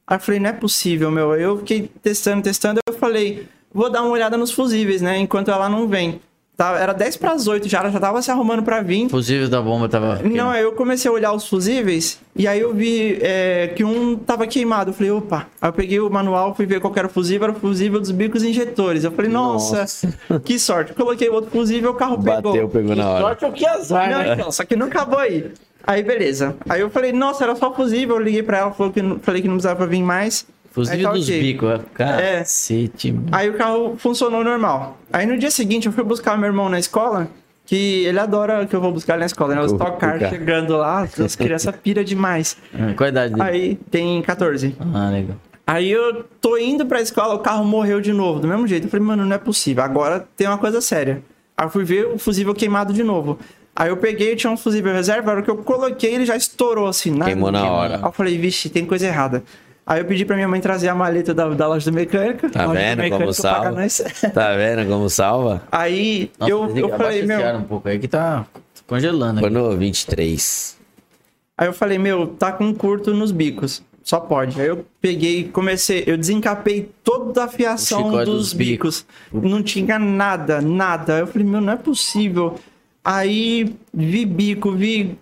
[0.05, 1.33] Aí eu falei, não é possível, meu.
[1.35, 5.69] Eu fiquei testando, testando, eu falei, vou dar uma olhada nos fusíveis, né, enquanto ela
[5.69, 6.19] não vem.
[6.57, 9.09] Tá, era 10 para as 8 já, ela já tava se arrumando para vir.
[9.09, 10.21] Fusível da bomba tava.
[10.23, 14.15] Não, aí eu comecei a olhar os fusíveis e aí eu vi é, que um
[14.15, 14.91] tava queimado.
[14.91, 15.47] Eu falei, opa.
[15.59, 17.99] Aí eu peguei o manual, fui ver qual que era o fusível, era o fusível
[17.99, 19.03] dos bicos injetores.
[19.03, 19.85] Eu falei, nossa,
[20.45, 20.93] que sorte.
[20.93, 22.51] Coloquei o outro fusível, o carro pegou.
[22.53, 23.21] Bateu, pegou na hora.
[23.21, 24.33] Sorte ou que azar, Não, né?
[24.33, 25.51] então, só que não acabou aí.
[25.83, 26.55] Aí, beleza.
[26.69, 28.17] Aí eu falei, nossa, era só fusível.
[28.17, 30.45] Eu liguei pra ela, falou que, não- falei que não precisava vir mais.
[30.71, 31.41] Fusível tá dos ok.
[31.41, 31.69] bicos.
[31.69, 31.79] é.
[32.39, 33.27] Cacete, mano.
[33.31, 34.97] Aí o carro funcionou normal.
[35.11, 37.27] Aí no dia seguinte eu fui buscar meu irmão na escola,
[37.65, 39.61] que ele adora que eu vou buscar ele na escola, né?
[39.61, 40.31] Os O- Stock Car o carro.
[40.31, 42.57] chegando lá, as crianças pira demais.
[42.73, 43.43] Ah, Qual a idade dele?
[43.47, 44.75] Aí tem 14.
[44.93, 45.35] Ah, legal.
[45.67, 48.85] Aí eu tô indo pra escola, o carro morreu de novo, do mesmo jeito.
[48.87, 51.21] Eu falei, mano, não é possível, agora tem uma coisa séria.
[51.55, 53.37] Aí eu fui ver o fusível queimado de novo.
[53.75, 56.87] Aí eu peguei, tinha um fusível reserva, a hora que eu coloquei, ele já estourou
[56.87, 57.17] assim.
[57.19, 57.95] Queimou na hora.
[57.97, 59.43] Aí eu falei, vixe, tem coisa errada.
[59.91, 62.49] Aí eu pedi pra minha mãe trazer a maleta da, da loja do mecânico.
[62.49, 63.71] Tá vendo como mecânico paga salva?
[63.71, 64.03] nós.
[64.33, 65.63] Tá vendo como salva?
[65.69, 67.57] Aí Nossa, eu, eu falei, meu.
[67.57, 68.45] um pouco aí que tá
[68.87, 69.41] congelando.
[69.41, 70.77] Foi no 23.
[71.57, 73.83] Aí eu falei, meu, tá com curto nos bicos.
[74.01, 74.61] Só pode.
[74.61, 79.05] Aí eu peguei, comecei, eu desencapei toda a fiação dos, dos bicos.
[79.29, 81.15] Não tinha nada, nada.
[81.15, 82.57] Aí eu falei, meu, não é possível.
[83.03, 85.17] Aí vi bico, vi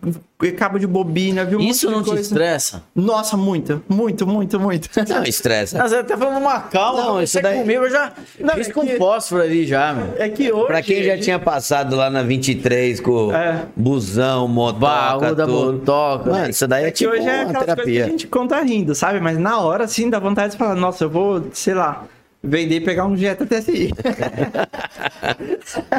[0.57, 2.21] cabo de bobina, vi um Isso monte não de te coisa.
[2.23, 2.83] estressa?
[2.93, 4.89] Nossa, muito, muito, muito, muito.
[5.07, 5.77] Não, estressa.
[5.77, 6.99] Mas você tá falando uma calma.
[7.01, 9.93] Não, Não, isso daí- comigo eu já Não, fiz é com que- fósforo ali já,
[9.93, 10.13] meu.
[10.17, 10.67] É que hoje.
[10.67, 13.63] Pra quem já tinha passado lá na 23 com É.
[13.77, 14.79] busão, motoca,
[15.19, 15.73] Baú da tudo.
[15.73, 16.31] motoca.
[16.31, 18.05] Mano, isso daí é, É que tipo hoje é uma coisas que terapia.
[18.05, 19.21] a gente conta rindo, sabe?
[19.21, 22.03] Mas na hora, assim, dá vontade de falar, nossa, eu vou, sei lá,
[22.43, 23.91] vender e pegar um Jetta TSI.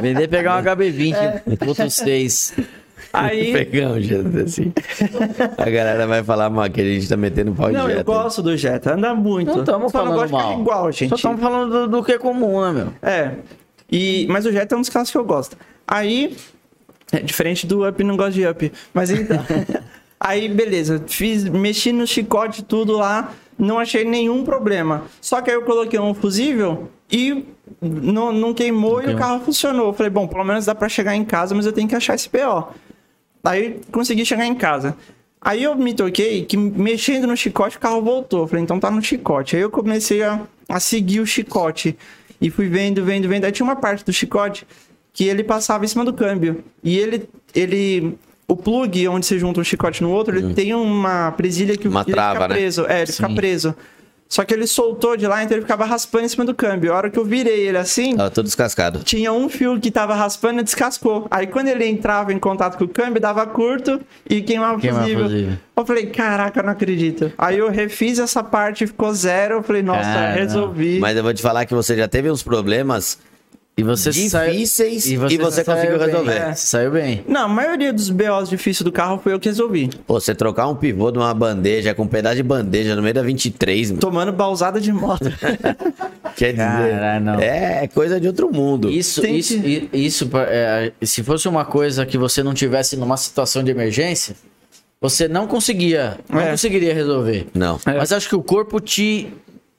[0.02, 1.42] Vender e pegar um HB20, É.
[1.66, 2.54] outro 6.
[3.12, 4.72] Aí, Pegar um Jetta assim.
[5.58, 8.02] A galera vai falar mal que a gente tá metendo pau em não, eu Jetta.
[8.04, 9.50] gosto do Jetta, anda muito.
[9.52, 10.60] Não estamos não falando gosto de carro mal.
[10.60, 11.08] igual, gente.
[11.10, 12.92] Só estamos falando do, do que é comum, né, meu?
[13.02, 13.32] É.
[13.90, 15.56] E, mas o Jetta é um dos carros que eu gosto.
[15.86, 16.36] Aí,
[17.12, 18.72] é diferente do Up, não gosto de Up.
[18.94, 19.44] Mas então.
[20.20, 21.02] aí, beleza.
[21.08, 23.32] Fiz, mexi no chicote tudo lá.
[23.60, 25.04] Não achei nenhum problema.
[25.20, 27.44] Só que aí eu coloquei um fusível e
[27.80, 29.16] não, não queimou e queimou.
[29.16, 29.88] o carro funcionou.
[29.88, 32.14] Eu falei, bom, pelo menos dá pra chegar em casa, mas eu tenho que achar
[32.14, 32.68] esse PO.
[33.44, 34.96] Aí consegui chegar em casa.
[35.40, 38.40] Aí eu me toquei que mexendo no chicote o carro voltou.
[38.40, 39.56] Eu Falei, então tá no chicote.
[39.56, 41.96] Aí eu comecei a, a seguir o chicote.
[42.40, 43.44] E fui vendo, vendo, vendo.
[43.44, 44.66] Aí tinha uma parte do chicote
[45.12, 46.64] que ele passava em cima do câmbio.
[46.82, 47.28] E ele.
[47.54, 48.18] ele
[48.52, 51.90] o plug onde você junta um chicote no outro, ele tem uma presilha que Hum.
[51.92, 52.54] Uma ele trava, fica né?
[52.54, 52.86] preso.
[52.86, 53.34] É, ele fica Sim.
[53.34, 53.74] preso.
[54.28, 56.92] Só que ele soltou de lá, então ele ficava raspando em cima do câmbio.
[56.92, 59.00] A hora que eu virei ele assim, Tava todo descascado.
[59.02, 61.26] tinha um fio que tava raspando e descascou.
[61.28, 65.02] Aí quando ele entrava em contato com o câmbio, dava curto e queimava o Queimava
[65.02, 65.24] fusível.
[65.24, 65.52] fusível.
[65.76, 67.32] Eu falei, caraca, eu não acredito.
[67.36, 69.54] Aí eu refiz essa parte, ficou zero.
[69.56, 70.38] Eu falei, nossa, Caramba.
[70.38, 71.00] resolvi.
[71.00, 73.18] Mas eu vou te falar que você já teve uns problemas
[73.76, 74.30] E você difíceis
[74.70, 76.06] saiu, e você saiu conseguiu bem.
[76.08, 76.32] resolver.
[76.36, 77.24] É, você saiu bem.
[77.26, 79.88] Não, a maioria dos BOs difíceis do carro foi eu que resolvi.
[80.06, 83.14] Pô, você trocar um pivô de uma bandeja com um pedaço de bandeja no meio
[83.14, 85.24] da 23, mano, Tomando balsada de moto.
[86.36, 87.40] quer dizer, Caralho, não.
[87.40, 88.90] é coisa de outro mundo.
[88.90, 93.16] Isso, Tem isso, que- isso é, se fosse uma coisa que você não tivesse numa
[93.16, 94.34] situação de emergência,
[95.00, 96.50] você não conseguia, não É.
[96.50, 97.46] conseguiria resolver.
[97.54, 97.80] Não.
[97.86, 99.28] Mas acho que o corpo te,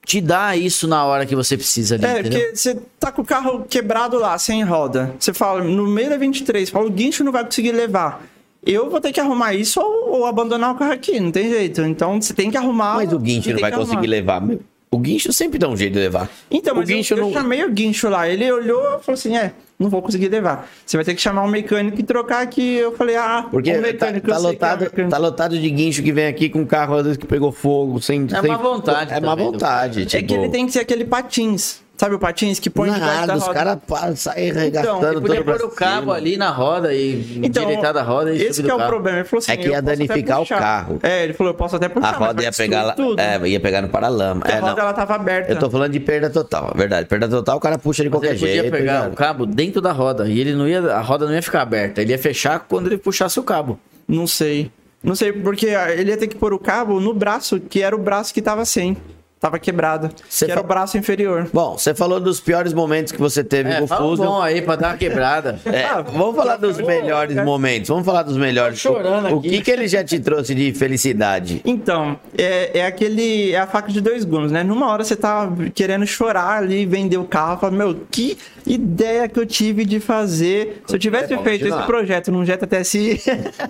[0.06, 2.40] te dá isso na hora que você precisa ali, É, entendeu?
[2.42, 5.14] porque você tá com o carro quebrado lá, sem roda.
[5.20, 8.24] Você fala, no meio da 23, fala, o guincho não vai conseguir levar.
[8.64, 11.82] Eu vou ter que arrumar isso ou, ou abandonar o carro aqui, não tem jeito.
[11.82, 12.96] Então você tem que arrumar.
[12.98, 14.40] Mas o guincho não vai conseguir arrumar.
[14.40, 14.58] levar.
[14.94, 16.30] O guincho sempre dá um jeito de levar.
[16.52, 17.32] Então, o mas guincho eu, eu não.
[17.34, 18.28] chamei o guincho lá.
[18.28, 20.70] Ele olhou e falou assim: é, não vou conseguir levar.
[20.86, 22.76] Você vai ter que chamar um mecânico e trocar aqui.
[22.76, 25.10] Eu falei, ah, Porque um tá, mecânico, tá é lotado, mecânico.
[25.12, 28.28] tá lotado de guincho que vem aqui com carro às vezes que pegou fogo, sem.
[28.34, 30.02] É sem- má vontade É má também do- vontade.
[30.02, 31.80] É tipo, que ele tem que ser aquele patins.
[32.02, 33.54] Sabe o patins que põe debaixo Nada, da os roda?
[33.54, 36.14] caras saem Então, arregaçando Ele podia pôr o cabo cima.
[36.16, 39.20] ali na roda e Então, endireitar da roda e esse subir que é o problema.
[39.20, 41.00] Ele falou assim: É que ia danificar o carro.
[41.04, 42.08] É, ele falou: eu posso até puxar.
[42.08, 43.20] A roda ia destruir pegar, lá, tudo.
[43.22, 44.42] é, ia pegar no paralama.
[44.48, 44.80] É, a roda não.
[44.80, 45.52] ela tava aberta.
[45.52, 47.08] Eu tô falando de perda total, verdade.
[47.08, 48.72] Perda total, o cara puxa de Mas qualquer ele podia jeito.
[48.72, 51.62] pegar o cabo dentro da roda e ele não ia, a roda não ia ficar
[51.62, 53.80] aberta, ele ia fechar quando ele puxasse o cabo.
[54.08, 54.72] Não sei.
[55.04, 58.00] Não sei, porque ele ia ter que pôr o cabo no braço, que era o
[58.00, 58.98] braço que tava sem.
[59.42, 60.12] Tava quebrado.
[60.30, 61.50] Você que era fa- o braço inferior.
[61.52, 64.24] Bom, você falou dos piores momentos que você teve É, com o um Fuso.
[64.24, 65.60] bom aí pra dar uma quebrada.
[65.66, 67.90] É, Ah, vamos falar dos melhores momentos.
[67.90, 68.82] Vamos falar dos melhores.
[68.84, 69.50] Tô chorando o, o aqui.
[69.50, 71.60] que, que ele já te trouxe de felicidade?
[71.66, 73.52] Então, é, é aquele.
[73.52, 74.64] É a faca de dois gumes, né?
[74.64, 78.38] Numa hora você tá querendo chorar ali, vender o carro, fala, meu, que
[78.68, 80.84] ideia que eu tive de fazer.
[80.86, 83.20] Se eu tivesse É, feito esse projeto num Jetta TSI,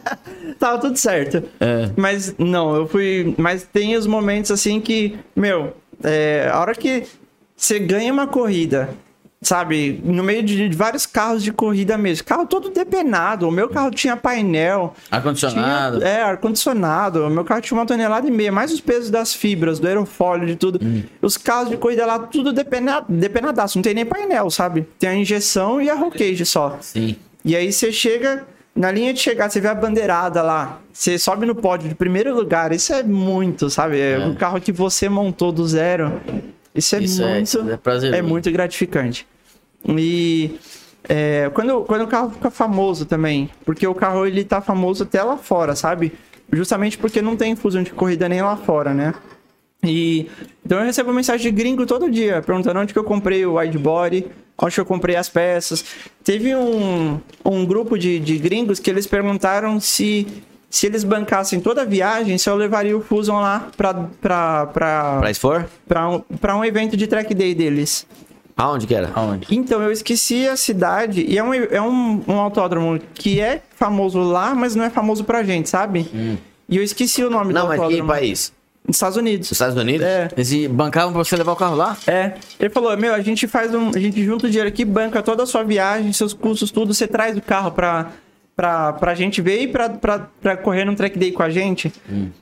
[0.60, 1.44] tava tudo certo.
[1.96, 3.34] Mas não, eu fui.
[3.38, 5.61] Mas tem os momentos assim que, meu,
[6.04, 7.04] é, a hora que
[7.56, 8.90] você ganha uma corrida.
[9.44, 12.24] Sabe, no meio de de vários carros de corrida mesmo.
[12.26, 13.48] Carro todo depenado.
[13.48, 14.94] O meu carro tinha painel.
[15.10, 16.04] Ar-condicionado.
[16.04, 17.26] É, ar-condicionado.
[17.26, 20.46] O meu carro tinha uma tonelada e meia, mais os pesos das fibras, do aerofólio,
[20.46, 20.80] de tudo.
[20.86, 21.02] Hum.
[21.24, 23.80] Os carros de corrida lá, tudo depena- depenadaço.
[23.80, 24.88] Não tem nem painel, sabe?
[25.00, 26.78] Tem a injeção e a roll cage só.
[26.80, 27.16] Sim.
[27.44, 28.46] E aí você chega,
[28.76, 30.80] na linha de chegada, você vê a bandeirada lá.
[30.94, 32.72] Você sobe no pódio de primeiro lugar.
[32.72, 34.00] Isso é muito, sabe?
[34.00, 36.22] É, o carro que você montou do zero.
[36.74, 37.44] Isso é Isso é- muito.
[37.44, 38.18] isso é prazeroso.
[38.18, 39.28] é muito gratificante.
[39.88, 40.58] E
[41.10, 45.22] é, quando, quando o carro fica famoso também, porque o carro ele tá famoso até
[45.22, 46.14] lá fora, sabe?
[46.54, 49.14] Justamente porque não tem fusão de corrida nem lá fora, né?
[49.84, 50.30] E
[50.64, 54.28] então eu recebo mensagem de gringo todo dia, perguntando onde que eu comprei o widebody,
[54.62, 55.84] onde eu comprei as peças.
[56.24, 60.28] Teve um, um grupo de, de gringos que eles perguntaram se,
[60.70, 65.18] se eles bancassem toda a viagem, se eu levaria o Fusion lá pra, pra, pra,
[65.20, 65.66] Pra expor?
[65.88, 68.06] pra, um, pra um evento de track day deles.
[68.56, 69.10] Aonde que era?
[69.16, 69.48] Aonde?
[69.50, 74.20] Então, eu esqueci a cidade, e é um, é um, um autódromo que é famoso
[74.20, 76.08] lá, mas não é famoso pra gente, sabe?
[76.70, 78.08] E eu esqueci o nome Não, do mas que autódromo.
[78.10, 78.54] país?
[78.88, 79.48] Nos Estados Unidos.
[79.48, 80.06] Os Estados Unidos?
[80.06, 80.30] É.
[80.36, 81.96] Eles bancavam pra você levar o carro lá?
[82.08, 85.22] É, ele falou, meu, a gente faz um, a gente junta o dinheiro aqui, banca
[85.22, 88.12] toda a sua viagem, seus custos, tudo, você traz o carro pra,
[88.56, 91.94] pra, pra gente ver e pra, pra, pra correr num track day com a gente.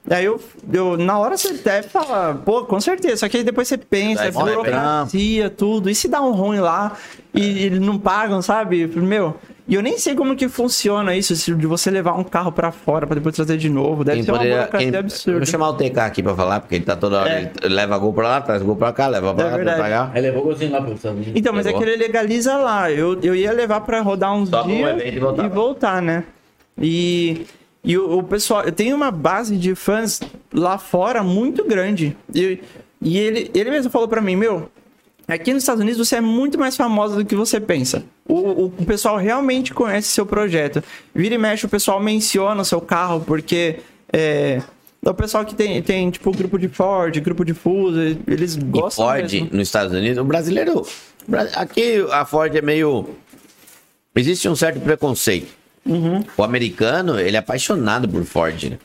[0.10, 0.42] Aí eu,
[0.72, 4.24] eu, na hora você deve falar, pô, com certeza, só que aí depois você pensa,
[4.24, 6.98] é burocracia, tudo, e se dá um ruim lá
[7.34, 8.88] e eles não pagam, sabe?
[8.88, 9.36] Meu,
[9.70, 13.06] e eu nem sei como que funciona isso, de você levar um carro pra fora
[13.06, 15.38] pra depois trazer de novo, deve Quem ser uma poderia, burocracia quem, absurda.
[15.38, 17.30] Vou chamar o TK aqui pra falar, porque ele tá toda hora.
[17.30, 17.52] É.
[17.62, 19.90] Ele leva gol pra lá, traz gol pra cá, leva pra É lá, traz pra
[19.90, 20.12] cá.
[20.12, 21.40] Aí levou o golzinho lá pro Estados Unidos.
[21.40, 21.84] Então, mas é Levou.
[21.84, 22.92] que ele legaliza lá.
[22.92, 26.02] Eu, eu ia levar pra rodar uns Só um dias evento e voltar.
[26.02, 26.24] né?
[26.82, 27.46] E,
[27.84, 30.20] e o, o pessoal, eu tenho uma base de fãs
[30.52, 32.18] lá fora muito grande.
[32.34, 32.60] E,
[33.02, 34.70] e ele, ele mesmo falou pra mim, meu,
[35.34, 38.04] aqui nos Estados Unidos você é muito mais famosa do que você pensa.
[38.28, 40.84] O, o, pessoal realmente conhece seu projeto.
[41.14, 43.78] Vira e mexe, o pessoal menciona o seu carro, porque
[44.12, 44.62] é,
[45.04, 49.06] o pessoal que tem, tem tipo, grupo de Ford, grupo de Fuso, eles E gostam
[49.06, 49.50] Ford mesmo.
[49.52, 50.86] nos Estados Unidos, o brasileiro.
[51.28, 53.10] Bra- Aqui a Ford é meio.
[54.16, 55.48] Existe um certo preconceito.
[55.86, 56.24] Uhum.
[56.38, 58.64] O americano, ele é apaixonado por Ford.
[58.64, 58.78] né?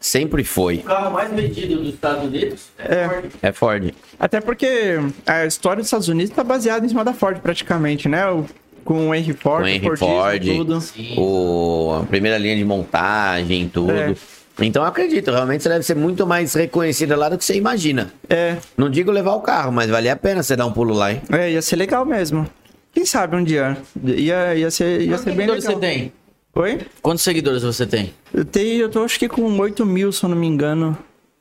[0.00, 0.76] Sempre foi.
[0.78, 3.06] O carro mais vendido dos Estados Unidos É.
[3.42, 3.92] É Ford.
[4.18, 8.26] Até porque a história dos Estados Unidos tá baseada em cima da Ford, praticamente, né?
[8.30, 8.46] O-
[8.82, 11.20] com o Henry Ford, Com Henry Fordismo, Ford, tudo.
[11.20, 13.92] o, a primeira linha de montagem, tudo.
[13.92, 14.14] É.
[14.62, 18.10] Então eu acredito, realmente você deve ser muito mais reconhecida lá do que você imagina.
[18.28, 21.12] É, Não digo levar o carro, mas valia a pena você dar um pulo lá,
[21.12, 21.20] hein?
[21.30, 22.46] é, ia ser legal mesmo.
[22.92, 23.76] Quem sabe um dia.
[24.04, 25.60] Ia, ia ser, ia Quantos ser bem legal.
[25.62, 26.12] você tem?
[26.54, 26.80] Oi?
[27.00, 28.12] Quantos seguidores você tem?
[28.34, 30.98] Eu, tenho, eu tô acho que com 8 mil, se eu não me engano.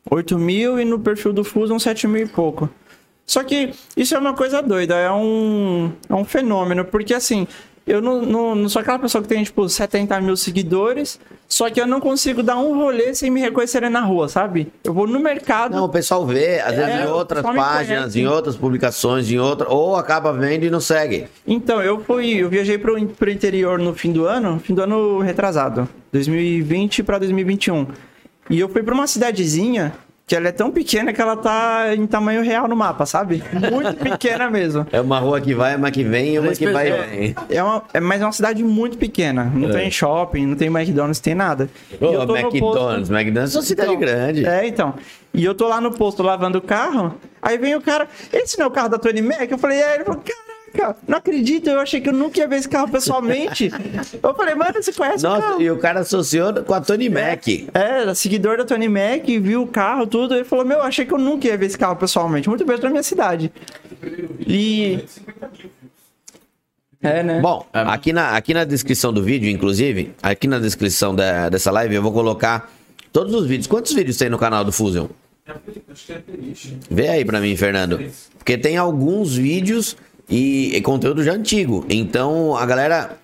[0.10, 2.70] 8 mil e no perfil do Fusion 7 mil e pouco.
[3.26, 7.48] Só que isso é uma coisa doida, é um, é um fenômeno, porque assim,
[7.90, 11.82] eu não, não, não sou aquela pessoa que tem, tipo, 70 mil seguidores, só que
[11.82, 14.72] eu não consigo dar um rolê sem me reconhecerem na rua, sabe?
[14.84, 15.76] Eu vou no mercado.
[15.76, 19.40] Não, o pessoal vê, às vezes É, em o outras páginas, em outras publicações, em
[19.40, 21.26] outra, ou acaba vendo e não segue.
[21.48, 25.20] Então, eu fui, eu viajei pro, pro interior no fim do ano, fim do ano
[25.20, 27.88] retrasado, 2020 pra 2021.
[28.52, 29.94] E eu fui pra uma cidadezinha
[30.30, 33.44] que ela é tão pequena que ela tá em tamanho real no mapa, sabe?
[33.52, 34.86] Muito pequena mesmo.
[34.92, 37.36] É uma rua que vai, uma que vem e uma que vai e vem.
[37.50, 39.46] É uma, é, mas é uma cidade muito pequena.
[39.46, 41.68] Não tem shopping, não tem McDonald's, não tem nada.
[42.00, 44.46] E Ô, eu tô no McDonald's, McDonald's é uma cidade Então, grande.
[44.46, 44.94] É, então.
[45.34, 48.66] E eu tô lá no posto lavando o carro, aí vem o cara, esse não
[48.66, 49.50] é o carro da Tony Mac?
[49.50, 50.22] Eu falei, é, ele falou,
[51.08, 53.72] não acredito, eu achei que eu nunca ia ver esse carro pessoalmente.
[54.22, 55.62] eu falei, mano, você conhece o Nossa, carro?
[55.62, 57.48] e o cara associou com a Tony Mac.
[57.48, 60.34] É, era seguidor da Tony Mac, viu o carro, tudo.
[60.36, 62.48] Ele falou: Meu, achei que eu nunca ia ver esse carro pessoalmente.
[62.50, 63.52] Muito bem pra minha cidade.
[64.46, 65.04] E.
[67.02, 67.40] É, né?
[67.40, 71.96] Bom, aqui na, aqui na descrição do vídeo, inclusive, aqui na descrição da- dessa live,
[71.96, 72.70] eu vou colocar
[73.14, 73.68] todos os vídeos.
[73.68, 75.08] Quantos vídeos tem no canal do Fusion?
[76.90, 78.00] Vê aí pra mim, Fernando.
[78.38, 79.96] Porque tem alguns vídeos
[80.30, 81.86] e, e conteúdo já antigo.
[81.90, 83.18] Então a galera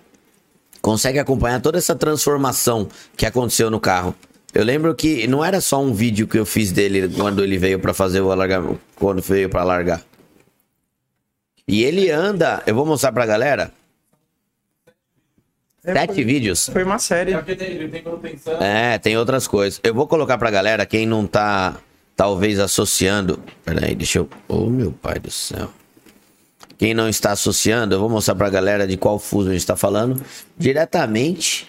[0.82, 4.14] consegue acompanhar toda essa transformação que aconteceu no carro.
[4.52, 7.78] Eu lembro que não era só um vídeo que eu fiz dele quando ele veio
[7.78, 10.02] pra fazer o alargamento, quando veio pra largar.
[11.68, 13.72] E ele anda, eu vou mostrar pra galera.
[15.82, 16.68] Sete vídeos.
[16.72, 17.32] Foi uma série.
[17.32, 18.60] Manutenção.
[18.60, 19.80] É, tem outras coisas.
[19.84, 21.76] Eu vou colocar pra galera, quem não tá,
[22.16, 23.40] talvez, associando.
[23.64, 24.28] Peraí, deixa eu.
[24.48, 25.70] Ô, meu pai do céu.
[26.78, 29.76] Quem não está associando, eu vou mostrar pra galera de qual Fusion a gente tá
[29.76, 30.22] falando.
[30.58, 31.66] Diretamente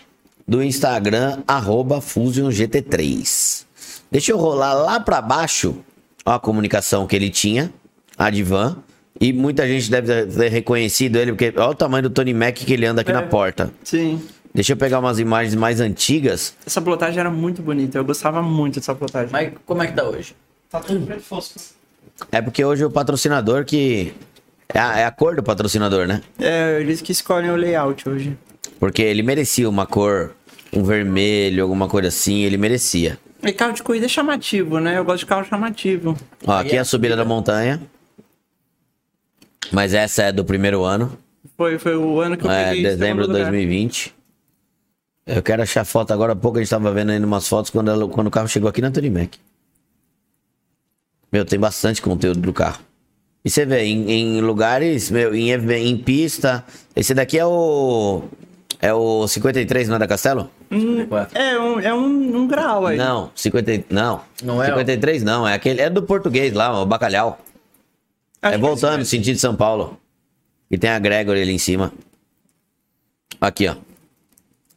[0.48, 3.66] do Instagram, arroba FusionGT3.
[4.12, 5.78] Deixa eu rolar lá pra baixo
[6.26, 7.72] ó, a comunicação que ele tinha,
[8.18, 8.78] a Divan.
[9.20, 12.72] E muita gente deve ter reconhecido ele, porque olha o tamanho do Tony Mac que
[12.72, 13.14] ele anda aqui É.
[13.14, 13.72] na porta.
[13.84, 14.22] Sim.
[14.54, 16.54] Deixa eu pegar umas imagens mais antigas.
[16.66, 17.98] Essa plotagem era muito bonita.
[17.98, 19.30] Eu gostava muito dessa plotagem.
[19.32, 20.36] Mas como é que tá hoje?
[20.70, 21.60] Tá tudo preto fosco.
[22.32, 24.14] É porque hoje o patrocinador que.
[24.74, 26.22] É a, é a cor do patrocinador, né?
[26.40, 28.38] É, eles que escolhem o layout hoje.
[28.80, 30.36] Porque ele merecia uma cor,
[30.74, 33.18] um vermelho, alguma coisa assim, ele merecia.
[33.44, 34.98] E carro de corrida é chamativo, né?
[34.98, 36.18] Eu gosto de carro chamativo.
[36.46, 37.82] Ó, aqui é a subida da montanha.
[39.72, 41.18] Mas essa é do primeiro ano.
[41.56, 43.52] Foi, foi o ano que eu É, peguei em dezembro de segundo lugar.
[43.52, 44.16] 2020.
[45.26, 47.90] Eu quero achar foto agora há pouco, a gente tava vendo ainda umas fotos quando,
[47.92, 49.34] ela- quando o carro chegou aqui na Tony Mac.
[51.32, 52.80] Meu, tem bastante conteúdo do carro.
[53.46, 56.66] E você vê, em, em lugares, meu, em, em pista.
[56.96, 58.24] Esse daqui é o.
[58.80, 60.52] É o 53, não é da Castelo?
[61.34, 62.98] É um, é um, um grau aí.
[62.98, 64.22] Não, 50, não.
[64.44, 65.82] Não é o- 53 não, é aquele.
[65.82, 67.40] É do português lá, o bacalhau.
[68.42, 69.98] Acho é voltando, sentido São Paulo.
[70.70, 71.92] E tem a Gregory ali em cima.
[73.42, 73.76] Aqui, ó.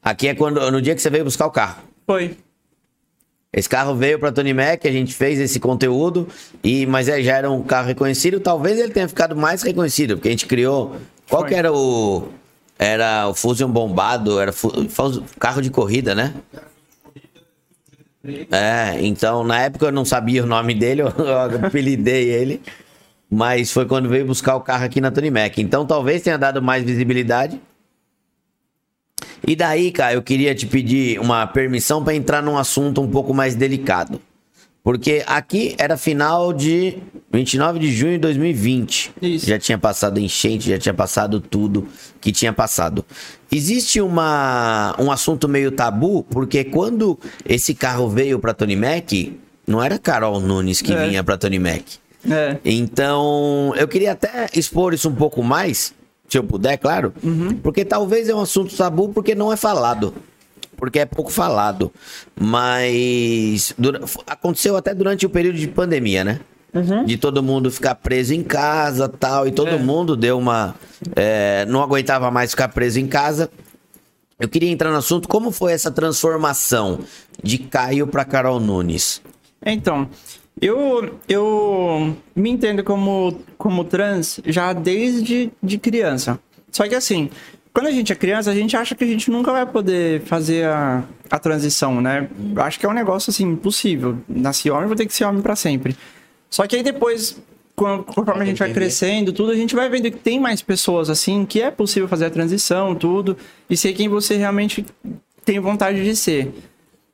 [0.03, 1.83] Aqui é quando no dia que você veio buscar o carro.
[2.07, 2.37] Foi.
[3.53, 6.29] Esse carro veio pra Tony Mac, a gente fez esse conteúdo,
[6.63, 8.39] e mas é, já era um carro reconhecido.
[8.39, 10.97] Talvez ele tenha ficado mais reconhecido, porque a gente criou.
[11.29, 12.29] Qual que era o.
[12.79, 14.55] Era o Fusion bombado, era
[15.39, 16.33] carro de corrida, né?
[18.51, 22.63] É, então na época eu não sabia o nome dele, eu apelidei ele.
[23.29, 25.59] Mas foi quando veio buscar o carro aqui na Tony Mac.
[25.59, 27.61] Então talvez tenha dado mais visibilidade.
[29.47, 33.33] E daí, cara, eu queria te pedir uma permissão para entrar num assunto um pouco
[33.35, 34.21] mais delicado.
[34.83, 36.97] Porque aqui era final de
[37.31, 39.13] 29 de junho de 2020.
[39.21, 39.47] Isso.
[39.47, 41.87] Já tinha passado enchente, já tinha passado tudo
[42.19, 43.05] que tinha passado.
[43.53, 49.11] Existe uma, um assunto meio tabu, porque quando esse carro veio para Tony Mac,
[49.67, 51.07] não era Carol Nunes que É.
[51.09, 51.83] vinha para Tony Mac.
[52.31, 52.57] É.
[52.65, 55.93] Então, eu queria até expor isso um pouco mais,
[56.31, 57.13] se eu puder, claro,
[57.63, 60.15] porque talvez é um assunto tabu porque não é falado.
[60.77, 61.93] Porque é pouco falado.
[62.35, 66.41] Mas dura- aconteceu até durante o período de pandemia, né?
[67.05, 69.47] De todo mundo ficar preso em casa tal.
[69.47, 69.77] E todo É.
[69.79, 70.75] mundo deu uma.
[71.17, 73.51] é, não aguentava mais ficar preso em casa.
[74.39, 75.29] Eu queria entrar no assunto.
[75.29, 77.01] Como foi essa transformação
[77.43, 79.21] de Caio para Carol Nunes?
[79.67, 80.09] Então,
[80.61, 86.39] eu, eu me entendo como, como trans já desde de criança.
[86.71, 87.31] Só que assim,
[87.73, 90.67] quando a gente é criança, a gente acha que a gente nunca vai poder fazer
[90.67, 92.29] a, a transição, né?
[92.55, 94.19] Eu Acho que é um negócio assim, impossível.
[94.29, 95.97] Nasci homem, vou ter que ser homem pra sempre.
[96.51, 97.41] Só que aí depois,
[97.77, 101.47] conforme a gente vai crescendo, tudo, a gente vai vendo que tem mais pessoas assim,
[101.47, 103.37] que é possível fazer a transição, tudo,
[103.69, 104.85] e ser quem você realmente
[105.45, 106.53] tem vontade de ser.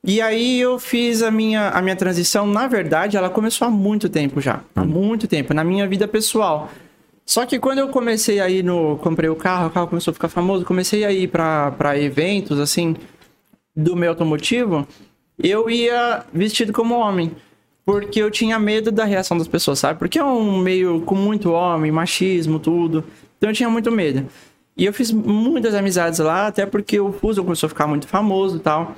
[0.07, 4.07] E aí eu fiz a minha, a minha transição, na verdade, ela começou há muito
[4.07, 4.61] tempo já.
[4.73, 6.69] Há muito tempo, na minha vida pessoal.
[7.25, 8.95] Só que quando eu comecei a ir no.
[8.99, 12.95] Comprei o carro, o carro começou a ficar famoso, comecei a ir pra eventos, assim,
[13.75, 14.87] do meu automotivo,
[15.37, 17.33] eu ia vestido como homem.
[17.85, 19.99] Porque eu tinha medo da reação das pessoas, sabe?
[19.99, 23.03] Porque é um meio com muito homem, machismo, tudo.
[23.37, 24.25] Então eu tinha muito medo.
[24.77, 28.55] E eu fiz muitas amizades lá, até porque o Fuso começou a ficar muito famoso
[28.55, 28.95] e tal.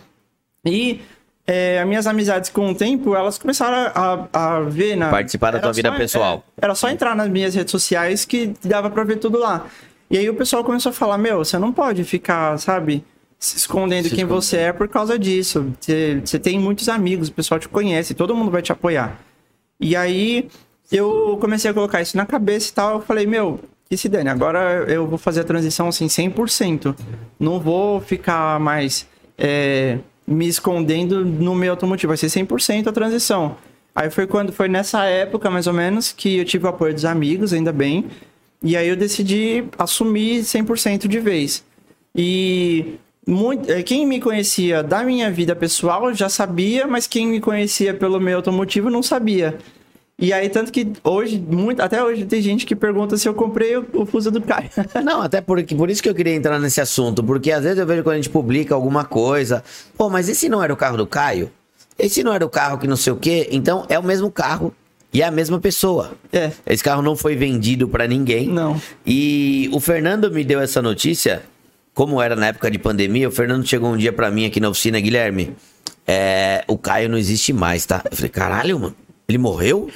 [0.65, 1.01] E
[1.47, 4.27] é, as minhas amizades com o tempo, elas começaram a,
[4.57, 5.09] a ver na...
[5.09, 6.43] Participar da Era tua vida só- pessoal.
[6.61, 9.65] é, era só entrar nas minhas redes sociais que dava pra ver tudo lá.
[10.11, 13.03] E aí o pessoal começou a falar, meu, você não pode ficar, sabe,
[13.39, 15.71] se escondendo quem você é por causa disso.
[15.79, 19.17] Você, você tem muitos amigos, o pessoal te conhece, todo mundo vai te apoiar.
[19.79, 20.49] E aí
[20.91, 23.59] eu comecei a colocar isso na cabeça e tal, eu falei, meu,
[23.89, 26.95] que se dane, agora eu vou fazer a transição assim 100%.
[27.39, 29.07] Não vou ficar mais
[29.37, 29.99] é,
[30.29, 33.57] me escondendo no meu automotivo, vai ser 100% a transição.
[33.95, 37.03] Aí foi quando foi nessa época, mais ou menos, que eu tive o apoio dos
[37.03, 38.05] amigos, ainda bem.
[38.61, 41.65] E aí eu decidi assumir 100% de vez.
[42.15, 47.39] E muito, eh, quem me conhecia da minha vida pessoal já sabia, mas quem me
[47.39, 49.57] conhecia pelo meu automotivo não sabia.
[50.19, 53.77] E aí, tanto que hoje, muito, até hoje, tem gente que pergunta se eu comprei
[53.77, 54.69] o, o Fusa do Caio.
[55.03, 57.85] Não, até porque, por isso que eu queria entrar nesse assunto, porque às vezes eu
[57.85, 59.63] vejo quando a gente publica alguma coisa,
[59.97, 61.49] pô, mas esse não era o carro do Caio?
[61.97, 63.47] Esse não era o carro que não sei o quê?
[63.51, 64.73] Então é o mesmo carro
[65.13, 66.11] e é a mesma pessoa.
[66.31, 66.51] É.
[66.65, 68.47] Esse carro não foi vendido pra ninguém.
[68.47, 68.79] Não.
[69.05, 71.43] E o Fernando me deu essa notícia,
[71.93, 74.69] como era na época de pandemia, o Fernando chegou um dia pra mim aqui na
[74.69, 75.55] oficina, Guilherme,
[76.05, 78.01] é, o Caio não existe mais, tá?
[78.09, 78.95] Eu falei, caralho, mano,
[79.29, 79.89] ele morreu?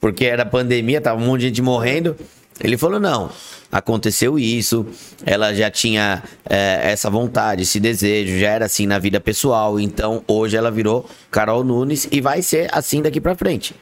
[0.00, 2.16] Porque era pandemia, tava um monte de gente morrendo.
[2.62, 3.30] Ele falou, não,
[3.72, 4.86] aconteceu isso,
[5.24, 10.22] ela já tinha é, essa vontade, esse desejo, já era assim na vida pessoal, então
[10.28, 13.74] hoje ela virou Carol Nunes e vai ser assim daqui pra frente.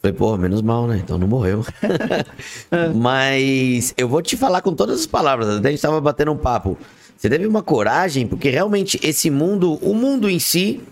[0.00, 1.00] Falei, porra, menos mal, né?
[1.02, 1.64] Então não morreu.
[2.94, 5.48] Mas eu vou te falar com todas as palavras.
[5.48, 6.78] Até a gente tava batendo um papo.
[7.16, 10.82] Você teve uma coragem, porque realmente esse mundo, o mundo em si,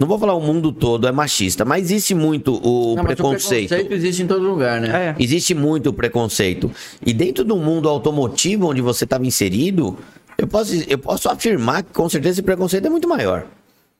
[0.00, 3.74] não vou falar o mundo todo é machista, mas existe muito o Não, mas preconceito.
[3.74, 5.14] existe em todo lugar, né?
[5.18, 5.22] É.
[5.22, 6.70] Existe muito preconceito.
[7.04, 9.98] E dentro do mundo automotivo onde você estava inserido,
[10.38, 13.46] eu posso, eu posso afirmar que com certeza esse preconceito é muito maior.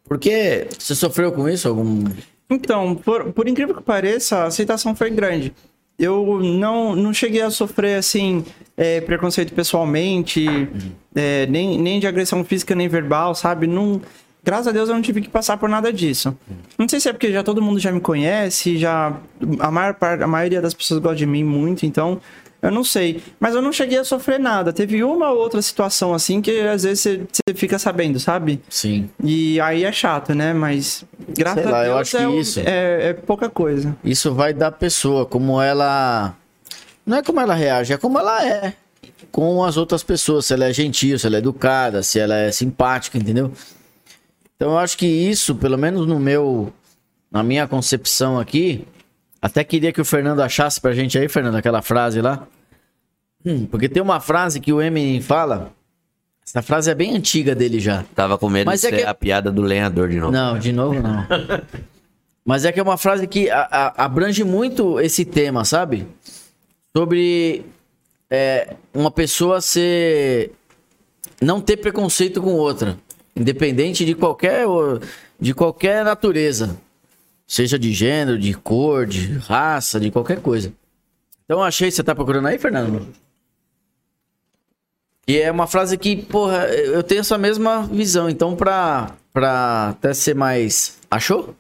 [0.04, 1.68] Porque Você sofreu com isso?
[1.68, 2.04] Algum...
[2.48, 5.52] Então, por, por incrível que pareça, a aceitação foi grande.
[5.98, 8.42] Eu não, não cheguei a sofrer, assim,
[8.74, 10.46] é, preconceito pessoalmente,
[11.14, 13.66] é, nem, nem de agressão física nem verbal, sabe?
[13.66, 14.00] Não,
[14.42, 16.36] Graças a Deus eu não tive que passar por nada disso.
[16.78, 19.14] Não sei se é porque já todo mundo já me conhece, já
[19.58, 22.18] a maior parte, a maioria das pessoas gosta de mim muito, então
[22.62, 23.22] eu não sei.
[23.38, 24.72] Mas eu não cheguei a sofrer nada.
[24.72, 28.60] Teve uma ou outra situação assim que às vezes você, fica sabendo, sabe?
[28.68, 29.10] Sim.
[29.22, 30.54] E aí é chato, né?
[30.54, 33.94] Mas graças lá, a eu Deus acho é, que isso- é, é pouca coisa.
[34.02, 36.34] Isso vai da pessoa, como ela.
[37.04, 38.72] Não é como ela reage, é como ela é
[39.30, 40.46] com as outras pessoas.
[40.46, 43.52] Se ela é gentil, se ela é educada, se ela é simpática, entendeu?
[44.60, 46.70] Então eu acho que isso, pelo menos no meu.
[47.32, 48.86] Na minha concepção aqui.
[49.40, 52.46] Até queria que o Fernando achasse pra gente aí, Fernando, aquela frase lá.
[53.42, 55.72] Hum, Porque tem uma frase que o Eminem fala.
[56.46, 58.04] Essa frase é bem antiga dele já.
[58.14, 60.30] Tava com medo Mas de é ser que- a piada do lenhador de novo.
[60.32, 61.24] Não, de novo não.
[62.44, 66.06] Mas é que é uma frase que a- a- abrange muito esse tema, sabe?
[66.94, 67.64] Sobre
[68.28, 70.52] é, uma pessoa ser.
[71.40, 72.98] não ter preconceito com outra.
[73.34, 74.66] Independente de qualquer,
[75.38, 76.76] de qualquer natureza.
[77.46, 80.72] Seja de gênero, de cor, de raça, de qualquer coisa.
[81.44, 83.08] Então achei, você tá procurando aí, Fernando?
[85.26, 88.28] E é uma frase que, porra, eu tenho essa mesma visão.
[88.28, 90.98] Então, pra, pra até ser mais.
[91.10, 91.54] Achou?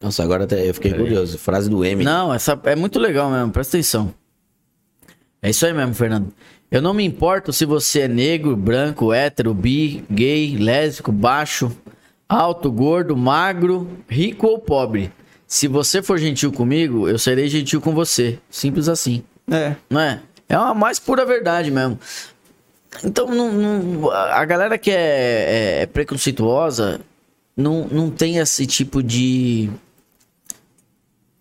[0.00, 1.38] Nossa, agora até eu fiquei curioso.
[1.38, 2.02] Frase do M.
[2.02, 4.12] Não, essa é muito legal mesmo, presta atenção.
[5.40, 6.32] É isso aí mesmo, Fernando.
[6.72, 11.70] Eu não me importo se você é negro, branco, hétero, bi, gay, lésbico, baixo,
[12.26, 15.12] alto, gordo, magro, rico ou pobre.
[15.46, 18.38] Se você for gentil comigo, eu serei gentil com você.
[18.48, 19.22] Simples assim.
[19.50, 19.76] É.
[19.90, 20.20] Não é?
[20.48, 21.98] É uma mais pura verdade mesmo.
[23.04, 27.02] Então, não, não- a galera que é, é preconceituosa
[27.54, 29.68] não, não tem esse tipo de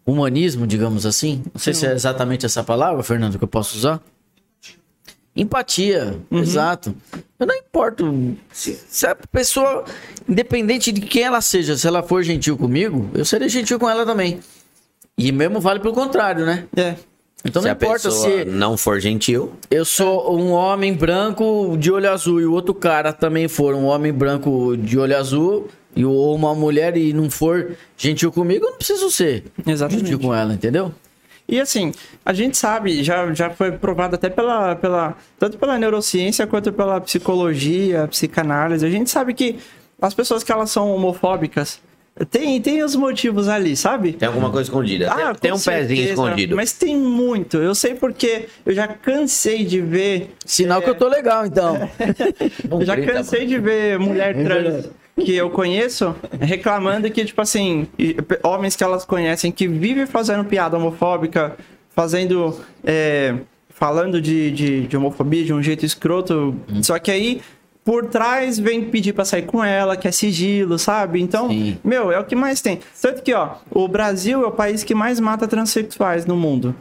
[0.06, 1.42] humanismo, digamos assim.
[1.54, 4.02] Não sei se é exatamente essa palavra, Fernando, que eu posso usar.
[5.36, 6.94] Empatia, exato.
[7.40, 9.86] Eu não importo se, se a pessoa,
[10.28, 14.06] independente de quem ela seja, se ela for gentil comigo, eu serei gentil com ela
[14.06, 14.40] também.
[15.18, 16.66] E mesmo vale pelo contrário, né?
[16.76, 16.96] É.
[17.46, 22.12] Então se não importa se não for gentil, eu sou um homem branco de olho
[22.12, 26.36] azul e o outro cara também for um homem branco de olho azul e ou
[26.36, 30.06] uma mulher e não for gentil comigo, eu não preciso ser Exatamente.
[30.06, 30.94] gentil com ela, entendeu?
[31.52, 31.92] E assim,
[32.26, 35.18] a gente sabe, já, já foi provado até pela, pela.
[35.38, 38.86] Tanto pela neurociência quanto pela psicologia, psicanálise.
[38.86, 39.60] A gente sabe que
[40.02, 41.82] as pessoas que elas são homofóbicas
[42.30, 44.14] tem, tem os motivos ali, sabe?
[44.14, 45.12] tem alguma coisa escondida.
[45.12, 46.56] Ah, tem, tem um pezinho certeza, escondido.
[46.56, 47.58] Mas tem muito.
[47.58, 50.34] Eu sei porque eu já cansei de ver.
[50.46, 51.78] Sinal que eu tô legal, então.
[52.70, 54.90] Eu já cansei de ver mulher trans
[55.20, 57.88] que eu conheço reclamando que, tipo assim,
[58.44, 61.56] homens que elas conhecem que vivem fazendo piada homofóbica,
[61.94, 62.60] fazendo.
[62.84, 63.36] é,
[63.82, 66.56] falando de, de, de homofobia de um jeito escroto.
[66.84, 67.42] Só que aí.
[67.84, 71.20] Por trás vem pedir pra sair com ela, que é sigilo, sabe?
[71.20, 71.80] Então, Sim.
[71.84, 72.80] meu, é o que mais tem.
[73.02, 76.76] Tanto que, ó, o Brasil é o país que mais mata transexuais no mundo.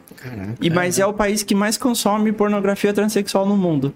[0.61, 3.91] E, mas é o país que mais consome pornografia transexual no mundo.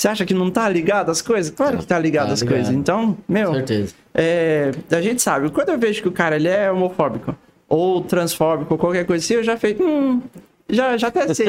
[0.00, 1.52] Você acha que não tá ligado as coisas?
[1.54, 2.48] Claro que tá ligado Tá ligado.
[2.48, 2.74] coisas.
[2.74, 3.94] Então, meu, certeza.
[4.14, 5.50] é, a gente sabe.
[5.50, 7.36] Quando eu vejo que o cara ele é homofóbico
[7.68, 10.22] ou transfóbico ou qualquer coisa assim, eu já falei, hum,
[10.70, 11.48] já, já até sei.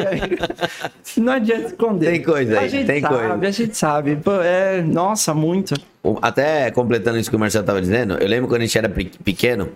[1.15, 2.11] não adianta esconder.
[2.11, 3.33] Tem coisa aí, a gente tem sabe, coisa.
[3.47, 4.15] A gente sabe.
[4.17, 5.73] Pô, é, nossa, muito.
[6.21, 9.11] Até completando isso que o Marcelo tava dizendo, eu lembro quando a gente era pe-
[9.23, 9.69] pequeno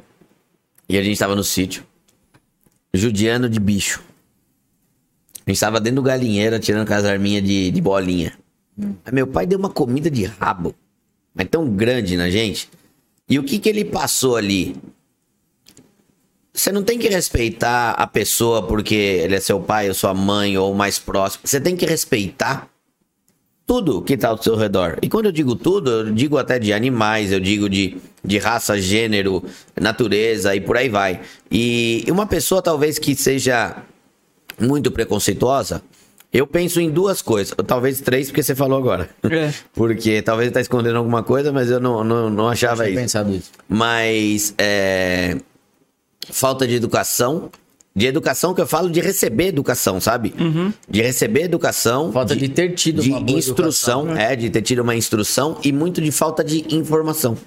[0.89, 1.81] e a gente tava no sítio,
[2.93, 4.03] judiando de bicho.
[5.47, 8.33] A gente tava dentro do galinheiro tirando com as arminhas de, de bolinha.
[9.11, 10.75] Meu pai deu uma comida de rabo,
[11.33, 12.69] mas tão grande na gente.
[13.29, 14.75] E o que que ele passou ali?
[16.53, 20.57] Você não tem que respeitar a pessoa porque ele é seu pai ou sua mãe
[20.57, 21.41] ou mais próximo.
[21.45, 22.69] Você tem que respeitar
[23.65, 24.97] tudo que tá ao seu redor.
[25.01, 28.79] E quando eu digo tudo, eu digo até de animais, eu digo de, de raça,
[28.79, 29.43] gênero,
[29.79, 31.21] natureza e por aí vai.
[31.51, 33.83] E uma pessoa talvez que seja
[34.59, 35.81] muito preconceituosa,
[36.37, 39.09] eu penso em duas coisas, ou talvez três, porque você falou agora.
[39.23, 39.53] É.
[39.73, 43.01] Porque talvez tá escondendo alguma coisa, mas eu não, não, não achava Tinha isso.
[43.01, 43.51] pensado isso.
[43.69, 45.37] Mas é,
[46.29, 47.49] falta de educação.
[47.95, 50.33] De educação que eu falo de receber educação, sabe?
[50.89, 52.11] De receber educação.
[52.11, 54.21] Falta de ter tido de uma boa instrução, educação.
[54.21, 57.37] é, de ter tido uma instrução e muito de falta de informação.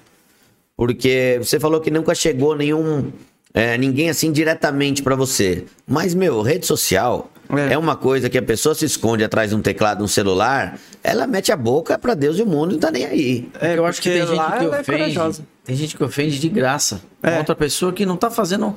[0.75, 3.11] Porque você falou que nunca chegou nenhum.
[3.53, 5.65] é, ninguém assim diretamente pra você.
[5.87, 7.73] Mas, meu, rede social É.
[7.73, 7.77] é.
[7.77, 11.51] uma coisa que a pessoa se esconde atrás de um teclado, um celular, ela mete
[11.51, 13.49] a boca pra Deus e o mundo não tá nem aí.
[13.59, 14.85] É, eu acho que tem gente que é ofende.
[14.85, 15.43] corajosa.
[15.63, 17.01] tem gente que ofende de graça.
[17.23, 17.37] É.
[17.39, 18.75] Outra pessoa que não tá fazendo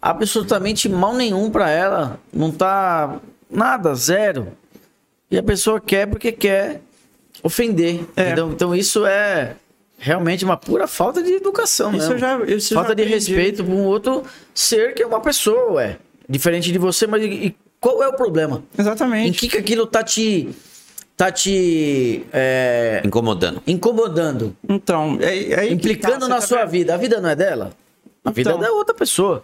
[0.00, 2.18] absolutamente mal nenhum pra ela.
[2.32, 3.16] Não tá
[3.50, 4.48] nada, zero.
[5.30, 6.80] E a pessoa quer porque quer.
[7.42, 8.00] ofender.
[8.16, 8.26] É.
[8.26, 8.50] entendeu?
[8.52, 9.56] Então isso é
[9.98, 12.14] realmente uma pura falta de educação, Isso mesmo.
[12.14, 13.14] eu já- isso eu falta já de aprendi.
[13.34, 14.24] respeito para um outro
[14.54, 15.96] ser que é uma pessoa, ué.
[16.28, 17.54] Diferente de você, mas e
[17.86, 18.64] qual é o problema?
[18.76, 19.38] Em Exatamente.
[19.38, 20.48] que que aquilo tá te
[21.16, 23.62] tá te é, Incomodando.
[23.66, 26.94] incomodando, Então, é, é implicando tá, na sua tá- vida?
[26.94, 27.70] A vida não é dela.
[28.24, 28.60] A vida Então.
[28.62, 29.42] é da outra pessoa.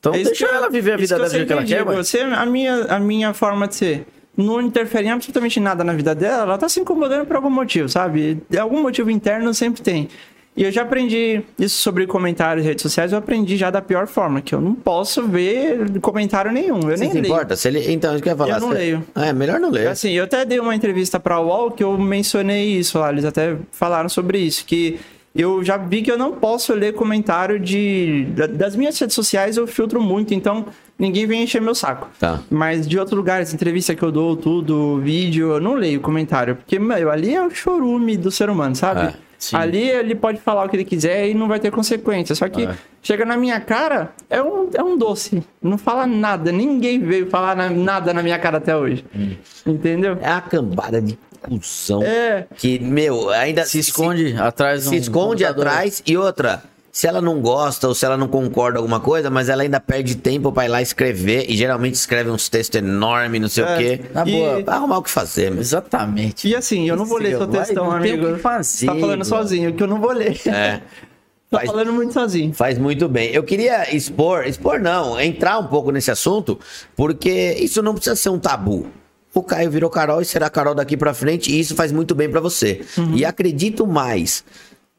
[0.00, 1.84] Então É deixa eu- ela viver a vida da eu vida que ela quer.
[1.84, 4.06] Você, a, minha, a minha forma de ser
[4.36, 7.88] não interfere em absolutamente nada na vida dela, ela tá se incomodando por algum motivo,
[7.88, 8.42] sabe?
[8.50, 10.08] De algum motivo interno sempre tem.
[10.54, 14.06] E eu já aprendi isso sobre comentários em redes sociais, eu aprendi já da pior
[14.06, 16.76] forma, que eu não posso ver comentário nenhum.
[16.90, 17.32] Eu Você nem se leio.
[17.32, 17.56] importa?
[17.56, 17.90] Se ele...
[17.90, 18.56] Então, eu falar.
[18.56, 19.04] Eu não Você- leio.
[19.14, 19.88] É, melhor não ler.
[19.88, 23.56] Assim, eu até dei uma entrevista pra UOL que eu mencionei isso lá, eles até
[23.70, 25.00] falaram sobre isso, que
[25.34, 29.56] eu já vi que eu não posso ler comentário de da- das minhas redes sociais,
[29.56, 30.66] eu filtro muito, então
[30.98, 32.10] ninguém vem encher meu saco.
[32.20, 32.40] Tá.
[32.50, 36.78] Mas de outros lugares, entrevista que eu dou, tudo, vídeo, eu não leio comentário, porque
[36.78, 39.00] meu, ali é o chorume do ser humano, sabe?
[39.06, 39.56] É, sim.
[39.56, 42.34] ali ele pode falar o que ele quiser e não vai ter consequência.
[42.34, 42.74] Só que É.
[43.02, 45.42] chega na minha cara, é um, é um doce.
[45.62, 46.52] Não fala nada.
[46.52, 49.04] Ninguém veio falar na- nada na minha cara até hoje.
[49.14, 49.34] Hum.
[49.66, 50.16] Entendeu?
[50.20, 52.02] É uma cambada de cuzão.
[52.02, 52.46] É.
[52.56, 55.66] Que, meu, ainda Se esconde atrás de se um esconde computador.
[55.66, 56.62] atrás e outra.
[56.94, 59.80] Se ela não gosta ou se ela não concorda com alguma coisa, mas ela ainda
[59.80, 63.74] perde tempo pra ir lá escrever e geralmente escreve uns textos enormes, não sei É.
[63.74, 64.00] o quê.
[64.12, 64.62] Na E- boa.
[64.62, 65.60] Vai arrumar o que fazer, meu.
[65.62, 66.46] Exatamente.
[66.46, 68.28] E assim, eu não vou ler seu Vai, textão, não tem amigo.
[68.28, 70.38] o que fazer, Tá falando sozinho, que eu não vou ler.
[70.46, 70.82] É.
[71.50, 72.52] tá Faz- falando muito sozinho.
[72.52, 73.30] Faz muito bem.
[73.30, 76.60] Eu queria expor, expor não, entrar um pouco nesse assunto,
[76.94, 78.86] porque isso não precisa ser um tabu.
[79.34, 82.28] O Caio virou Carol e será Carol daqui pra frente, e isso faz muito bem
[82.30, 82.82] pra você.
[83.14, 84.44] E acredito mais.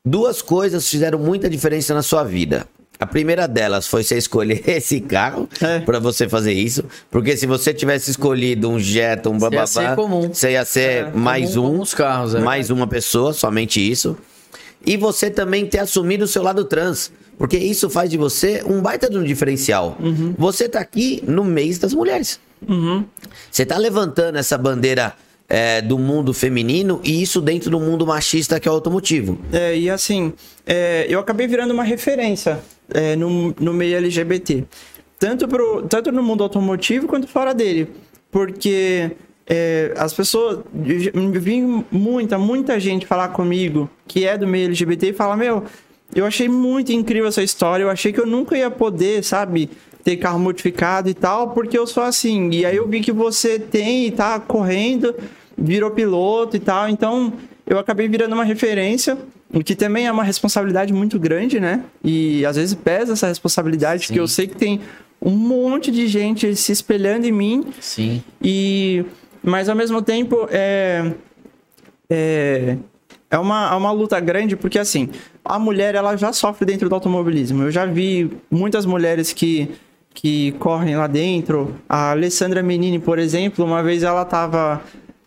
[0.05, 2.67] Duas coisas fizeram muita diferença na sua vida.
[2.99, 5.79] A primeira delas foi você escolher esse carro É.
[5.79, 10.27] pra você fazer isso, porque se você tivesse escolhido um Jetta, um bababá, ser comum.
[10.33, 14.17] você ia ser mais comum um, os carros, é mais uma pessoa, somente isso.
[14.85, 17.09] E você também ter assumido o seu lado trans.
[17.37, 19.97] Porque isso faz de você um baita de um diferencial.
[20.37, 22.39] Você tá aqui no mês das mulheres.
[23.49, 25.13] Você tá levantando essa bandeira
[25.47, 29.37] é, do mundo feminino e isso dentro do mundo machista que é o automotivo.
[29.51, 30.33] É, e assim,
[30.65, 32.59] é, eu acabei virando uma referência
[32.93, 34.63] é, no, no meio LGBT.
[35.19, 37.89] Tanto, pro, tanto no mundo automotivo quanto fora dele.
[38.31, 39.11] Porque
[39.47, 40.59] é, as pessoas.
[41.13, 41.61] Eu vi
[41.91, 45.63] muita, muita gente falar comigo que é do meio LGBT e fala: Meu,
[46.15, 47.83] eu achei muito incrível essa história.
[47.83, 49.69] Eu achei que eu nunca ia poder, sabe?
[50.03, 52.49] Ter carro modificado e tal, porque eu sou assim.
[52.51, 55.15] E aí eu vi que você tem e tá correndo,
[55.57, 56.89] virou piloto e tal.
[56.89, 57.33] Então
[57.65, 59.17] eu acabei virando uma referência,
[59.53, 61.83] o que também é uma responsabilidade muito grande, né?
[62.03, 64.81] E às vezes pesa essa responsabilidade, porque eu sei que tem
[65.23, 68.21] um monte de gente se espelhando em mim Sim.
[68.41, 69.05] e
[69.41, 71.13] mas ao mesmo tempo é
[72.09, 72.77] é,
[73.31, 75.09] é uma, é uma luta grande porque assim
[75.43, 79.71] a mulher ela já sofre dentro do automobilismo eu já vi muitas mulheres que
[80.13, 81.75] que correm lá dentro.
[81.87, 84.81] A Alessandra Menini por exemplo uma vez ela tava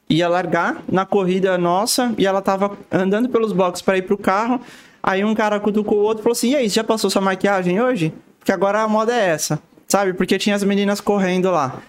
[0.09, 4.61] ia largar na corrida nossa e ela tava andando pelos boxes para ir pro carro.
[5.03, 7.81] Aí um cara cutucou o outro e falou assim e aí já passou sua maquiagem
[7.81, 8.13] hoje?
[8.39, 10.13] Porque agora a moda é essa sabe?
[10.13, 11.81] Porque tinha as meninas correndo lá.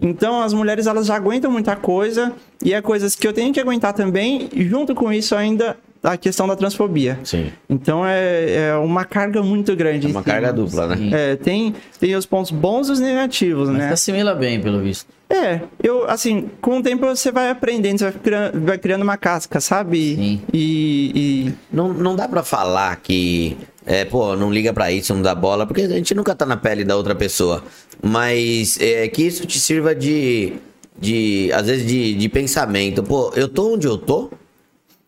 [0.00, 3.60] Então as mulheres elas já aguentam muita coisa e é coisas que eu tenho que
[3.60, 4.48] aguentar também.
[4.52, 7.18] E junto com isso ainda a questão da transfobia.
[7.24, 7.50] Sim.
[7.68, 10.06] Então é, é uma carga muito grande.
[10.06, 11.10] É uma carga dupla, né?
[11.12, 13.92] É, tem, tem os pontos bons e os negativos, Mas né?
[13.92, 15.06] assimila bem, pelo visto.
[15.28, 19.16] É, eu, assim, com o tempo você vai aprendendo, você vai criando, vai criando uma
[19.16, 20.14] casca, sabe?
[20.14, 20.40] Sim.
[20.52, 25.22] E, e Não, não dá pra falar que, é, pô, não liga pra isso, não
[25.22, 27.64] dá bola, porque a gente nunca tá na pele da outra pessoa.
[28.00, 30.52] Mas é, que isso te sirva de,
[30.96, 33.02] de às vezes, de, de pensamento.
[33.02, 34.30] Pô, eu tô onde eu tô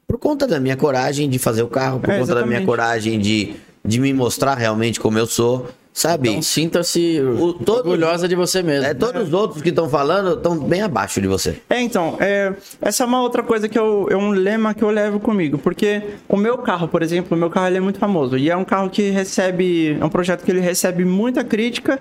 [0.09, 3.21] por conta da minha coragem de fazer o carro, por É, conta da minha coragem
[3.21, 3.55] de,
[3.85, 6.31] de me mostrar realmente como eu sou, sabe?
[6.31, 8.87] Então sinta-se O- todo- orgulhosa de você mesmo.
[8.87, 11.61] é, todos os outros que estão falando estão bem abaixo de você.
[11.69, 14.89] É, então, é, essa é uma outra coisa que eu, é um lema que eu
[14.91, 18.39] levo comigo, porque o meu carro, por exemplo, o meu carro ele é muito famoso
[18.39, 22.01] e é um carro que recebe, é um projeto que ele recebe muita crítica,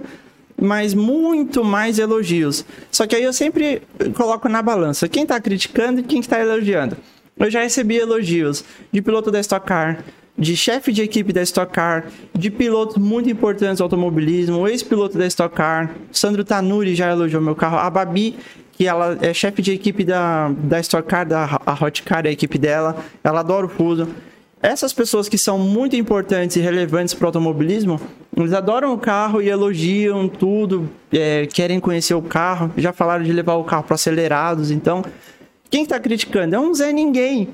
[0.60, 2.64] mas muito mais elogios.
[2.90, 3.82] Só que aí eu sempre
[4.16, 6.96] coloco na balança quem tá criticando e quem está elogiando.
[7.40, 10.04] Eu já recebi elogios de piloto da Stock Car,
[10.38, 15.28] de chefe de equipe da Stock Car, de pilotos muito importantes do automobilismo, ex-piloto da
[15.28, 18.36] Stock Car, Sandro Tanuri já elogiou meu carro, a Babi,
[18.72, 22.30] que ela é chefe de equipe da, da Stock Car, da a Hot Car, é
[22.30, 24.08] a equipe dela, ela adora o Fuso.
[24.60, 28.02] Essas pessoas que são muito importantes e relevantes para o automobilismo,
[28.36, 33.32] eles adoram o carro e elogiam tudo, é, querem conhecer o carro, já falaram de
[33.32, 35.04] levar o carro para acelerados, então
[35.70, 36.56] Quem tá criticando?
[36.56, 37.50] É um Zé Ninguém.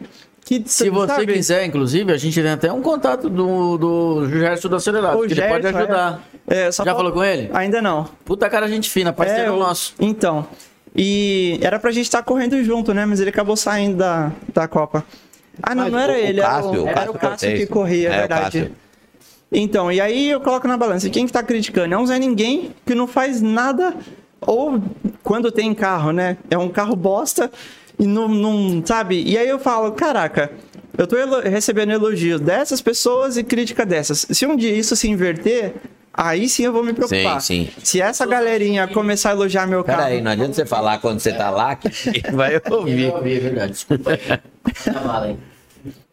[0.46, 4.68] Que, Se você sabe, quiser, inclusive, a gente tem até um contato do, do Gerson
[4.68, 6.22] do Acelerado, o que ele pode Gerson, ajudar.
[6.46, 7.50] é, só Já fal- falou com ele?
[7.54, 8.10] Ainda não.
[8.26, 9.94] Puta cara, gente fina, parceiro É, eu- nosso.
[10.02, 10.46] Então.
[10.94, 13.06] E era pra gente estar correndo junto, né?
[13.06, 15.04] Mas ele acabou saindo da, da Copa.
[15.62, 17.20] Ah, não, Mas não era o- o ele, Cássio, era o, o era Cássio o
[17.20, 18.72] Cássio que corria, é É, o verdade.
[19.52, 21.10] Então, e aí eu coloco na balança.
[21.10, 21.94] Quem que tá criticando?
[21.94, 23.94] É um Zé Ninguém que não faz nada,
[24.42, 24.82] ou
[25.24, 26.38] quando tem carro, né?
[26.52, 27.50] É um carro bosta
[28.04, 29.24] e não, não sabe?
[29.26, 30.52] E aí eu falo, caraca,
[30.98, 34.26] eu tô elo- recebendo elogios dessas pessoas e crítica dessas.
[34.30, 35.74] Se um dia isso se inverter,
[36.14, 37.42] aí sim eu vou me preocupar.
[37.42, 37.82] Sim, sim.
[37.84, 40.00] Se essa galerinha começar a elogiar meu carro.
[40.04, 43.06] Pera aí, não adianta você falar quando você tá lá que ninguém vai ouvir.
[43.14, 44.12] É verdade, desculpa.
[44.86, 45.38] Tá mal, hein?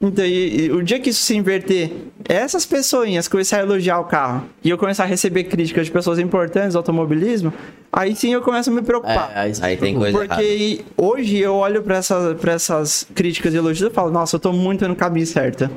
[0.00, 1.92] Então, e, e o dia que isso se inverter,
[2.28, 6.18] essas pessoinhas começarem a elogiar o carro e eu começar a receber críticas de pessoas
[6.18, 7.52] importantes do automobilismo,
[7.92, 9.30] aí sim eu começo a me preocupar.
[9.34, 10.34] É, aí, Aí tem coisa errada.
[10.34, 14.52] Porque hoje eu olho pra, essa, essas críticas e elogios e falo, nossa, eu tô
[14.52, 15.70] muito no caminho certo.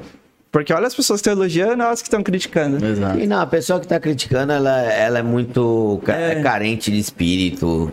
[0.51, 2.83] Porque olha as pessoas que estão elogiando, elas que estão criticando.
[2.85, 3.19] Exato.
[3.19, 6.99] E não, a pessoa que tá criticando, ela, ela é muito ca- é carente de
[6.99, 7.91] espírito.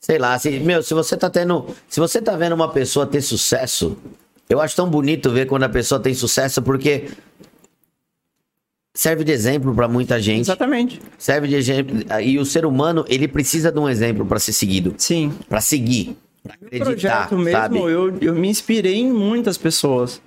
[0.00, 1.66] Sei lá, se, meu, se você tá tendo.
[1.88, 3.96] Se você tá vendo uma pessoa ter sucesso,
[4.50, 7.08] eu acho tão bonito ver quando a pessoa tem sucesso, porque
[8.94, 10.40] serve de exemplo pra muita gente.
[10.42, 11.00] Exatamente.
[11.16, 11.96] Serve de exemplo.
[12.22, 14.94] E o ser humano, ele precisa de um exemplo pra ser seguido.
[14.98, 15.32] Sim.
[15.48, 16.16] Pra seguir.
[16.42, 17.78] Pra acreditar, projeto mesmo, sabe?
[17.78, 20.20] eu, eu me inspirei em muitas pessoas.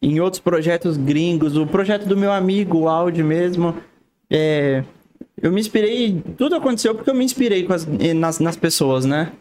[0.00, 3.76] Em outros projetos gringos, o projeto do meu amigo, o Audi mesmo.
[4.30, 4.82] É,
[5.40, 7.86] eu me inspirei, tudo aconteceu porque eu me inspirei com as-
[8.16, 9.32] nas, nas pessoas, né?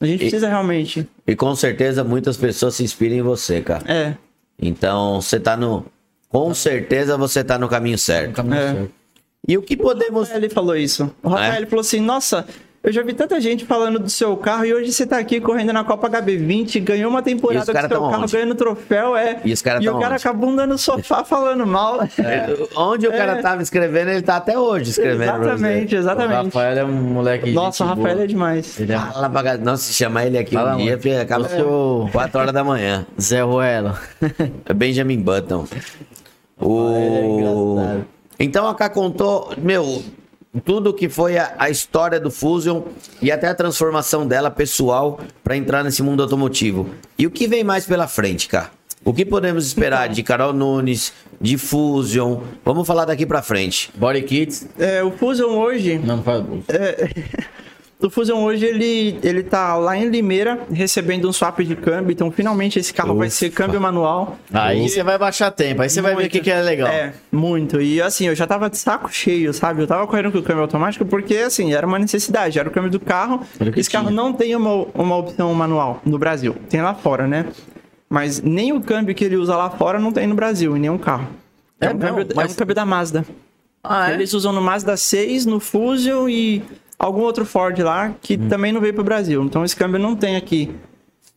[0.00, 1.08] A gente precisa realmente.
[1.26, 3.82] E com certeza muitas pessoas se inspiram em você, cara.
[3.90, 4.14] É,
[4.60, 5.86] Então, você tá no.
[6.28, 8.40] Com certeza você tá no caminho certo.
[8.52, 8.86] é.
[9.48, 10.28] E o que podemos.
[10.30, 11.10] Ele falou isso.
[11.22, 11.56] O Rafael É?
[11.58, 12.46] ele falou assim: Nossa,
[12.86, 15.72] eu já vi tanta gente falando do seu carro e hoje você tá aqui correndo
[15.72, 18.32] na Copa HB20, ganhou uma temporada os com caras seu carro, onde?
[18.32, 19.40] ganhando troféu, é.
[19.44, 20.22] E os caras E tão o cara onde?
[20.22, 21.98] com a bunda no sofá falando mal.
[22.76, 23.42] Onde o cara É.
[23.42, 25.32] tava escrevendo, ele tá até hoje escrevendo.
[25.32, 25.48] você.
[25.50, 26.44] exatamente, O exatamente.
[26.46, 27.50] Rafael é um moleque.
[27.50, 28.24] Nossa, o Rafael boa.
[28.24, 28.78] é demais.
[28.80, 29.58] Ele é Fala pra.
[29.58, 32.62] Nossa, se chamar ele aqui Fala, um dia, filho, acaba O seu- 4 horas da
[32.64, 33.04] manhã.
[33.20, 33.92] Zé Ruelo.
[34.64, 35.66] É Benjamin Button.
[36.60, 36.94] O...
[36.94, 38.06] é engraçado.
[38.38, 40.02] Então a Cá contou, meu,
[40.64, 42.82] tudo que foi a, a história do Fusion
[43.20, 46.90] e até a transformação dela pessoal pra entrar nesse mundo automotivo.
[47.18, 48.70] E o que vem mais pela frente, Cá?
[49.04, 52.40] O que podemos esperar de Carol Nunes, de Fusion?
[52.64, 53.88] Vamos falar daqui pra frente.
[53.94, 54.66] Body Kits.
[54.76, 55.98] É, o Fusion hoje.
[55.98, 56.42] Não faz.
[57.98, 62.12] O Fusion hoje ele, ele tá lá em Limeira recebendo um swap de câmbio.
[62.12, 64.38] Então, finalmente, esse carro vai ser câmbio manual.
[64.52, 66.88] Aí você vai baixar tempo, aí você vai ver o que, que é legal.
[66.88, 67.80] É, muito.
[67.80, 69.80] E assim, eu já tava de saco cheio, sabe?
[69.82, 72.58] Eu tava correndo com o câmbio automático porque, assim, era uma necessidade.
[72.58, 73.40] Era o câmbio do carro.
[73.74, 74.16] Esse carro tinha.
[74.16, 76.54] não tem uma, uma opção manual no Brasil.
[76.68, 77.46] Tem lá fora, né?
[78.10, 80.98] Mas nem o câmbio que ele usa lá fora não tem no Brasil, em nenhum
[80.98, 81.26] carro.
[81.80, 82.16] É, É um, mesmo?
[82.18, 83.24] câmbio, é Mas- um câmbio da Mazda.
[83.82, 84.14] Ah, é?
[84.14, 86.62] Eles usam no Mazda 6, no Fusion e
[86.98, 88.48] algum outro Ford lá que Hum.
[88.48, 89.42] também não veio pro Brasil.
[89.42, 90.74] Então esse câmbio não tem aqui.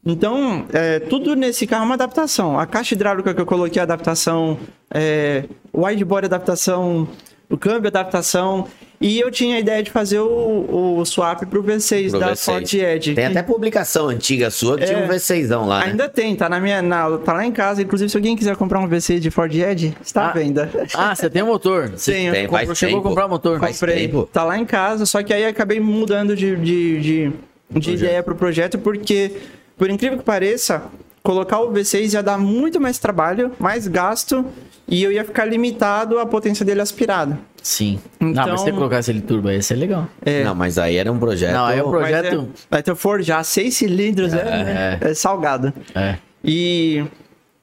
[0.06, 2.57] Então, é, tudo nesse carro é uma adaptação.
[2.57, 4.57] A caixa hidráulica que eu coloquei é adaptação,
[4.90, 7.07] é, o widebody adaptação,
[7.50, 8.68] o câmbio é adaptação.
[9.02, 12.44] E eu tinha a ideia de fazer o, o swap pro V6 Pro da V6.
[12.46, 13.14] Ford Edge.
[13.16, 15.06] Tem que até publicação antiga sua que tinha É.
[15.06, 15.86] um V6 lá, né?
[15.86, 17.82] Ainda tem, tá na minha, na- tá lá em casa.
[17.82, 20.70] Inclusive, se alguém quiser comprar um V6 de Ford Edge, está à Ah, venda.
[20.94, 21.90] Ah, você tem um motor?
[21.96, 22.34] Você Tenho.
[22.34, 23.08] Tem, comprou, faz chegou a tempo.
[23.10, 23.58] comprar motor?
[23.60, 24.08] Faz Comprei.
[24.08, 24.30] tempo.
[24.34, 27.32] Tá lá em casa, só que aí acabei mudando de, de, de,
[27.80, 29.32] de ideia pro projeto, porque,
[29.78, 30.84] por incrível que pareça,
[31.30, 34.43] colocar o V6 ia dar muito mais trabalho, mais gasto,
[34.88, 37.38] e eu ia ficar limitado à potência dele aspirado.
[37.61, 37.99] Sim.
[38.19, 40.07] Não, Então- mas se você colocasse ele turbo aí, ia ser legal.
[40.26, 40.43] É.
[40.43, 41.53] Não, mas aí era um projeto.
[41.53, 42.41] Não, aí o Mas projeto.
[42.41, 45.72] é, vai ter forjar seis cilindros, é, é salgado.
[45.93, 46.15] É.
[46.43, 47.03] E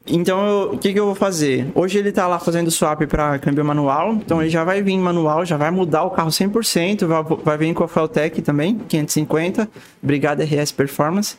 [0.06, 1.66] então eu- o que, que eu vou fazer?
[1.74, 5.44] Hoje ele tá lá fazendo swap para câmbio manual, então ele já vai vir manual,
[5.44, 9.68] já vai mudar o carro 100%, vai, vai vir com a Feltec também, 550.
[10.00, 11.36] Obrigado RS Performance.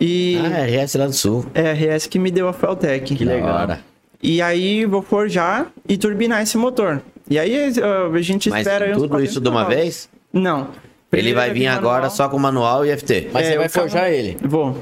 [0.00, 1.46] E Ah, é RS lá do Sul.
[1.54, 3.14] é a RS que me deu a Feltec.
[3.14, 3.54] Que legal.
[3.54, 3.80] Hora.
[4.22, 7.02] E aí vou forjar e turbinar esse motor.
[7.28, 10.08] E aí uh, a gente Mas espera tudo 400 isso de uma vez?
[10.32, 10.68] Não.
[11.12, 12.10] Ele vai vir agora manual.
[12.10, 13.28] só com manual e FT.
[13.32, 14.38] Mas É, você vai forjar ele?
[14.42, 14.76] Vou.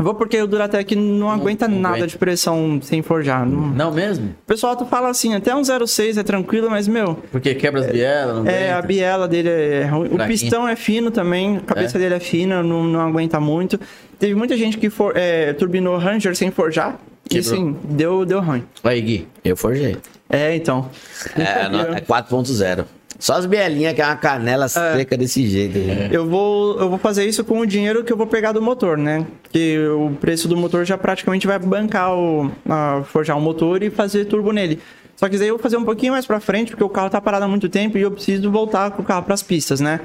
[0.00, 2.06] Vou porque o Duratec não, aguenta não nada aguenta.
[2.06, 3.44] de pressão sem forjar.
[3.44, 4.26] Não- Não mesmo?
[4.28, 7.86] O pessoal tu fala assim, até um 06 é tranquilo, mas, meu, Porque quebra as
[7.90, 8.86] bielas, não é, a aguenta.
[8.86, 10.08] biela dele é ruim.
[10.12, 13.78] O pistão é fino também, a cabeça dele é fina, não, não aguenta muito.
[14.20, 16.96] Teve muita gente que for, é, turbinou Ranger sem forjar.
[17.26, 17.56] E Quebrou.
[17.56, 18.62] sim, deu, deu ruim.
[18.84, 19.28] Aí, Gui.
[19.44, 19.96] Eu forjei.
[20.30, 20.88] É, então.
[21.36, 22.84] É, é 4.0.
[23.18, 25.78] Só as bielinhas que é uma canela seca desse jeito.
[25.78, 26.08] né?
[26.12, 28.96] Eu vou, eu vou fazer isso com o dinheiro que eu vou pegar do motor,
[28.96, 29.26] né?
[29.50, 32.50] Que o preço do motor já praticamente vai bancar o.
[32.68, 34.78] a forjar o motor e fazer turbo nele.
[35.16, 37.20] Só que daí eu vou fazer um pouquinho mais pra frente, porque o carro tá
[37.20, 40.00] parado há muito tempo e eu preciso voltar com o carro pras pistas, né?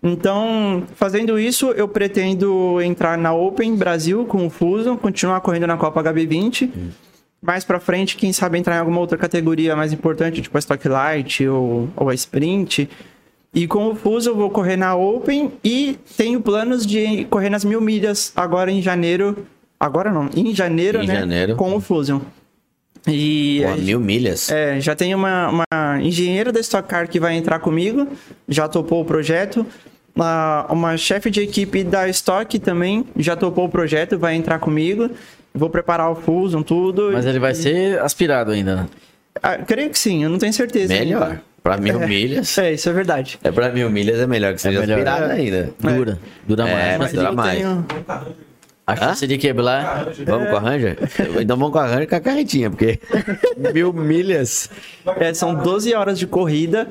[0.00, 5.76] Então, fazendo isso, eu pretendo entrar na Open Brasil com o Fusion, continuar correndo na
[5.76, 6.70] Copa HB20.
[7.44, 10.88] Mais pra frente, quem sabe entrar em alguma outra categoria mais importante, tipo a Stock
[10.88, 12.88] Light ou, ou a Sprint.
[13.54, 17.64] E com o Fuso eu vou correr na Open e tenho planos de correr nas
[17.64, 19.46] mil milhas agora em janeiro.
[19.78, 21.14] Agora não, em janeiro, Em né?
[21.20, 21.56] janeiro.
[21.56, 22.20] Com o Fusion.
[23.06, 24.50] E Pô, mil milhas.
[24.50, 28.08] é, já tem uma, uma engenheira da Stock Car que vai entrar comigo,
[28.48, 29.66] já topou o projeto.
[30.16, 35.10] Uma, uma chefe de equipe da Stock também já topou o projeto, vai entrar comigo.
[35.56, 37.10] Vou preparar o Fusion, tudo.
[37.12, 38.86] Mas ele vai ser aspirado ainda, né?
[39.42, 40.92] Ah, creio que sim, eu não tenho certeza.
[40.92, 41.22] Melhor.
[41.22, 41.42] ainda.
[41.62, 42.58] Pra mil milhas.
[42.58, 43.38] É, isso é verdade.
[43.42, 44.98] É pra mil milhas é melhor que seja melhor.
[44.98, 45.70] aspirado ainda.
[45.80, 46.18] Dura.
[46.46, 46.98] Dura É, mais.
[46.98, 47.56] mas dura mais.
[47.58, 47.86] tenho-
[48.86, 50.08] A chance de quebrar.
[50.26, 50.98] Vamos com a Ranger?
[51.40, 52.98] Então vamos com a Ranger e com a carretinha, porque
[53.72, 54.68] mil milhas.
[55.18, 56.86] É, são 12 horas de corrida,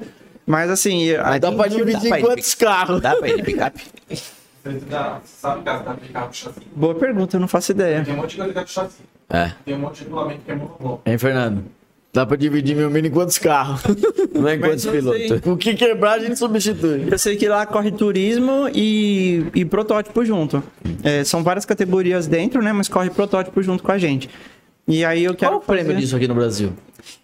[0.45, 2.99] mas assim, Mas Dá pra dividir dá pra quantos carros?
[3.01, 3.83] Dá pra ir de picape?
[4.63, 6.59] Você dá- sabe que dá pra carro chassi?
[6.75, 8.03] boa pergunta, eu não faço ideia.
[8.03, 9.01] Tem um monte de coisa que é do chassi.
[9.29, 9.51] É.
[9.65, 11.01] Tem um monte de regulamento que é monobloco.
[11.05, 11.63] Hein, Fernando?
[12.13, 13.81] Dá pra dividir mil milhas em quantos carros?
[14.33, 15.01] Não é quantos eu sei.
[15.27, 15.51] pilotos.
[15.51, 17.07] o que quebrar, a gente substitui.
[17.11, 20.63] Eu sei que lá corre turismo e, e protótipo junto.
[21.03, 22.71] É, são várias categorias dentro, né?
[22.71, 24.29] Mas corre protótipo junto com a gente.
[24.87, 26.71] E aí eu quero Qual o prêmio fazer- disso aqui no Brasil?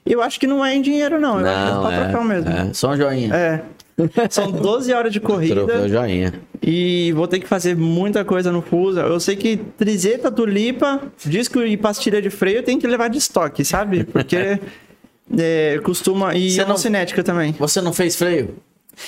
[0.05, 1.39] Eu acho que não é em dinheiro, não.
[1.39, 2.49] Eu acho que é Não, só é, mesmo.
[2.49, 2.73] é.
[2.73, 3.33] Só um joinha.
[3.35, 3.61] É.
[4.29, 5.65] São 12 horas de corrida.
[5.65, 6.33] Troféu joinha.
[6.61, 9.01] E vou ter que fazer muita coisa no Fusa.
[9.01, 13.63] Eu sei que trizeta, tulipa, disco e pastilha de freio tem que levar de estoque,
[13.63, 14.03] sabe?
[14.03, 14.59] Porque
[15.37, 16.35] é, costuma.
[16.35, 17.53] E Você a não- cinética também.
[17.57, 18.55] Você não fez freio?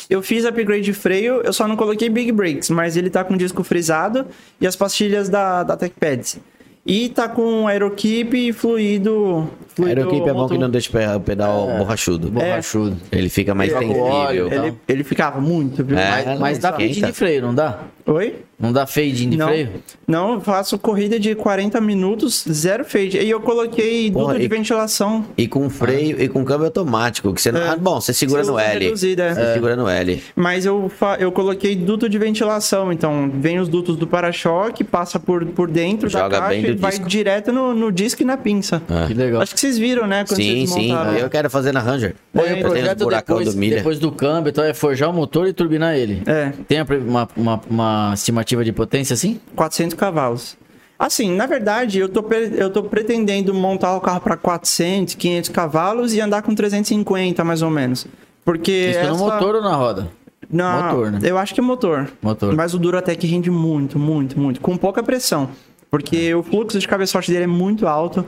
[0.09, 3.35] Eu fiz upgrade de freio, eu só não coloquei Big Brakes, mas ele tá com
[3.35, 4.25] disco frisado
[4.59, 6.39] e as pastilhas da, da TechPads.
[6.85, 9.49] E tá com aerokeep e fluido.
[9.75, 12.29] Fluido Aerokeep é bom que não deixa o pe- o pedal borrachudo.
[12.31, 12.97] Borrachudo.
[13.11, 14.47] Ele fica mais sensível.
[14.51, 15.97] Ele, ele ficava muito, viu?
[15.97, 16.23] É.
[16.25, 17.79] Mas, mas dá fade de freio, não dá?
[18.05, 18.35] Oi?
[18.59, 19.47] Não dá fade de Não.
[19.47, 19.69] freio?
[20.07, 23.17] Não, eu faço corrida de 40 minutos, zero fade.
[23.17, 25.25] E eu coloquei duto de ventilação.
[25.37, 27.33] E com freio e com câmbio automático.
[27.33, 27.59] Que você não...
[27.61, 27.69] É.
[27.69, 28.85] Ah, bom, você segura Você no L.
[28.85, 29.33] reduzida, é.
[29.33, 30.21] Você segura no L.
[30.35, 32.91] Mas eu, fa- eu coloquei duto de ventilação.
[32.91, 36.67] Então, vem os dutos do para-choque, passa por, por dentro Joga da caixa bem do
[36.71, 37.07] e vai disco.
[37.07, 38.81] direto no, no disco e na pinça.
[38.89, 39.05] Ah.
[39.07, 39.41] Que legal.
[39.41, 40.23] Acho que vocês viram, né?
[40.25, 40.89] Quando Sim, vocês sim.
[40.89, 41.13] montaram.
[41.17, 42.15] Eu quero fazer na Ranger.
[42.33, 43.77] Pô, É, o projeto buracão depois, do milha.
[43.77, 46.21] depois do câmbio, então é forjar o motor e turbinar ele.
[46.25, 49.39] É, Tem uma, uma, uma estimativa de potência assim?
[49.55, 50.57] 400 cavalos.
[50.99, 56.13] Assim, na verdade, eu tô, eu tô pretendendo montar o carro para 400, 500 cavalos
[56.13, 58.05] e andar com 350, mais ou menos.
[58.45, 60.11] Porque Isso no essa- motor ou na roda?
[60.49, 61.19] Não, motor, né?
[61.23, 62.07] Eu acho que é motor.
[62.21, 62.53] Motor.
[62.55, 64.59] Mas o Duratec rende muito, muito, muito.
[64.59, 65.49] Com pouca pressão.
[65.89, 68.25] Porque o fluxo de cabeçote dele é muito alto.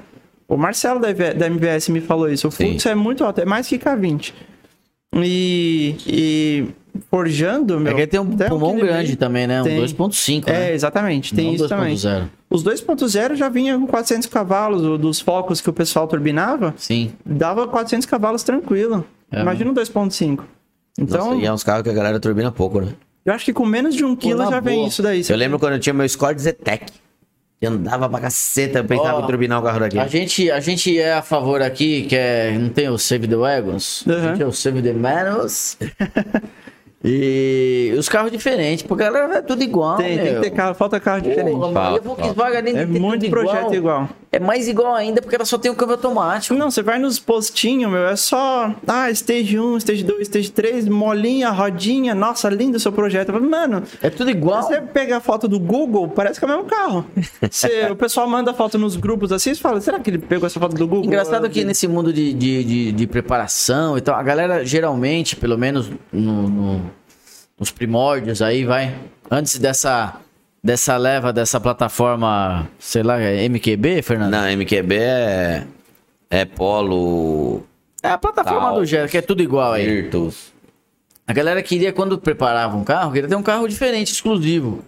[0.48, 2.48] O Marcelo da, da MVS me falou isso.
[2.48, 2.70] O Sim.
[2.70, 4.34] fluxo é muito alto, é mais que K20.
[5.16, 6.68] E, e
[7.10, 7.94] forjando, meu...
[7.94, 9.62] É que tem um pulmão e grande também, né?
[9.62, 9.80] Um Tem.
[9.82, 10.74] 2.5, É, né?
[10.74, 11.34] exatamente.
[11.34, 11.96] Tem Não isso também.
[11.96, 12.24] 2.0.
[12.50, 15.00] Os 2.0 já vinha com 400 cavalos.
[15.00, 17.12] dos focos que o pessoal turbinava, Sim.
[17.26, 19.06] dava 400 cavalos tranquilo.
[19.32, 20.44] É, Imagina um 2.5.
[21.00, 22.94] Então, Nossa, e é uns carros que a galera turbina pouco, né?
[23.26, 24.88] eu acho que com menos de um quilo já vem boa.
[24.88, 25.24] isso daí.
[25.28, 26.92] Eu lembro quando eu tinha meu Escort Zetec.
[27.64, 28.80] Que andava pra caceta.
[28.80, 29.98] Eu pensava Ó, em turbinar o carro daqui.
[29.98, 32.52] A gente, a gente é a favor aqui, que é.
[32.60, 34.04] Não tem o Save the Wagons?
[34.06, 34.22] A Uhum.
[34.22, 35.78] gente é o Save the Manos.
[37.04, 39.98] e os carros diferentes, porque a galera é tudo igual.
[39.98, 41.56] Tem, tem que ter carro, falta carro diferente.
[41.58, 44.10] Porra, mano, e a Volkswagen além de É muito projeto igual.
[44.32, 46.56] É mais igual ainda porque ela só tem o câmbio automático.
[46.56, 48.74] Não, você vai nos postinhos, meu, é só.
[48.88, 52.16] Ah, stage 1, stage 2, stage 3, molinha, rodinha.
[52.16, 53.32] Nossa, lindo o seu projeto.
[53.40, 54.64] Mano, É tudo igual.
[54.64, 57.06] você pega a foto do Google, parece que é o mesmo carro.
[57.52, 60.60] Você- o pessoal manda foto nos grupos assim, você fala, será que ele pegou essa
[60.60, 61.06] foto do Google?
[61.06, 65.58] Engraçado que nesse mundo de, de, de, de preparação e tal, a galera geralmente, pelo
[65.58, 66.82] menos no- no-
[67.60, 68.96] nos primórdios aí, vai,
[69.30, 70.20] antes dessa,
[70.64, 74.32] dessa leva, dessa plataforma, sei lá, é MQB, Fernando?
[74.32, 75.68] Não, MQB é.
[76.30, 77.64] É Polo.
[78.02, 78.80] É a plataforma Tal.
[78.80, 79.86] do Gero, que é tudo igual aí.
[79.86, 80.52] Virtus.
[81.26, 84.84] A galera queria, quando preparava um carro, queria ter um carro diferente, exclusivo.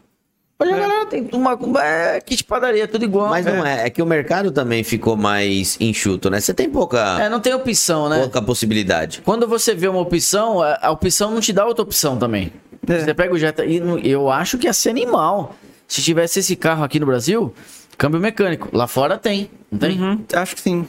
[0.58, 3.30] Hoje a galera tem uma, é, kit padaria, tudo igual.
[3.30, 3.88] Mas não é.
[3.88, 6.40] É que o mercado também ficou mais enxuto, né?
[6.40, 8.20] Você tem pouca, É, não tem opção, né?
[8.20, 9.22] pouca possibilidade.
[9.26, 12.54] Quando você vê uma opção, a opção não te dá outra opção também.
[12.88, 13.00] É.
[13.00, 15.56] Você pega o Jetta e eu acho que ia ser animal.
[15.88, 17.54] Se tivesse esse carro aqui no Brasil,
[17.98, 18.70] câmbio mecânico.
[18.72, 20.00] Lá fora tem, não tem?
[20.00, 20.88] Uhum, acho que sim.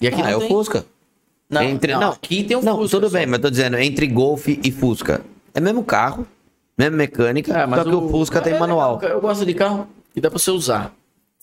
[0.00, 0.48] E aqui ah, não é o tem.
[0.48, 0.86] Fusca.
[1.48, 3.18] Não, entre, não, não, aqui tem um Não, Fusca tudo só.
[3.18, 5.20] bem, mas tô dizendo, entre Golf e Fusca.
[5.54, 6.26] É mesmo carro,
[6.78, 8.96] mesma mecânica, É, mas só que o, Fusca tem é manual.
[8.96, 10.92] legal, Eu gosto de carro que dá pra você usar.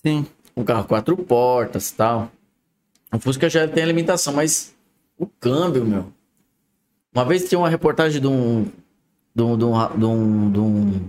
[0.05, 0.25] Sim.
[0.55, 2.31] Um carro quatro portas e tal.
[3.13, 4.73] O Fusca já tem a limitação, mas
[5.17, 6.05] o câmbio, meu.
[7.15, 8.65] Uma vez tinha uma reportagem de um.
[9.35, 9.57] De um.
[9.57, 11.01] De um, de um, de um-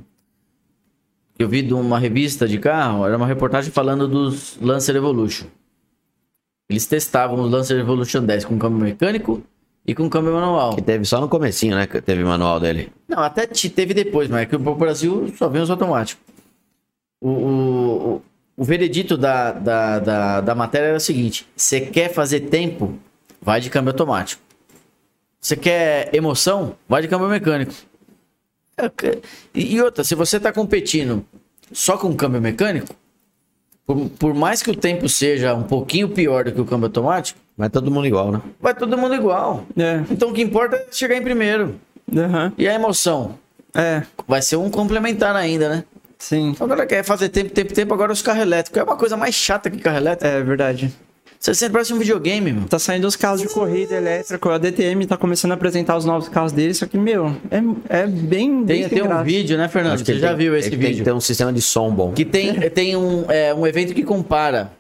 [1.39, 5.47] eu vi de uma revista de carro, era uma reportagem falando dos Lancer Evolution.
[6.71, 9.43] Eles testavam os Lancer Evolution 10 com câmbio mecânico
[9.87, 10.75] e com câmbio manual.
[10.77, 11.87] Que teve só no comecinho, né?
[11.87, 12.91] Que teve manual dele.
[13.09, 16.23] Não, até te- teve depois, mas é que o Brasil só vem os automáticos.
[17.21, 18.23] O, o, o,
[18.59, 22.99] o veredito da, da, da, da matéria era o seguinte: você quer fazer tempo,
[23.41, 24.43] vai de câmbio automático.
[25.41, 27.75] Você quer emoção, vai de câmbio mecânico.
[28.77, 28.91] É,
[29.55, 31.25] E outra, se você tá competindo
[31.71, 32.95] só com câmbio mecânico,
[33.87, 37.39] por, por mais que o tempo seja um pouquinho pior do que o câmbio automático,
[37.57, 38.41] Mas todo mundo igual, né?
[38.61, 39.65] vai todo mundo igual.
[39.77, 40.03] É.
[40.11, 41.77] Então o que importa é chegar em primeiro.
[42.15, 42.53] Aham.
[42.59, 43.39] E a emoção?
[43.75, 44.03] É.
[44.27, 45.85] Vai ser um complementar ainda, né?
[46.19, 46.51] Sim.
[46.51, 48.81] Então, agora quer fazer tempo, tempo, tempo, agora os carros elétricos.
[48.81, 50.27] É uma coisa mais chata que carro elétrico.
[50.35, 50.93] É verdade.
[51.39, 52.65] Você sempre parece um videogame, meu.
[52.67, 56.27] Tá saindo os carros de corrida elétrica, a DTM tá começando a apresentar os novos
[56.29, 58.65] carros deles, só que, meu, é, é bem.
[58.65, 59.95] Tem, bem tem sem um vídeo, né, Fernando?
[59.95, 61.05] Acho que Você já tem- viu esse ele Tem que vídeo?
[61.05, 62.13] ter um sistema de som bom.
[62.13, 64.73] Que tem, tem um, é, um evento que compara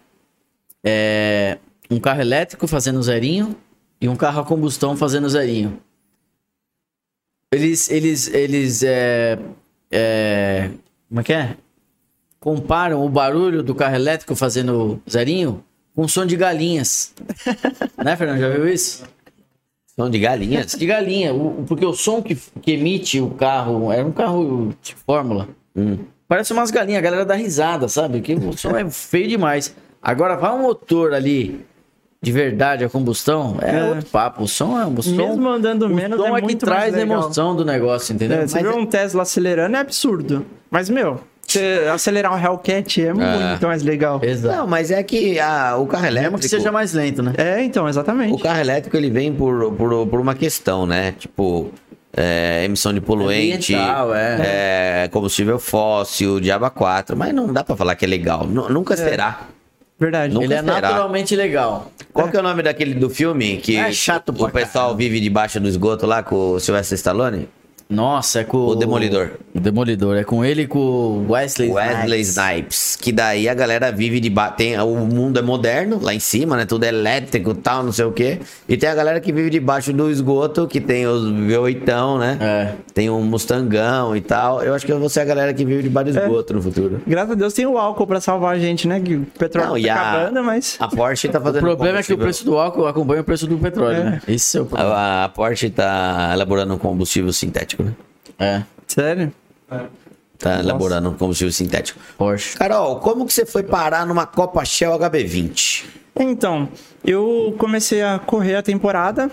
[0.82, 1.58] é,
[1.90, 3.56] um carro elétrico fazendo zerinho
[4.00, 5.78] e um carro a combustão fazendo zerinho.
[7.52, 9.38] Eles, eles, eles, é,
[9.90, 10.70] é,
[11.08, 11.56] como é que é?
[12.40, 17.14] Comparam o barulho do carro elétrico fazendo zerinho com som de galinhas.
[18.02, 18.40] né, Fernando?
[18.40, 19.04] Já viu isso?
[19.94, 20.72] Som de galinhas.
[20.72, 24.74] De galinha, o- o- porque o som que, que emite o carro era um carro
[24.82, 25.48] de fórmula.
[25.76, 25.98] Hum.
[26.26, 28.20] Parece umas galinhas, a galera dá risada, sabe?
[28.20, 29.74] Que o som é feio demais.
[30.02, 31.64] Agora vai um motor ali
[32.24, 33.84] de verdade a combustão, é, É.
[33.84, 34.42] outro papo.
[34.42, 36.80] O som é o som, Mesmo andando o menos, som é é, que muito traz
[36.82, 37.18] mais a legal.
[37.22, 38.38] emoção do negócio, entendeu?
[38.40, 40.44] É, você Mas vê um Tesla acelerando é absurdo.
[40.70, 44.18] Mas, meu, você acelerar um Hellcat é muito mais legal.
[44.22, 44.56] Exato.
[44.56, 46.32] Não, mas é que a, o carro elétrico.
[46.32, 47.32] Mesmo que seja mais lento, né?
[47.36, 48.32] É, então, exatamente.
[48.32, 51.12] O carro elétrico ele vem por, por, por uma questão, né?
[51.18, 51.70] Tipo,
[52.16, 57.94] é, emissão de poluente, Ambiental, é, combustível fóssil, diaba 4, mas não dá pra falar
[57.94, 58.46] que é legal.
[58.46, 59.40] Nu- nunca será.
[60.04, 60.34] Verdade.
[60.34, 60.80] Nunca Ele é será.
[60.80, 61.90] naturalmente legal.
[62.12, 65.58] Qual que é o nome daquele do filme que É chato o pessoal vive debaixo
[65.58, 67.48] do esgoto lá com o Sylvester Stallone?
[67.94, 69.30] Nossa, é com O Demolidor.
[69.54, 72.28] O Demolidor, é com ele e com o Wesley, Wesley Snipes.
[72.54, 72.96] Snipes.
[73.00, 76.56] Que daí a galera vive de ba- tem O mundo é moderno lá em cima,
[76.56, 76.64] né?
[76.66, 78.40] Tudo é elétrico e tal, não sei o quê.
[78.68, 82.38] E tem a galera que vive debaixo do esgoto, que tem os V8, né?
[82.40, 82.72] É.
[82.92, 84.62] Tem um Mustangão e tal.
[84.62, 87.00] Eu acho que eu vou ser a galera que vive debaixo do esgoto no futuro.
[87.06, 89.00] Graças a Deus tem o álcool pra salvar a gente, né?
[89.00, 90.76] Que o petróleo Não, e tá a- acabando, mas.
[90.80, 91.60] A Porsche tá O fazendo.
[91.62, 94.04] problema é que o preço do álcool acompanha o preço do petróleo, É.
[94.04, 94.22] né?
[94.26, 94.92] Esse é o problema.
[94.94, 97.94] A, a Porsche tá elaborando um combustível sintético, né?
[98.38, 99.32] É, Sério?
[100.38, 101.98] Tá elaborando um combustível sintético.
[102.18, 102.56] Porsche.
[102.56, 105.84] Carol, como que você foi parar numa Copa Shell HB20?
[106.16, 106.68] Então,
[107.04, 109.30] eu comecei a correr a temporada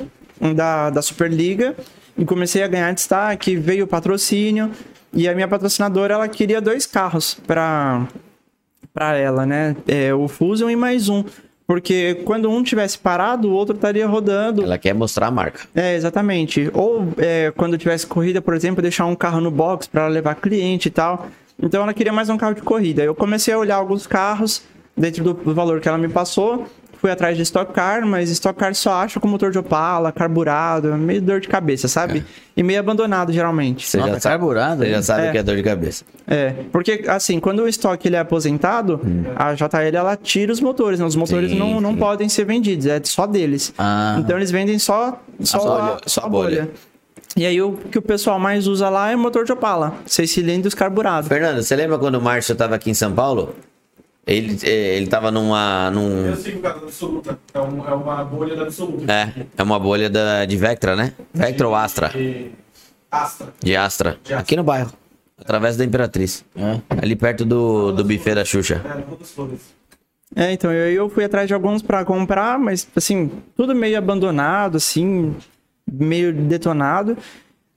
[0.56, 1.76] da, da Superliga
[2.18, 4.72] e comecei a ganhar destaque, veio o patrocínio
[5.14, 8.08] e a minha patrocinadora ela queria dois carros para
[8.94, 9.76] para ela, né?
[9.88, 11.24] É, o Fusion e mais um,
[11.72, 14.62] porque quando um tivesse parado, o outro estaria rodando.
[14.62, 15.62] Ela quer mostrar a marca.
[15.74, 16.70] É, exatamente.
[16.74, 20.90] Ou é, quando tivesse corrida, por exemplo, deixar um carro no box para levar cliente
[20.90, 21.28] e tal.
[21.58, 23.02] Então ela queria mais um carro de corrida.
[23.04, 24.64] Eu comecei a olhar alguns carros
[24.98, 26.68] dentro do do valor que ela me passou.
[27.02, 30.96] Fui atrás de Stock Car, mas Stock Car só acha com motor de Opala, carburado,
[30.96, 32.24] meio dor de cabeça, sabe?
[32.56, 33.88] E meio abandonado, geralmente.
[33.88, 35.32] Você Nossa, já sabe, carburado, você já sabe É.
[35.32, 36.06] que é dor de cabeça.
[36.28, 39.02] É, porque assim, quando o estoque ele é aposentado,
[39.36, 41.06] a JL ela tira os motores, né?
[41.08, 41.98] Os motores Sim, não, não sim.
[41.98, 43.74] podem ser vendidos, é só deles.
[43.80, 44.18] Ah.
[44.20, 46.70] Então eles vendem só, só, bolha, a, só só a a bolha.
[47.36, 50.76] E aí o que o pessoal mais usa lá é motor de Opala, seis cilindros
[50.76, 51.28] carburado.
[51.28, 53.56] Fernando, você lembra quando o Márcio tava aqui em São Paulo?
[54.26, 55.90] Ele, eh, ele tava numa.
[55.92, 57.40] Num, Eu sigo o cara da Absoluta.
[57.54, 59.12] É, um- é uma bolha da Absoluta.
[59.12, 61.14] é, é uma bolha da, de Vectra, né?
[61.34, 62.10] Vectra ou Astra?
[62.10, 62.52] De
[63.10, 63.48] Astra.
[63.62, 64.12] De Astra.
[64.24, 64.40] De Astra.
[64.40, 64.92] Aqui no bairro.
[65.40, 66.46] Através da Imperatriz.
[66.56, 66.80] É.
[67.02, 68.80] Ali perto do, do buffet da Xuxa.
[68.86, 69.60] É, uma das flores.
[70.36, 74.78] É, então eu, eu fui atrás de alguns pra comprar, mas assim, tudo meio abandonado,
[74.78, 75.36] assim,
[75.92, 77.18] meio detonado.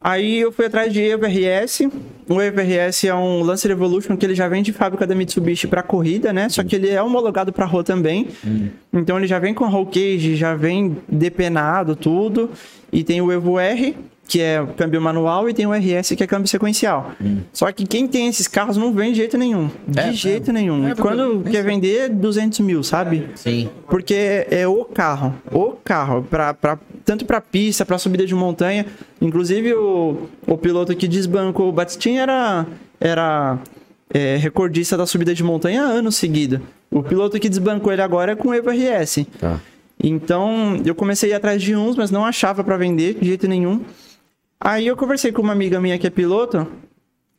[0.05, 1.89] Aí eu fui atrás de EVRS.
[2.28, 5.82] O EVRS é um Lancer Evolution que ele já vem de fábrica da Mitsubishi para
[5.82, 6.47] corrida, né?
[6.51, 8.28] Só que ele é homologado para rua também.
[8.93, 12.51] Então ele já vem com roll cage, já vem depenado tudo.
[12.93, 16.26] E tem o Evo R que é câmbio manual, e tem o RS, que é
[16.26, 17.12] câmbio sequencial.
[17.52, 19.70] Só que quem tem esses carros não vende de jeito nenhum.
[19.86, 20.52] De É, jeito é.
[20.52, 20.88] nenhum.
[20.88, 23.28] É, e quando quer vender, 200 mil, sabe?
[23.34, 23.68] Sim.
[23.88, 28.86] Porque é o carro, o carro, pra, pra, tanto pra pista, pra subida de montanha.
[29.20, 32.66] Inclusive, o, o piloto que desbancou o Batistin era,
[32.98, 33.59] era
[34.12, 36.60] é, recordista da subida de montanha há anos seguidos.
[36.90, 39.26] O piloto que desbancou ele agora é com o Evo RS.
[39.38, 39.60] Tá.
[40.02, 43.46] Então, eu comecei a ir atrás de uns, mas não achava pra vender de jeito
[43.46, 43.80] nenhum.
[44.65, 46.66] Aí eu conversei com uma amiga minha que é piloto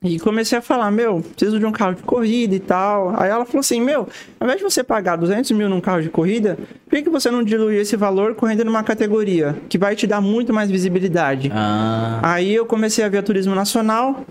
[0.04, 3.20] e comecei a falar, meu, preciso de um carro de corrida e tal.
[3.20, 4.08] Aí ela falou assim, meu,
[4.40, 7.32] ao invés de você pagar 200 mil num carro de corrida, por que, que você
[7.32, 11.52] não dilui esse valor correndo numa categoria que vai te dar muito mais visibilidade?
[11.52, 14.24] Ah, Aí eu comecei a ver a Turismo Nacional.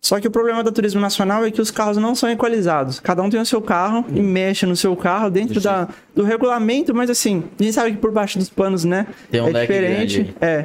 [0.00, 3.00] Só que o problema da Turismo Nacional é que os carros não são equalizados.
[3.00, 6.94] Cada um tem o seu carro e mexe no seu carro dentro da, do regulamento,
[6.94, 9.08] mas assim, a gente sabe que por baixo dos panos, né?
[9.28, 10.22] Tem um é leque diferente.
[10.22, 10.64] grande É.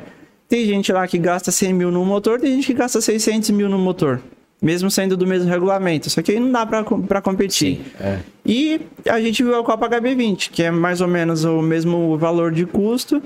[0.54, 3.68] Tem gente lá que gasta 100 mil no motor, tem gente que gasta 600 mil
[3.68, 4.22] no motor.
[4.62, 6.12] Mesmo sendo do mesmo regulamento.
[6.12, 7.82] Só que aí não dá pra competir.
[8.00, 8.20] é.
[8.46, 12.52] E a gente viu a Copa HB20, que é mais ou menos o mesmo valor
[12.52, 13.20] de custo.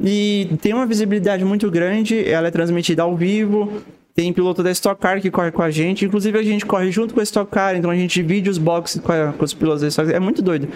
[0.00, 3.82] E tem uma visibilidade muito grande, ela é transmitida ao vivo.
[4.14, 6.04] Tem piloto da Stock Car que corre com a gente.
[6.04, 9.00] Inclusive, a gente corre junto com a Stock Car, então a gente divide os boxes
[9.00, 10.16] com, a- com os pilotos da Stock Car.
[10.16, 10.68] É muito doido.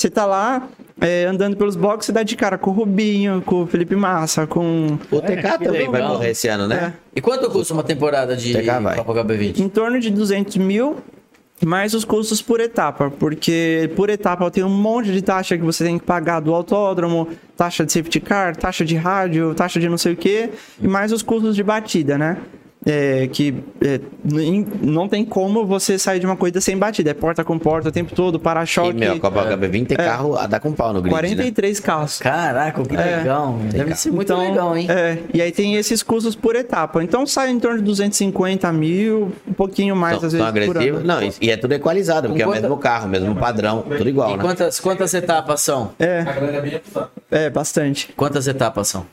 [0.00, 0.66] Você tá lá
[0.98, 4.46] é, andando pelos boxes, você dá de cara com o Rubinho, com o Felipe Massa,
[4.46, 4.98] com.
[5.10, 6.94] O TK também vai correr esse ano, né?
[7.14, 8.54] E quanto custa uma temporada de.
[8.54, 9.60] Copa HB20?
[9.60, 10.96] em torno de 200 mil,
[11.62, 15.84] mais os custos por etapa, porque por etapa tem um monte de taxa que você
[15.84, 19.98] tem que pagar do autódromo, taxa de safety car, taxa de rádio, taxa de não
[19.98, 20.48] sei o que,
[20.80, 22.38] e mais os custos de batida, né?
[22.86, 24.00] É, que é,
[24.80, 27.92] não tem como você sair de uma corrida sem batida, é porta com porta o
[27.92, 31.02] tempo todo, E, para-choque, meu, a Copa HB20 tem carro a dar com pau no
[31.02, 31.20] grid, né?
[31.20, 32.18] 43 carros.
[32.18, 33.58] Caraca, que legal.
[33.70, 34.86] Deve ser muito Então, legal, hein?
[34.90, 37.04] É, e aí tem esses custos por etapa.
[37.04, 40.96] Então sai em torno de 250 mil, um pouquinho mais Tão, às vezes por agressivo.
[40.98, 41.06] ano.
[41.06, 44.30] Não, e- é tudo equalizado, porque é o quanta- mesmo carro, mesmo padrão, tudo igual,
[44.32, 44.42] E né?
[44.42, 45.90] quantas, quantas etapas são?
[45.98, 46.24] É,
[47.30, 48.08] é é, bastante.
[48.16, 49.04] Quantas etapas são?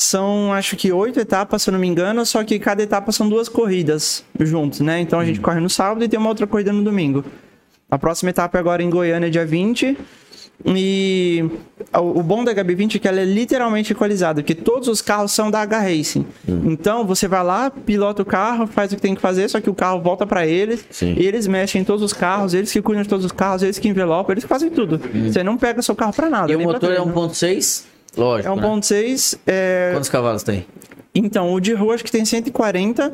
[0.00, 3.28] São, acho que oito etapas, se eu não me engano, só que cada etapa são
[3.28, 5.00] duas corridas juntos, né?
[5.00, 7.24] Então a gente corre no sábado e tem uma outra corrida no domingo.
[7.90, 9.98] A próxima etapa é agora em Goiânia, dia 20.
[10.66, 11.44] E
[11.92, 15.50] o bom da HB20 é que ela é literalmente equalizada, porque todos os carros são
[15.50, 16.24] da H Racing.
[16.46, 19.68] Então você vai lá, pilota o carro, faz o que tem que fazer, só que
[19.68, 20.84] o carro volta pra eles.
[20.90, 21.16] Sim.
[21.18, 23.80] E eles mexem em todos os carros, eles que cuidam de todos os carros, eles
[23.80, 25.00] que envelopam, eles que fazem tudo.
[25.26, 26.52] Você não pega seu carro pra nada.
[26.52, 27.12] E o motor é treino.
[27.12, 27.97] 1.6?
[28.18, 28.62] Lógico, É né?
[28.68, 29.38] 1.6.
[29.46, 29.90] É...
[29.94, 30.66] Quantos cavalos tem?
[31.14, 33.12] Então, o de rua acho que tem 140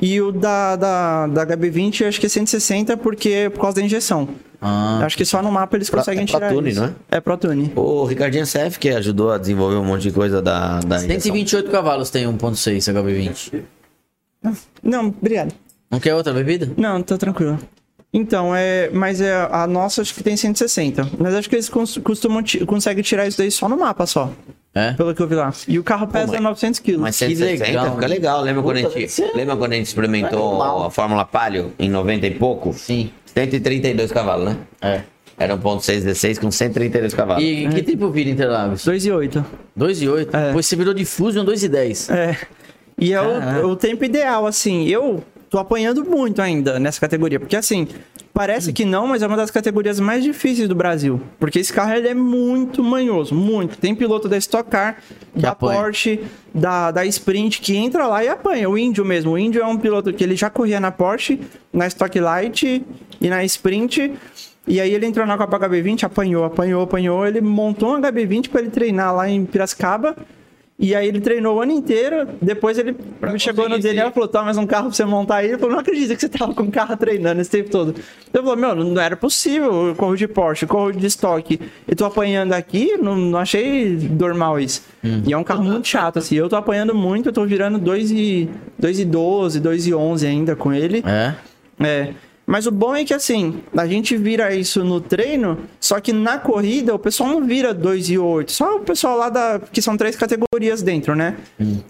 [0.00, 3.82] e o da, da, da HB20 acho que é 160 porque é por causa da
[3.82, 4.28] injeção.
[4.60, 6.80] Ah, acho que só no mapa eles Pro- conseguem é tirar ProTune, isso.
[6.80, 6.94] não é?
[7.10, 7.72] É ProTune.
[7.74, 11.20] O Ricardinho CF, que ajudou a desenvolver um monte de coisa da, da injeção.
[11.20, 13.62] 128 cavalos tem 1.6 HB20.
[14.82, 15.52] Não, obrigado.
[15.90, 16.70] Não quer outra bebida?
[16.76, 17.58] Não, tá tranquilo.
[18.12, 21.08] Então, é, mas é, a nossa acho que tem 160.
[21.18, 24.30] Mas acho que eles cons- costumam conseguem tirar isso daí só no mapa só,
[24.74, 24.92] É?
[24.92, 25.50] pelo que eu vi lá.
[25.66, 27.00] E o carro pesa mas- 900 quilos.
[27.00, 28.06] Mas Que 160 legal, fica né?
[28.14, 28.42] legal.
[28.42, 32.30] Lembra quando, a gente, lembra quando a gente experimentou a Fórmula Palio em 90 e
[32.32, 32.74] pouco?
[32.74, 33.10] Sim.
[33.34, 34.56] 132 cavalos, né?
[34.82, 35.00] É.
[35.38, 37.42] Era 1.616 com 132 cavalos.
[37.42, 38.84] E que tempo vira Interlagos?
[38.84, 39.42] 2 e 8.
[39.74, 40.36] 2 e 8?
[40.36, 40.46] É.
[40.48, 42.10] Depois você virou de Fusion 2 e 10.
[42.10, 42.36] É.
[42.98, 44.86] E é o, o tempo ideal, assim.
[44.86, 47.38] Eu tô apanhando muito ainda nessa categoria.
[47.38, 47.86] Porque, assim,
[48.32, 51.20] parece que não, mas é uma das categorias mais difíceis do Brasil.
[51.38, 53.76] Porque esse carro ele é muito manhoso, muito.
[53.76, 54.96] Tem piloto da Stock Car,
[55.36, 55.78] da apanha.
[55.78, 56.20] Porsche,
[56.54, 58.70] da, da Sprint, que entra lá e apanha.
[58.70, 59.32] O Índio mesmo.
[59.32, 61.38] O Índio é um piloto que ele já corria na Porsche,
[61.70, 62.82] na Stock Light
[63.20, 64.10] e na Sprint.
[64.66, 67.26] E aí ele entrou na Copa HB20, apanhou, apanhou, apanhou.
[67.26, 70.16] Ele montou um HB20 para ele treinar lá em Piracicaba.
[70.82, 72.96] E aí ele treinou o ano inteiro, depois ele
[73.38, 75.46] chegou no dele e falou, tá, mais um carro pra você montar aí.
[75.46, 77.94] Ele falou, não acredito que você tava com o carro treinando esse tempo todo.
[78.34, 82.04] Eu falei, meu, não era possível, eu corro de Porsche, corro de estoque, e tô
[82.04, 84.82] apanhando aqui, não, não achei normal isso.
[85.24, 88.10] E é um carro muito chato, assim, eu tô apanhando muito, eu tô virando 2
[88.10, 91.04] e, 2 e 12, 2 e 11 ainda com ele.
[91.06, 91.34] É?
[91.80, 92.12] É.
[92.46, 96.38] Mas o bom é que assim, a gente vira isso no treino, só que na
[96.38, 98.50] corrida o pessoal não vira 2 e 8.
[98.52, 99.60] Só o pessoal lá da.
[99.72, 101.36] que são três categorias dentro, né?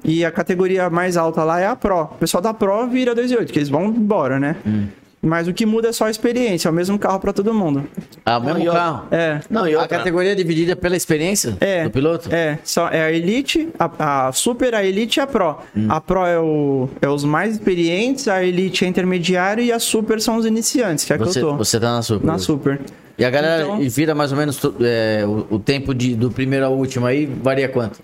[0.05, 2.03] E a categoria mais alta lá é a Pro.
[2.03, 4.57] O pessoal da Pro vira 2 e 8, que eles vão embora, né?
[5.25, 7.85] Mas o que muda é só a experiência, é o mesmo carro pra todo mundo.
[8.27, 9.07] Ah, o mesmo carro.
[9.13, 9.41] É.
[9.49, 11.85] Não, e A outra, categoria é dividida pela experiência É.
[11.85, 12.29] do piloto?
[12.35, 15.57] É, só, é a Elite, a, a Super, a Elite e a Pro.
[15.89, 20.21] A Pro é, o, é os mais experientes, a Elite é intermediário e a Super
[20.21, 21.57] são os iniciantes, que é Você, que eu tô.
[21.57, 22.27] você tá na Super.
[22.27, 22.81] Na Super.
[23.17, 26.67] E a galera Então- vira mais ou menos é, o, o tempo de, do primeiro
[26.67, 28.01] ao último aí varia quanto?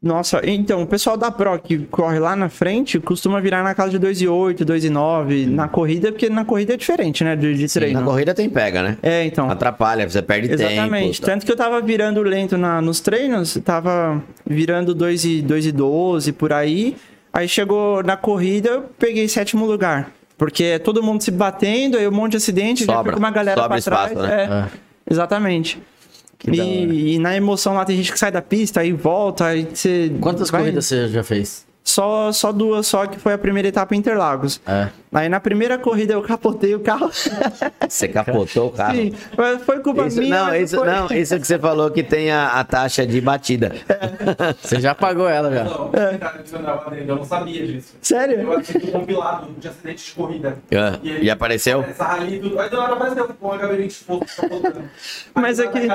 [0.00, 3.90] Nossa, então, o pessoal da Pro que corre lá na frente costuma virar na casa
[3.90, 7.34] de 2,8, 2,9 na corrida, porque na corrida é diferente, né?
[7.34, 7.98] De, de treino.
[7.98, 8.96] Na corrida tem pega, né?
[9.02, 9.50] É, então.
[9.50, 11.20] Atrapalha, você perde Exatamente.
[11.20, 11.26] tempo.
[11.26, 11.32] tá?
[11.32, 15.72] Tanto que eu tava virando lento na, nos treinos, tava virando 2 e, 2 e
[15.72, 16.96] 12 por aí.
[17.32, 20.12] Aí chegou na corrida, eu peguei sétimo lugar.
[20.36, 23.10] Porque é todo mundo se batendo, aí um monte de acidente, já Sobra.
[23.12, 24.12] fica uma galera Sobra pra trás.
[24.12, 24.68] espaço, né?
[24.72, 25.80] É, Exatamente.
[26.46, 30.10] E, e na emoção lá tem gente que sai da pista, aí volta, aí você.
[30.20, 31.66] Quantas vai- corridas você já fez?
[31.88, 34.60] Só, só duas, só que foi a primeira etapa em Interlagos.
[34.66, 34.88] É.
[35.10, 37.10] Aí na primeira corrida eu capotei o carro.
[37.88, 38.94] Você capotou o carro.
[38.94, 40.44] Sim, mas foi culpa Isso, minha.
[40.44, 43.72] não, isso, foi- não, isso que você falou que tem a, a taxa de batida.
[44.60, 45.64] Você já pagou ela já.
[45.64, 45.88] Não,
[46.18, 47.94] cara, eu não- eu não sabia disso.
[48.02, 48.38] Sério?
[48.40, 50.58] Eu assisti um compilado de acidentes de corrida.
[50.74, 51.80] Ah, aí, e apareceu?
[51.88, 52.34] Essa e.
[52.58, 54.26] Aí do nada apareceu com o HB20 fogo.
[55.34, 55.88] Mas Aí, é que-.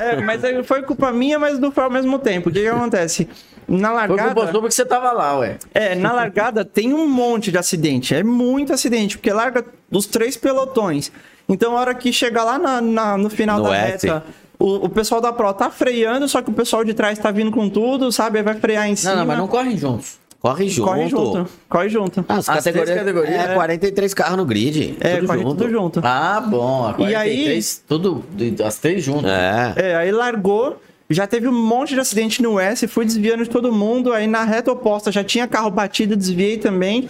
[0.00, 2.48] É, mas aí foi culpa minha, mas não foi ao mesmo tempo.
[2.48, 3.28] O que, que acontece?
[3.68, 4.34] Na Foi largada.
[4.62, 5.58] Porque você tava lá, ué.
[5.74, 8.14] É, na largada tem um monte de acidente.
[8.14, 11.12] É muito acidente, porque larga os três pelotões.
[11.48, 14.06] Então, a hora que chegar lá na- na- no final No da S.
[14.06, 14.24] reta,
[14.58, 17.50] o, o pessoal da Pro tá freando, só que o pessoal de trás tá vindo
[17.50, 18.38] com tudo, sabe?
[18.38, 19.10] Aí vai frear em cima.
[19.12, 20.20] Não, não, mas não correm juntos.
[20.40, 20.88] Corre junto.
[20.88, 21.48] Corre junto.
[21.68, 22.24] Corre junto.
[22.28, 23.34] Ah, as As categorias, categorias?
[23.50, 24.96] É, 43 carros no grid.
[25.00, 25.54] é, tudo corre junto.
[25.56, 26.00] tudo junto.
[26.02, 26.86] Ah, bom.
[26.86, 28.24] A E aí- 43, tudo,
[28.64, 29.30] as três juntas.
[29.30, 29.72] É.
[29.76, 30.80] É, aí largou,
[31.12, 34.44] já teve um monte de acidente no S, fui desviando de todo mundo, aí na
[34.44, 37.08] reta oposta já tinha carro batido, desviei também.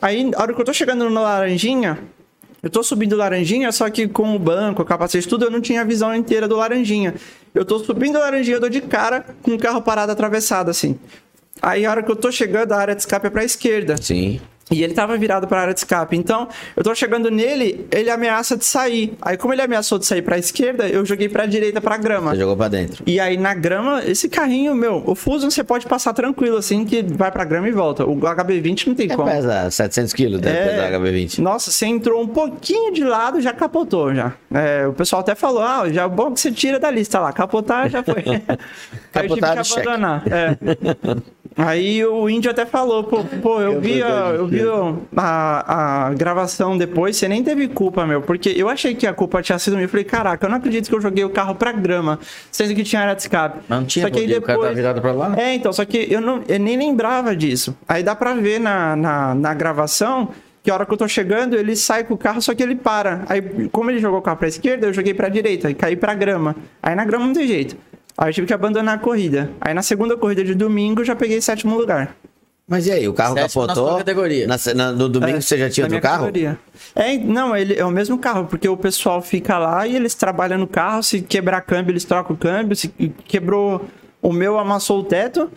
[0.00, 1.98] Aí, a hora que eu tô chegando no Laranjinha,
[2.62, 5.82] eu tô subindo Laranjinha, só que com o banco, o capacete, tudo, eu não tinha
[5.82, 7.14] a visão inteira do Laranjinha.
[7.54, 10.98] Eu tô subindo Laranjinha, eu dou de cara com o carro parado atravessado, assim.
[11.60, 13.96] Aí, a hora que eu tô chegando, a área de escape é pra esquerda.
[14.00, 14.40] Sim.
[14.70, 16.16] E ele tava virado para a área de escape.
[16.16, 19.14] Então, eu tô chegando nele, ele ameaça de sair.
[19.20, 21.94] Aí, como ele ameaçou de sair para a esquerda, eu joguei para a direita, para
[21.96, 22.30] a grama.
[22.32, 23.02] Você jogou pra dentro.
[23.06, 27.02] E aí na grama, esse carrinho, meu, o Fusion você pode passar tranquilo assim, que
[27.02, 28.04] vai pra grama e volta.
[28.06, 29.30] O HB20 não tem É, como.
[29.30, 30.64] pesa 700 quilos, deve É.
[30.68, 31.38] pesar HB20.
[31.40, 34.32] Nossa, você entrou um pouquinho de lado, já capotou já.
[34.52, 37.32] É, o pessoal até falou, ah, já é bom que você tira da lista lá.
[37.32, 38.24] Capotar já foi.
[38.26, 39.80] Aí eu tive Capotado, que cheque.
[39.88, 40.22] abandonar.
[40.26, 40.56] É.
[41.56, 44.60] Aí o índio até falou, pô, pô eu vi, a, eu vi
[45.16, 49.40] a, a gravação depois, você nem teve culpa, meu, porque eu achei que a culpa
[49.40, 49.84] tinha sido minha.
[49.84, 52.18] Eu falei, caraca, eu não acredito que eu joguei o carro pra grama,
[52.50, 53.60] sendo que tinha área de escape.
[53.68, 55.34] Mas não tinha Só que poder, o cara tá virado pra lá.
[55.36, 57.76] É, então, só que eu, não, eu nem lembrava disso.
[57.88, 60.30] Aí dá pra ver na, na, na gravação
[60.64, 62.74] que a hora que eu tô chegando, ele sai com o carro, só que ele
[62.74, 63.22] para.
[63.28, 66.14] Aí, como ele jogou o carro pra esquerda, eu joguei pra direita e caí pra
[66.14, 66.56] grama.
[66.82, 67.76] Aí na grama não tem jeito.
[68.16, 69.50] Aí eu tive que abandonar a corrida.
[69.60, 72.14] Aí na segunda corrida de domingo eu já peguei sétimo lugar.
[72.66, 73.88] Mas e aí, o carro Sétimo na capotou?
[73.90, 74.46] sua categoria.
[74.46, 76.20] Na- na- no domingo É, você já tinha outro minha carro?
[76.26, 76.58] categoria.
[76.94, 80.56] É, não, ele é o mesmo carro, porque o pessoal fica lá e eles trabalham
[80.56, 83.84] no carro, se quebrar câmbio, eles trocam o câmbio, se quebrou
[84.22, 85.50] o meu amassou o teto,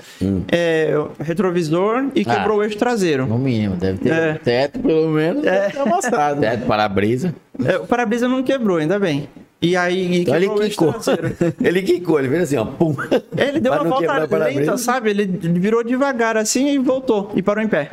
[0.52, 2.36] é, o retrovisor e Ah.
[2.36, 3.26] quebrou o eixo traseiro.
[3.26, 4.34] No mínimo, deve ter É.
[4.34, 6.42] teto, pelo menos, deve ter amassado.
[6.42, 7.34] Teto, para-brisa.
[7.64, 9.30] É, o para-brisa não quebrou, ainda bem.
[9.62, 10.96] E aí Então ele quebrou o eixo quicou.
[11.64, 12.66] ele quicou, ele fez assim, ó.
[12.66, 12.96] Pum.
[13.36, 15.10] Ele deu uma volta lenta, sabe?
[15.10, 17.92] Ele virou devagar assim e voltou e parou em pé.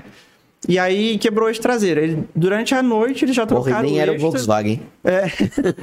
[0.69, 2.01] E aí quebrou o eixo traseiro.
[2.01, 4.19] Ele, durante a noite eles já Porra, e trocaram nem o era o.
[4.19, 4.81] Volkswagen.
[5.03, 5.25] É.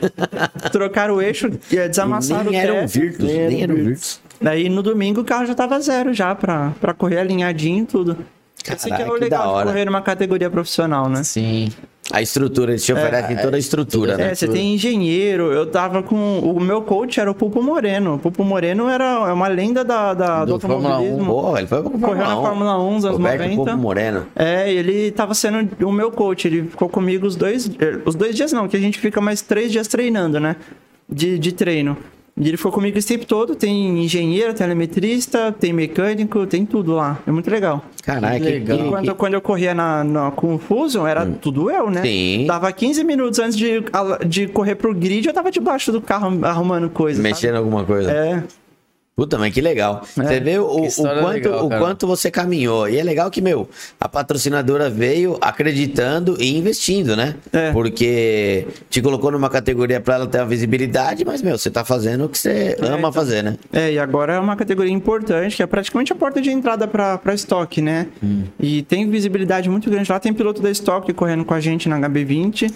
[0.72, 2.88] trocaram o eixo, é, desamassaram nem o era um.
[2.88, 4.20] Virtus, nem era um Virtus.
[4.42, 8.18] Daí no domingo o carro já tava zero já pra, pra correr alinhadinho e tudo.
[8.70, 11.24] Esse que é o legal de correr numa categoria profissional, né?
[11.24, 11.70] Sim.
[12.12, 14.32] A estrutura, eles te oferecem toda a estrutura, né?
[14.32, 16.40] É, você tem engenheiro, eu tava com.
[16.40, 18.16] O meu coach era o Pulpo Moreno.
[18.16, 21.26] O Pulpo Moreno era é uma lenda da, da- do, Do Fórmula automobilismo.
[21.34, 22.42] Pô, ele foi Fórmula Correu na 1.
[22.42, 23.56] Fórmula 1 nos anos Roberto 90.
[23.56, 24.26] Popo Moreno.
[24.36, 26.48] É, ele tava sendo o meu coach.
[26.50, 27.72] Ele ficou comigo os dois.
[27.80, 30.58] eh, Os dois dias não, que a gente fica mais três dias treinando, né?
[31.10, 31.96] De, de treino.
[32.44, 33.56] E ele ficou comigo esse tempo todo.
[33.56, 37.20] Tem engenheiro, telemetrista, tem mecânico, tem tudo lá.
[37.28, 37.86] É muito legal.
[38.04, 38.78] Caralho, que, legal.
[38.78, 42.02] que- Quando, quando eu corria na, na- com o Fusion, era tudo eu, né?
[42.02, 42.46] Sim.
[42.48, 43.84] Dava 15 minutos antes de,
[44.28, 47.22] de correr pro grid, eu tava debaixo do carro arrumando coisa.
[47.22, 48.10] Mexendo em alguma coisa.
[48.10, 48.20] sabe?
[48.20, 48.44] É.
[49.22, 50.02] Puta, mas que legal.
[50.16, 52.90] Você vê o, o quanto, legal, o quanto você caminhou.
[52.90, 53.70] E é legal que, meu,
[54.00, 57.36] a patrocinadora veio acreditando e investindo, né?
[57.54, 57.72] É.
[57.72, 62.26] Porque te colocou numa categoria pra ela ter a visibilidade, mas, meu, você tá fazendo
[62.26, 63.14] o que você ama então.
[63.14, 63.58] fazer, né?
[63.72, 67.22] É, e agora é uma categoria importante, que é praticamente a porta de entrada para
[67.36, 68.08] estoque, né?
[68.60, 70.20] E tem visibilidade muito grande lá.
[70.20, 72.74] Tem piloto da estoque correndo com a gente na HB20.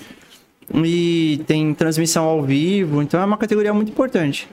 [0.76, 4.48] E tem transmissão ao vivo, então é uma categoria muito importante.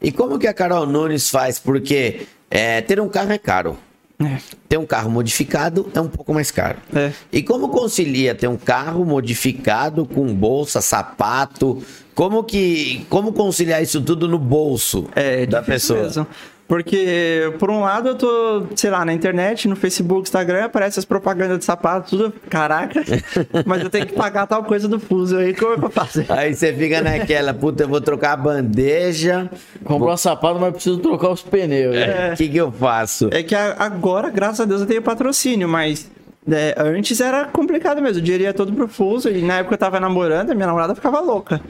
[0.00, 1.58] E como que a Carol Nunes faz?
[1.58, 3.78] Porque é, ter um carro é caro.
[4.22, 4.38] É.
[4.68, 6.78] Ter um carro modificado é um pouco mais caro.
[6.94, 7.12] É.
[7.32, 11.82] E como concilia ter um carro modificado com bolsa, sapato?
[12.14, 16.02] Como que como conciliar isso tudo no bolso É da pessoa?
[16.02, 16.26] mesmo.
[16.72, 21.04] Porque, por um lado, eu tô, sei lá, na internet, no Facebook, Instagram, aparece as
[21.04, 23.02] propagandas de sapato, tudo, caraca,
[23.66, 26.24] mas eu tentenho que pagar tal coisa do fuso aí, como é que eu faço?
[26.30, 29.50] Aí você fica naquela, puta, eu vou trocar a bandeja.
[29.84, 31.94] Comprou um sapato, mas preciso trocar os pneus.
[31.94, 32.32] né?
[32.32, 33.28] O que que eu faço?
[33.30, 36.10] É que agora, graças a Deus, eu tenho patrocínio, mas
[36.50, 38.18] é, antes era complicado mesmo.
[38.18, 40.94] O dinheiro ia todo pro fuso e na época eu tava namorando, a minha namorada
[40.94, 41.60] ficava louca.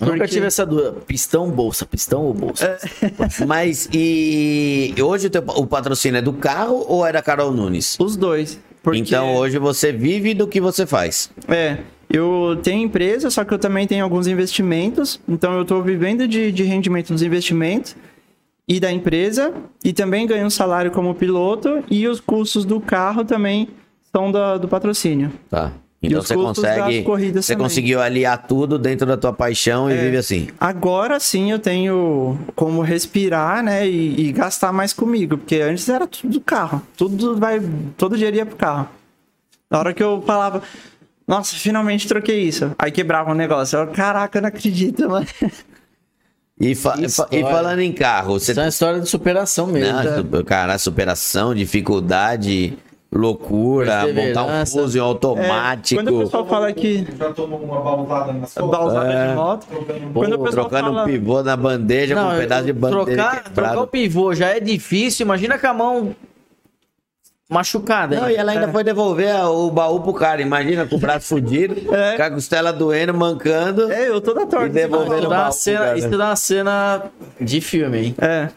[0.00, 0.92] Eu nunca Porque- tive essa dúvida.
[1.06, 2.78] Pistão, bolsa, pistão ou bolsa?
[3.46, 7.96] Mas e hoje o, teu- o patrocínio é do carro ou é da Carol Nunes?
[7.98, 8.60] Os dois.
[8.82, 11.30] Porque, Então hoje você vive do que você faz.
[11.48, 11.78] É,
[12.08, 15.20] eu tenho empresa, só que eu também tenho alguns investimentos.
[15.28, 17.96] Então eu tô vivendo de, de rendimento dos investimentos
[18.68, 19.52] e da empresa.
[19.84, 21.82] E também ganho um salário como piloto.
[21.90, 23.68] E os custos do carro também
[24.12, 25.32] são da- do patrocínio.
[25.50, 25.72] Tá.
[26.00, 27.02] Então você consegue.
[27.32, 27.64] Você também.
[27.66, 29.96] conseguiu aliar tudo dentro da tua paixão e É.
[29.96, 30.48] vive assim.
[30.60, 33.88] Agora sim eu tenho como respirar, né?
[33.88, 35.36] E, e gastar mais comigo.
[35.38, 36.80] Porque antes era tudo do carro.
[36.96, 37.60] Tudo vai.
[37.96, 38.88] Todo dia ia pro carro.
[39.68, 40.62] Na hora que eu falava.
[41.26, 42.70] Nossa, finalmente troquei isso.
[42.78, 43.76] Aí quebrava um negócio.
[43.78, 45.26] Eu, Caraca, eu não acredito, mano.
[46.60, 46.96] E, fa-
[47.30, 49.92] e falando em carro, você Isso é uma história de superação mesmo.
[49.92, 52.76] Não, su- cara, superação, dificuldade,
[53.10, 57.06] loucura, montar um fuso automático, É, quando o pessoal fala que.
[57.18, 58.54] Já tomou uma bausada nas?
[58.54, 59.28] Balsada É.
[59.30, 59.66] de moto.
[59.66, 61.02] Trocando Quando o pessoal trocando fala.
[61.02, 64.60] um pivô na bandeja com um pedaço de bandeja trocar, trocar o pivô já é
[64.60, 65.24] difícil.
[65.24, 66.14] Imagina com a mão
[67.48, 68.20] machucada.
[68.20, 71.94] Não, e ela ainda foi devolver o baú pro cara, imagina, com o braço fudido,
[71.94, 72.14] É.
[72.16, 73.90] com a costela doendo, mancando.
[73.90, 74.66] É, eu tô da torta.
[74.66, 77.02] E devolvendo Isso o dá, uma baú, cena, isso dá uma cena
[77.40, 78.14] de filme, hein?
[78.20, 78.48] É,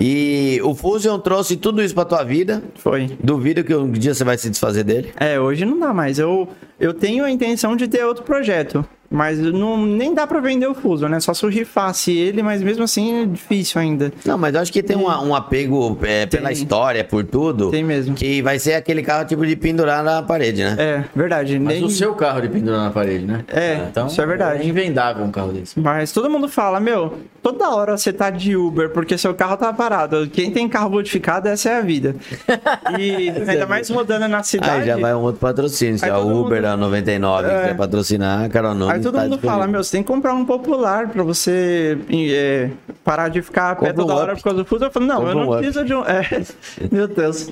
[0.00, 2.62] E o Fusion trouxe tudo isso pra tua vida.
[2.76, 3.18] foi.
[3.22, 5.12] Duvido que um dia você vai se desfazer dele.
[5.20, 6.18] É, hoje não dá mais.
[6.18, 6.48] Eu,
[6.78, 8.82] eu tenho a intenção de ter outro projeto.
[9.12, 11.18] Mas não, nem dá pra vender o Fuso, né?
[11.18, 14.12] Só se eu rifasse ele, mas mesmo assim é difícil ainda.
[14.24, 16.52] Não, mas eu acho que tem um, um apego é, pela Tem.
[16.52, 17.70] história, por tudo.
[17.72, 18.14] Tem mesmo.
[18.14, 20.76] Que vai ser aquele carro tipo de pendurar na parede, né?
[20.78, 21.58] É, verdade.
[21.58, 21.84] Mas nem...
[21.84, 23.44] o seu carro de pendurar na parede, né?
[23.48, 24.62] É, então isso é verdade.
[24.62, 25.78] É invendável um carro desse.
[25.80, 29.72] Mas todo mundo fala, meu, toda hora você tá de Uber porque seu carro tá
[29.72, 30.28] parado.
[30.32, 32.14] Quem tem carro modificado, essa é a vida.
[32.98, 34.80] E ainda mais rodando na cidade.
[34.80, 35.98] Aí já vai um outro patrocínio.
[35.98, 37.60] Se é o todo Uber mundo- a 99 É.
[37.60, 39.50] quiser patrocinar, Carol Nunes Aí todo tá mundo disponível.
[39.50, 42.70] fala, meu, você tem que comprar um popular pra você é,
[43.04, 44.40] parar de ficar a pé Compra um toda hora Up.
[44.40, 44.84] por causa do fuso.
[44.84, 45.58] Eu falo, não, Compra eu não um Up.
[45.58, 46.02] preciso de um.
[46.04, 46.22] É,
[46.90, 47.50] meu Deus.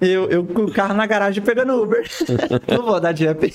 [0.00, 2.06] Eu, eu com o carro na garagem pegando Uber.
[2.70, 3.52] não vou dar de up.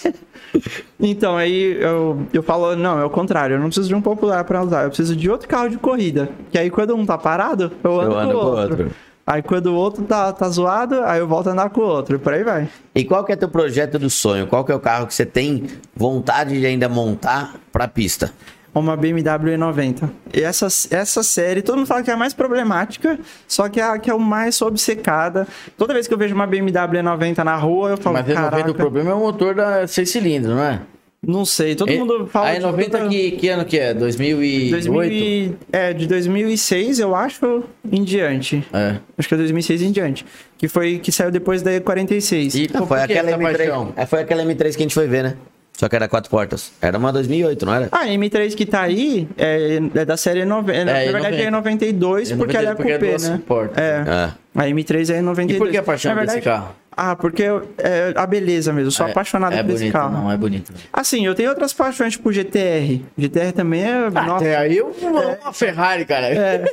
[0.99, 4.43] Então, aí eu, eu falo, não, é o contrário, eu não preciso de um popular
[4.43, 6.29] pra usar, eu preciso de outro carro de corrida.
[6.51, 8.61] Que aí quando um tá parado, eu ando, Eu ando com o outro.
[8.83, 8.91] outro.
[9.25, 12.15] Aí quando o outro tá, tá zoado, aí eu volto a andar com o outro.
[12.15, 12.67] E por aí vai.
[12.93, 14.47] E qual que é teu projeto do sonho?
[14.47, 18.31] Qual que é o carro que você tem vontade de ainda montar pra pista?
[18.75, 20.09] Uma BMW E90.
[20.33, 23.83] E essa, essa série, todo mundo fala que é a mais problemática, só que é
[23.83, 25.47] a que é o mais obcecada.
[25.77, 28.51] Toda vez que eu vejo uma BMW E90 na rua, eu falo, Mas é 90
[28.51, 30.81] caraca, o problema é o motor da 6 cilindros, não é?
[31.25, 31.75] Não sei.
[31.75, 32.49] Todo mundo fala...
[32.49, 33.93] Aí de 90 toda- que, que ano que é?
[33.93, 34.71] 2008?
[34.71, 38.63] 2000 e- é, de 2006, eu acho, em diante.
[38.73, 38.97] É.
[39.17, 40.25] Acho que é 2006 em diante.
[40.57, 42.55] Que foi que saiu depois da E46.
[42.55, 43.93] E Ah, por foi, que aquela essa M3, paixão?
[43.95, 45.35] é, foi aquela M3 que a gente foi ver, né?
[45.75, 46.71] Só que era quatro portas.
[46.79, 47.89] Era uma 2008, não era?
[47.91, 50.71] Ah, a M3 que tá aí é, é da série 90.
[50.79, 53.41] É, na verdade é 92, É porque ela é 92 porque é né?
[53.45, 53.77] portas.
[53.83, 54.03] É.
[54.07, 54.31] É.
[54.55, 55.55] A M3 é 92.
[55.55, 56.75] E por que a paixão verdade, desse carro?
[56.95, 58.87] Ah, porque é a beleza mesmo.
[58.87, 60.11] Eu sou É- apaixonado é por esse bonito, carro.
[60.13, 60.71] Não, é bonito.
[60.91, 63.01] Assim, eu tenho outras paixões, tipo GTR.
[63.17, 64.09] GTR também é.
[64.09, 66.27] nossa, Até aí eu amo uma Ferrari, cara.
[66.27, 66.65] é,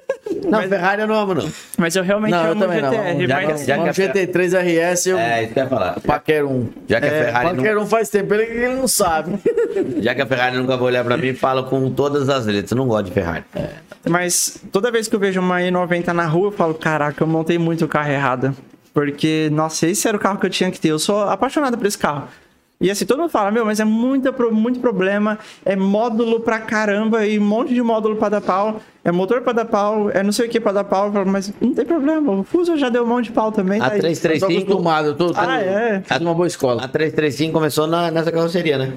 [0.46, 1.50] Não, Ferrari eu não amo, não.
[1.78, 2.72] mas eu realmente Não, eu amo não.
[2.72, 3.26] GTR.
[3.26, 5.62] Já mas, que- já um que a Fer- GT3 RS eu É, isso que eu
[5.64, 6.00] ia falar.
[6.00, 6.68] paquero um.
[6.88, 9.30] Já que, a Ferrari Paquero um faz tempo, ele, ele não sabe.
[9.32, 9.40] não,
[10.02, 12.70] já que a Ferrari nunca vai olhar pra mim, falo com todas as letras.
[12.72, 13.44] Eu não gosto de Ferrari.
[14.08, 17.58] mas toda vez que eu vejo uma E90 na rua, eu falo, caraca, eu montei
[17.58, 18.54] muito o carro errado.
[18.92, 20.88] Porque, nossa, esse era o carro que eu tinha que ter.
[20.90, 22.28] Eu sou apaixonado por esse carro.
[22.82, 27.26] E assim, todo mundo fala, meu, mas é muita, muito problema, é módulo pra caramba
[27.26, 30.32] e um monte de módulo pra dar pau, é motor pra dar pau, é não
[30.32, 31.08] sei o que pra dar pau.
[31.08, 33.78] Eu falo, mas não tem problema, o Fuso já deu um monte de pau também.
[33.82, 36.00] A tá tô 335, acostumado, eu tô, tô Ah, é?
[36.00, 36.88] fiz uma boa a escola.
[36.88, 38.94] 335 começou na- nessa carroceria, né?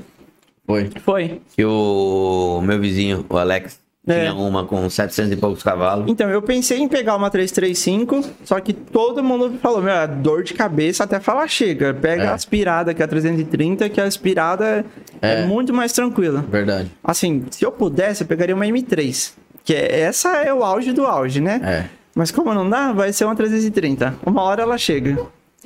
[0.65, 0.89] Foi.
[1.03, 1.41] Foi.
[1.53, 4.19] Que o meu vizinho, o Alex, É.
[4.19, 6.05] tinha uma com 700 e poucos cavalos.
[6.09, 10.43] Então, eu pensei em pegar uma 335, só que todo mundo falou, meu, é dor
[10.43, 11.93] de cabeça até falar chega.
[11.93, 12.27] Pega É.
[12.27, 14.85] a aspirada, que é a 330, que a aspirada
[15.21, 15.45] é, É.
[15.45, 16.43] muito mais tranquila.
[16.49, 16.91] Verdade.
[17.01, 19.33] Assim, se eu pudesse, eu pegaria uma M3.
[19.63, 21.61] Que é, essa é o auge do auge, né?
[21.63, 21.85] É.
[22.13, 24.15] Mas como não dá, vai ser uma 330.
[24.25, 25.17] Uma hora ela chega.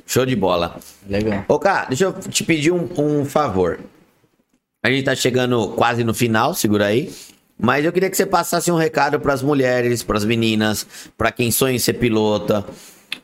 [0.06, 0.76] Show de bola.
[1.08, 1.44] Legal.
[1.48, 3.80] Ô, cara, deixa eu te pedir um, um favor.
[4.82, 7.10] A gente tá chegando quase no final, segura aí.
[7.60, 10.86] Mas eu queria que você passasse um recado pras mulheres, pras meninas,
[11.16, 12.64] pra quem sonha em ser pilota,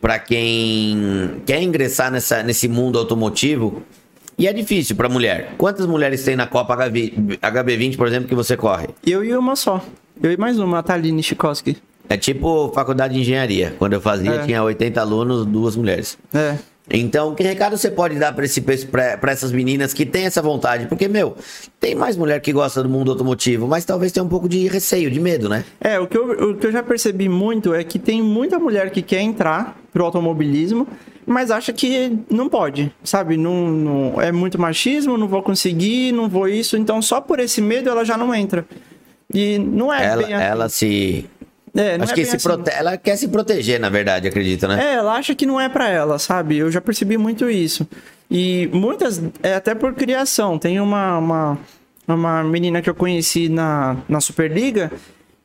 [0.00, 3.82] pra quem quer ingressar nessa, nesse mundo automotivo.
[4.36, 5.54] E é difícil pra mulher.
[5.56, 8.88] Quantas mulheres tem na Copa HB, HB20, por exemplo, que você corre?
[9.06, 9.80] Eu e uma só.
[10.20, 11.76] Eu e mais uma, a Thaline Chikoski.
[12.08, 13.74] É tipo faculdade de engenharia.
[13.78, 14.44] Quando eu fazia, É.
[14.44, 16.18] tinha 80 alunos, duas mulheres.
[16.34, 16.56] É.
[16.90, 20.86] Então, que recado você pode dar pra essas meninas que têm essa vontade?
[20.86, 21.34] Porque, meu,
[21.80, 25.10] tem mais mulher que gosta do mundo automotivo, mas talvez tenha um pouco de receio,
[25.10, 25.64] de medo, né?
[25.80, 28.90] É, o que, eu, o que eu já percebi muito é que tem muita mulher
[28.90, 30.86] que quer entrar pro automobilismo,
[31.24, 33.38] mas acha que não pode, sabe?
[33.38, 36.76] Não, não- é muito machismo, não vou conseguir, não vou isso.
[36.76, 38.66] Então, só por esse medo ela já não entra.
[39.32, 40.44] E não é ela, bem assim.
[40.44, 41.26] ela se.
[41.76, 42.48] É, Acho é que bem se assim.
[42.48, 42.70] prote...
[42.70, 44.82] ela quer se proteger, na verdade, acredita, né?
[44.82, 46.56] É, ela acha que não é pra ela, sabe?
[46.56, 47.86] Eu já percebi muito isso.
[48.30, 50.58] E muitas, é até por criação.
[50.58, 51.58] Tem uma, uma,
[52.06, 54.92] uma menina que eu conheci na, na Superliga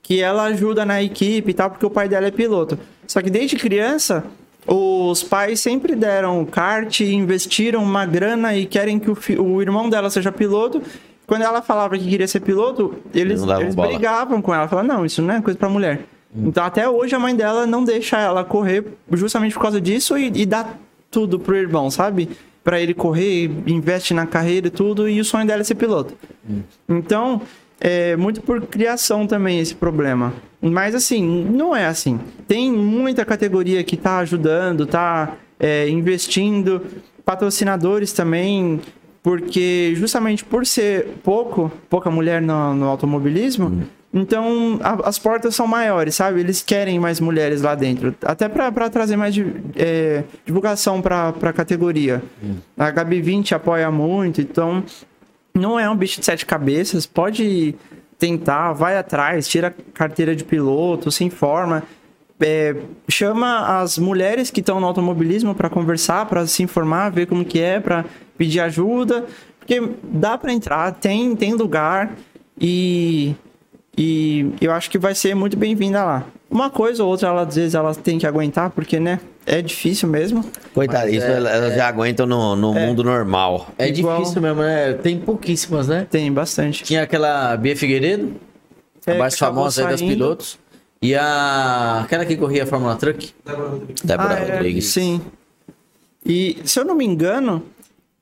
[0.03, 2.80] que ela ajuda na equipe e tal, porque o pai dela é piloto.
[3.07, 4.23] Só que desde criança,
[4.68, 9.89] os pais sempre deram kart, investiram uma grana e querem que o, fi- o irmão
[9.89, 10.81] dela seja piloto.
[11.27, 14.68] Quando ela falava que queria ser piloto, eles, eles brigavam com ela.
[14.68, 16.01] Falavam, não, isso não é coisa pra mulher.
[16.35, 20.31] Então, até hoje, a mãe dela não deixa ela correr justamente por causa disso e,
[20.34, 20.73] e dá
[21.10, 22.30] tudo pro irmão, sabe?
[22.64, 26.14] Pra ele correr, investe na carreira e tudo, e o sonho dela é ser piloto.
[26.88, 27.41] Então,
[27.80, 30.34] é muito por criação também esse problema.
[30.61, 32.19] Mas, assim, não é assim.
[32.47, 36.81] Tem muita categoria que tá ajudando, tá é, investindo,
[37.26, 38.81] patrocinadores também,
[39.23, 43.84] porque justamente por ser pouco, pouca mulher no, no automobilismo,
[44.14, 46.40] então a- as portas são maiores, sabe?
[46.40, 49.36] Eles querem mais mulheres lá dentro, até para trazer mais
[49.76, 52.22] é, divulgação para a categoria.
[52.77, 54.84] A HB20 apoia muito, então
[55.53, 57.76] não é um bicho de sete cabeças, pode
[58.18, 61.84] tentar, vai atrás, tira a carteira de piloto, se informa.
[62.41, 62.73] é,
[63.10, 67.60] chama as mulheres que estão no automobilismo para conversar, para se informar, ver como que
[67.60, 68.06] é, para
[68.38, 69.26] pedir ajuda,
[69.60, 72.11] porque dá para entrar, tem tem lugar
[72.60, 73.36] e
[74.02, 76.26] e eu acho que vai ser muito bem-vinda lá.
[76.50, 80.08] Uma coisa ou outra, ela, às vezes elas têm que aguentar, porque, né, é difícil
[80.08, 80.44] mesmo.
[80.74, 83.68] Coitada, Mas isso é- elas elas já aguentam no, no mundo normal.
[83.78, 84.94] É Igual- difícil mesmo, né?
[84.94, 86.08] Tem pouquíssimas, né?
[86.10, 86.84] Tem bastante.
[86.84, 88.34] Tinha aquela Bia Figueiredo,
[89.06, 90.58] a É, mais famosa aí das pilotos.
[91.02, 92.02] E a.
[92.04, 93.34] aquela que corria a Fórmula Truck.
[94.04, 94.86] Débora Ah, é, Rodrigues.
[94.88, 95.22] Sim.
[96.26, 97.64] E se eu não me engano,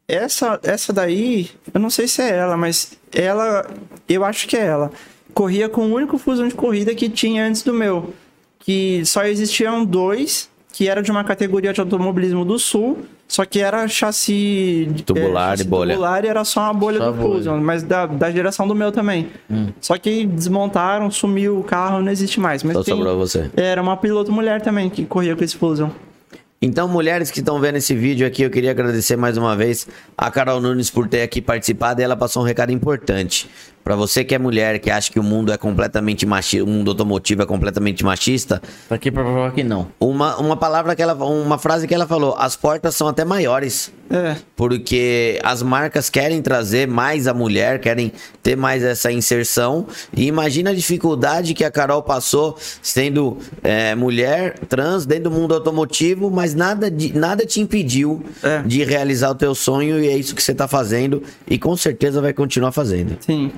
[0.08, 3.66] essa, essa daí, eu não sei se é ela, mas ela,
[4.08, 4.92] eu acho que é ela.
[5.38, 8.12] Corria com o único fusão de corrida que tinha antes do meu.
[8.58, 13.60] Que só existiam dois, que era de uma categoria de automobilismo do sul, só que
[13.60, 15.94] era chassi Tubular chassi e bolha.
[15.94, 17.36] tubular e era só uma bolha Só do bolha.
[17.36, 19.28] Fusion, mas da, da geração do meu também.
[19.80, 22.64] Só que desmontaram, sumiu o carro, não existe mais.
[22.64, 23.52] Mas Só tem- sobrou você.
[23.56, 25.90] Era uma piloto mulher também que corria com esse Fusion.
[26.60, 29.88] Então, mulheres que estão vendo esse vídeo aqui, eu queria agradecer mais uma vez
[30.18, 33.48] a Carol Nunes por ter aqui participado e ela passou um recado importante.
[33.88, 36.92] Pra você que é mulher, que acha que o mundo é completamente machista, o mundo
[36.92, 39.88] automotivo é completamente machista, Tá aqui pra provar que não.
[39.98, 43.90] uma, uma palavra que ela, uma frase que ela falou, as portas são até maiores.
[44.10, 44.36] É.
[44.58, 48.12] Porque as marcas querem trazer mais a mulher, querem
[48.44, 49.86] ter mais essa inserção.
[50.16, 55.54] E imagina a dificuldade que a Carol passou sendo é, mulher, trans, dentro do mundo
[55.54, 58.62] automotivo, mas nada, de, nada te impediu É.
[58.64, 61.24] de realizar o teu sonho e é isso que você tá fazendo.
[61.50, 63.16] E com certeza vai continuar fazendo.
[63.22, 63.52] Sim.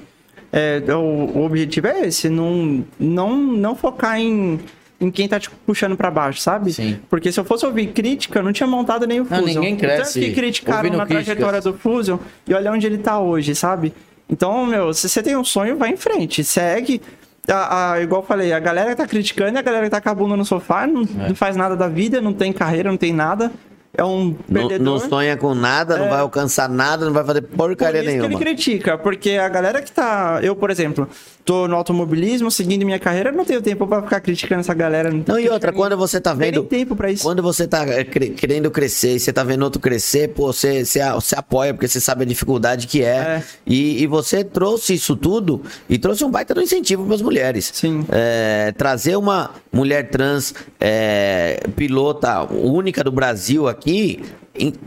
[0.52, 1.00] É, o,
[1.38, 4.60] o objetivo é esse, não, não, não focar em,
[5.00, 6.74] em quem tá te puxando pra baixo, sabe?
[6.74, 7.00] Sim.
[7.10, 9.62] Porque se eu fosse ouvir crítica, eu não tinha montado nem o Não, Fusion.
[9.62, 11.26] ninguém cresce Tanto que criticaram ouvindo na críticas.
[11.38, 12.18] trajetória do Fusion
[12.48, 13.94] e olha onde ele tá hoje, sabe?
[14.28, 17.02] Então, meu, se você tem um sonho, vai em frente, segue.
[17.48, 20.00] A, a- igual eu falei, a galera que tá criticando é a galera que tá
[20.02, 21.30] com a bunda no sofá, não, É.
[21.30, 23.52] não faz nada da vida, não tem carreira, não tem nada.
[24.00, 24.80] É um Não, perdedor.
[24.86, 28.18] não sonha com nada, não vai alcançar nada, não vai fazer porcaria Por isso que
[28.22, 28.34] nenhuma.
[28.42, 30.40] ele critica, porque a galera que tá.
[30.42, 31.08] Eu, por exemplo,
[31.50, 35.10] tô no automobilismo, seguindo minha carreira, não tenho tempo pra ficar criticando essa galera.
[35.26, 36.64] Não, e outra, quando você tá Não tem vendo.
[36.66, 37.24] tempo pra isso.
[37.24, 41.00] Quando você tá cre- querendo crescer e você tá vendo outro crescer, pô, você, você,
[41.12, 43.08] você apoia, porque você sabe a dificuldade que é.
[43.18, 43.44] É.
[43.66, 47.72] E, e você trouxe isso tudo e trouxe um baita do incentivo para as mulheres.
[47.74, 48.06] Sim.
[48.12, 54.22] É, trazer uma mulher trans é, pilota única do Brasil aqui.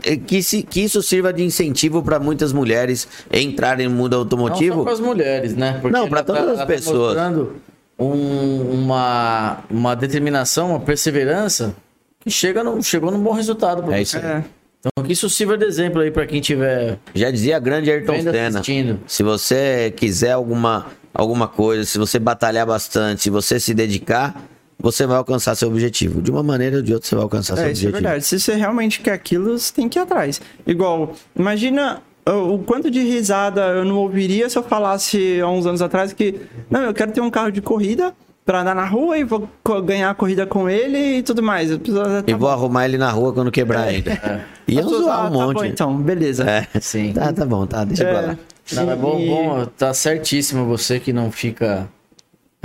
[0.03, 4.19] É, Que, se, que isso sirva de incentivo para muitas mulheres entrarem no mundo Não
[4.19, 4.77] automotivo.
[4.77, 5.79] só para as mulheres, né?
[5.81, 7.15] Porque Não, pra ela tá- todas as tá pessoas.
[7.15, 7.55] mostrando
[7.99, 11.75] um- uma, uma determinação, uma perseverança
[12.19, 14.17] que chega no, chegou num bom resultado pra É isso.
[14.17, 14.43] É,
[14.79, 18.47] Então que isso sirva de exemplo aí pra quem tiver Já dizia grande Ayrton Senna.
[18.59, 18.99] assistindo.
[19.07, 24.41] Se você quiser alguma alguma coisa, se você batalhar bastante, se você se dedicar,
[24.83, 26.21] você vai alcançar seu objetivo.
[26.21, 27.93] De uma maneira ou de outra, você vai alcançar seu É, isso é objetivo.
[28.03, 28.25] verdade.
[28.25, 30.39] Se você realmente quer aquilo, você tem que ir atrás.
[30.67, 35.81] Igual, imagina o quanto de risada eu não ouviria se eu falasse há uns anos
[35.81, 36.39] atrás que,
[36.69, 38.13] não, eu quero ter um carro de corrida
[38.45, 39.47] pra andar na rua e vou
[39.85, 41.71] ganhar a corrida com ele e tudo mais.
[41.71, 42.47] Eu tá E vou bom.
[42.49, 44.11] arrumar ele na rua quando quebrar ainda.
[44.67, 45.53] Ia As pessoas, zoar ah, um tá monte.
[45.55, 46.43] bom, então, beleza.
[46.49, 47.13] É, Sim.
[47.13, 48.37] Tá, tá bom, tá, deixa pra lá.
[48.73, 51.87] Não, é bom, E- bom, tá certíssimo você que não fica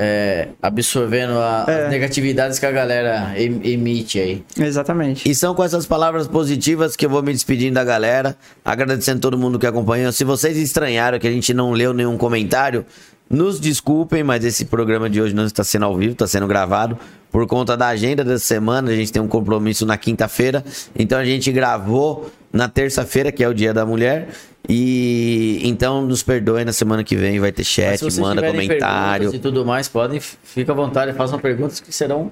[0.00, 1.84] é, absorvendo a- É.
[1.86, 4.44] as negatividades que a galera em- emite aí.
[4.56, 5.28] Exatamente.
[5.28, 9.36] E são com essas palavras positivas que eu vou me despedindo da galera, agradecendo todo
[9.36, 10.12] mundo que acompanhou.
[10.12, 12.86] Se vocês estranharam que a gente não leu nenhum comentário,
[13.28, 16.96] nos desculpem, mas esse programa de hoje não está sendo ao vivo, está sendo gravado.
[17.30, 20.64] Por conta da agenda dessa semana, a gente tem um compromisso na quinta-feira.
[20.98, 24.28] Então a gente gravou na terça-feira, que é o Dia da Mulher.
[24.68, 29.34] E então nos perdoem na semana que vem, vai ter chat, manda comentário.
[29.34, 32.30] e tudo mais, podem, fica à vontade, façam perguntas que serão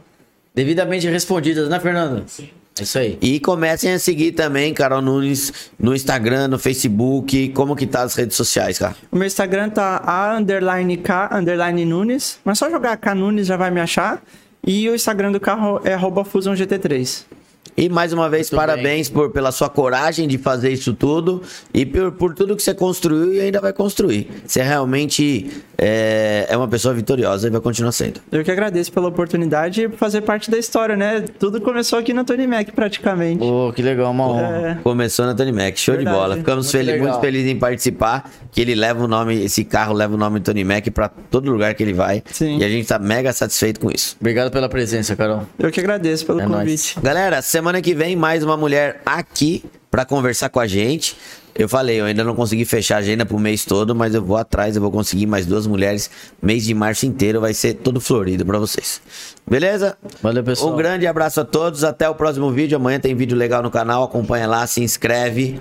[0.55, 2.25] devidamente respondidas, né, Fernando?
[2.27, 2.49] Sim.
[2.79, 3.19] É isso aí.
[3.23, 7.49] E comecem a seguir também Carol Nunes no Instagram, no Facebook.
[7.51, 8.95] Como que tá as redes sociais, cara?
[9.11, 12.39] O meu Instagram tá a underline K underline Nunes.
[12.45, 14.23] Mas só jogar K Nunes já vai me achar.
[14.67, 17.36] E o Instagram do carro é arroba Fusion GT3.
[17.77, 21.43] E mais uma vez, Muito parabéns por, pela sua coragem de fazer isso tudo
[21.75, 24.31] e por, por tudo que você construiu e ainda vai construir.
[24.47, 28.21] Você realmente é, é uma pessoa vitoriosa e vai continuar sendo.
[28.33, 31.25] Eu que agradeço pela oportunidade e por fazer parte da história, né?
[31.39, 33.39] Tudo começou aqui na Tony Mac, praticamente.
[33.41, 34.69] Pô, que legal, uma honra.
[34.69, 36.17] É, Começou na Tony Mac, show Verdade.
[36.17, 36.37] de bola.
[36.39, 37.09] Ficamos Muito fel- legal.
[37.09, 38.31] muito felizes em participar.
[38.53, 41.75] Que ele leva o nome, esse carro leva o nome Tony Mac pra todo lugar
[41.75, 42.23] que ele vai.
[42.33, 42.57] Sim.
[42.59, 44.17] E a gente tá mega satisfeito com isso.
[44.19, 45.43] Obrigado pela presença, Carol.
[45.59, 46.61] eu que agradeço pelo É nóis.
[46.61, 47.01] convite.
[47.03, 51.17] Galera, semana que vem mais uma mulher aqui pra conversar com a gente.
[51.55, 54.37] Eu falei, eu ainda não consegui fechar a agenda pro mês todo, mas eu vou
[54.37, 56.11] atrás, eu vou conseguir mais duas mulheres.
[56.43, 59.01] Mês de março inteiro vai ser todo florido pra vocês.
[59.49, 59.97] Beleza?
[60.23, 60.75] Valeu, pessoal.
[60.75, 62.77] Um grande abraço a todos, até o próximo vídeo.
[62.77, 65.59] Amanhã tem vídeo legal no canal, acompanha lá, se inscreve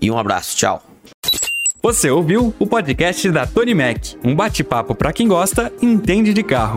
[0.00, 0.56] e um abraço.
[0.56, 0.82] Tchau.
[1.82, 6.42] Você ouviu o podcast da Tony Mac, um bate-papo para quem gosta e entende de
[6.42, 6.76] carro.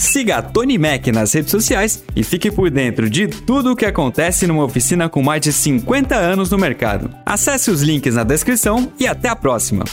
[0.00, 3.84] Siga a Tony Mac nas redes sociais e fique por dentro de tudo o que
[3.84, 7.14] acontece numa oficina com mais de 50 anos no mercado.
[7.24, 9.84] Acesse os links na descrição e até a próxima.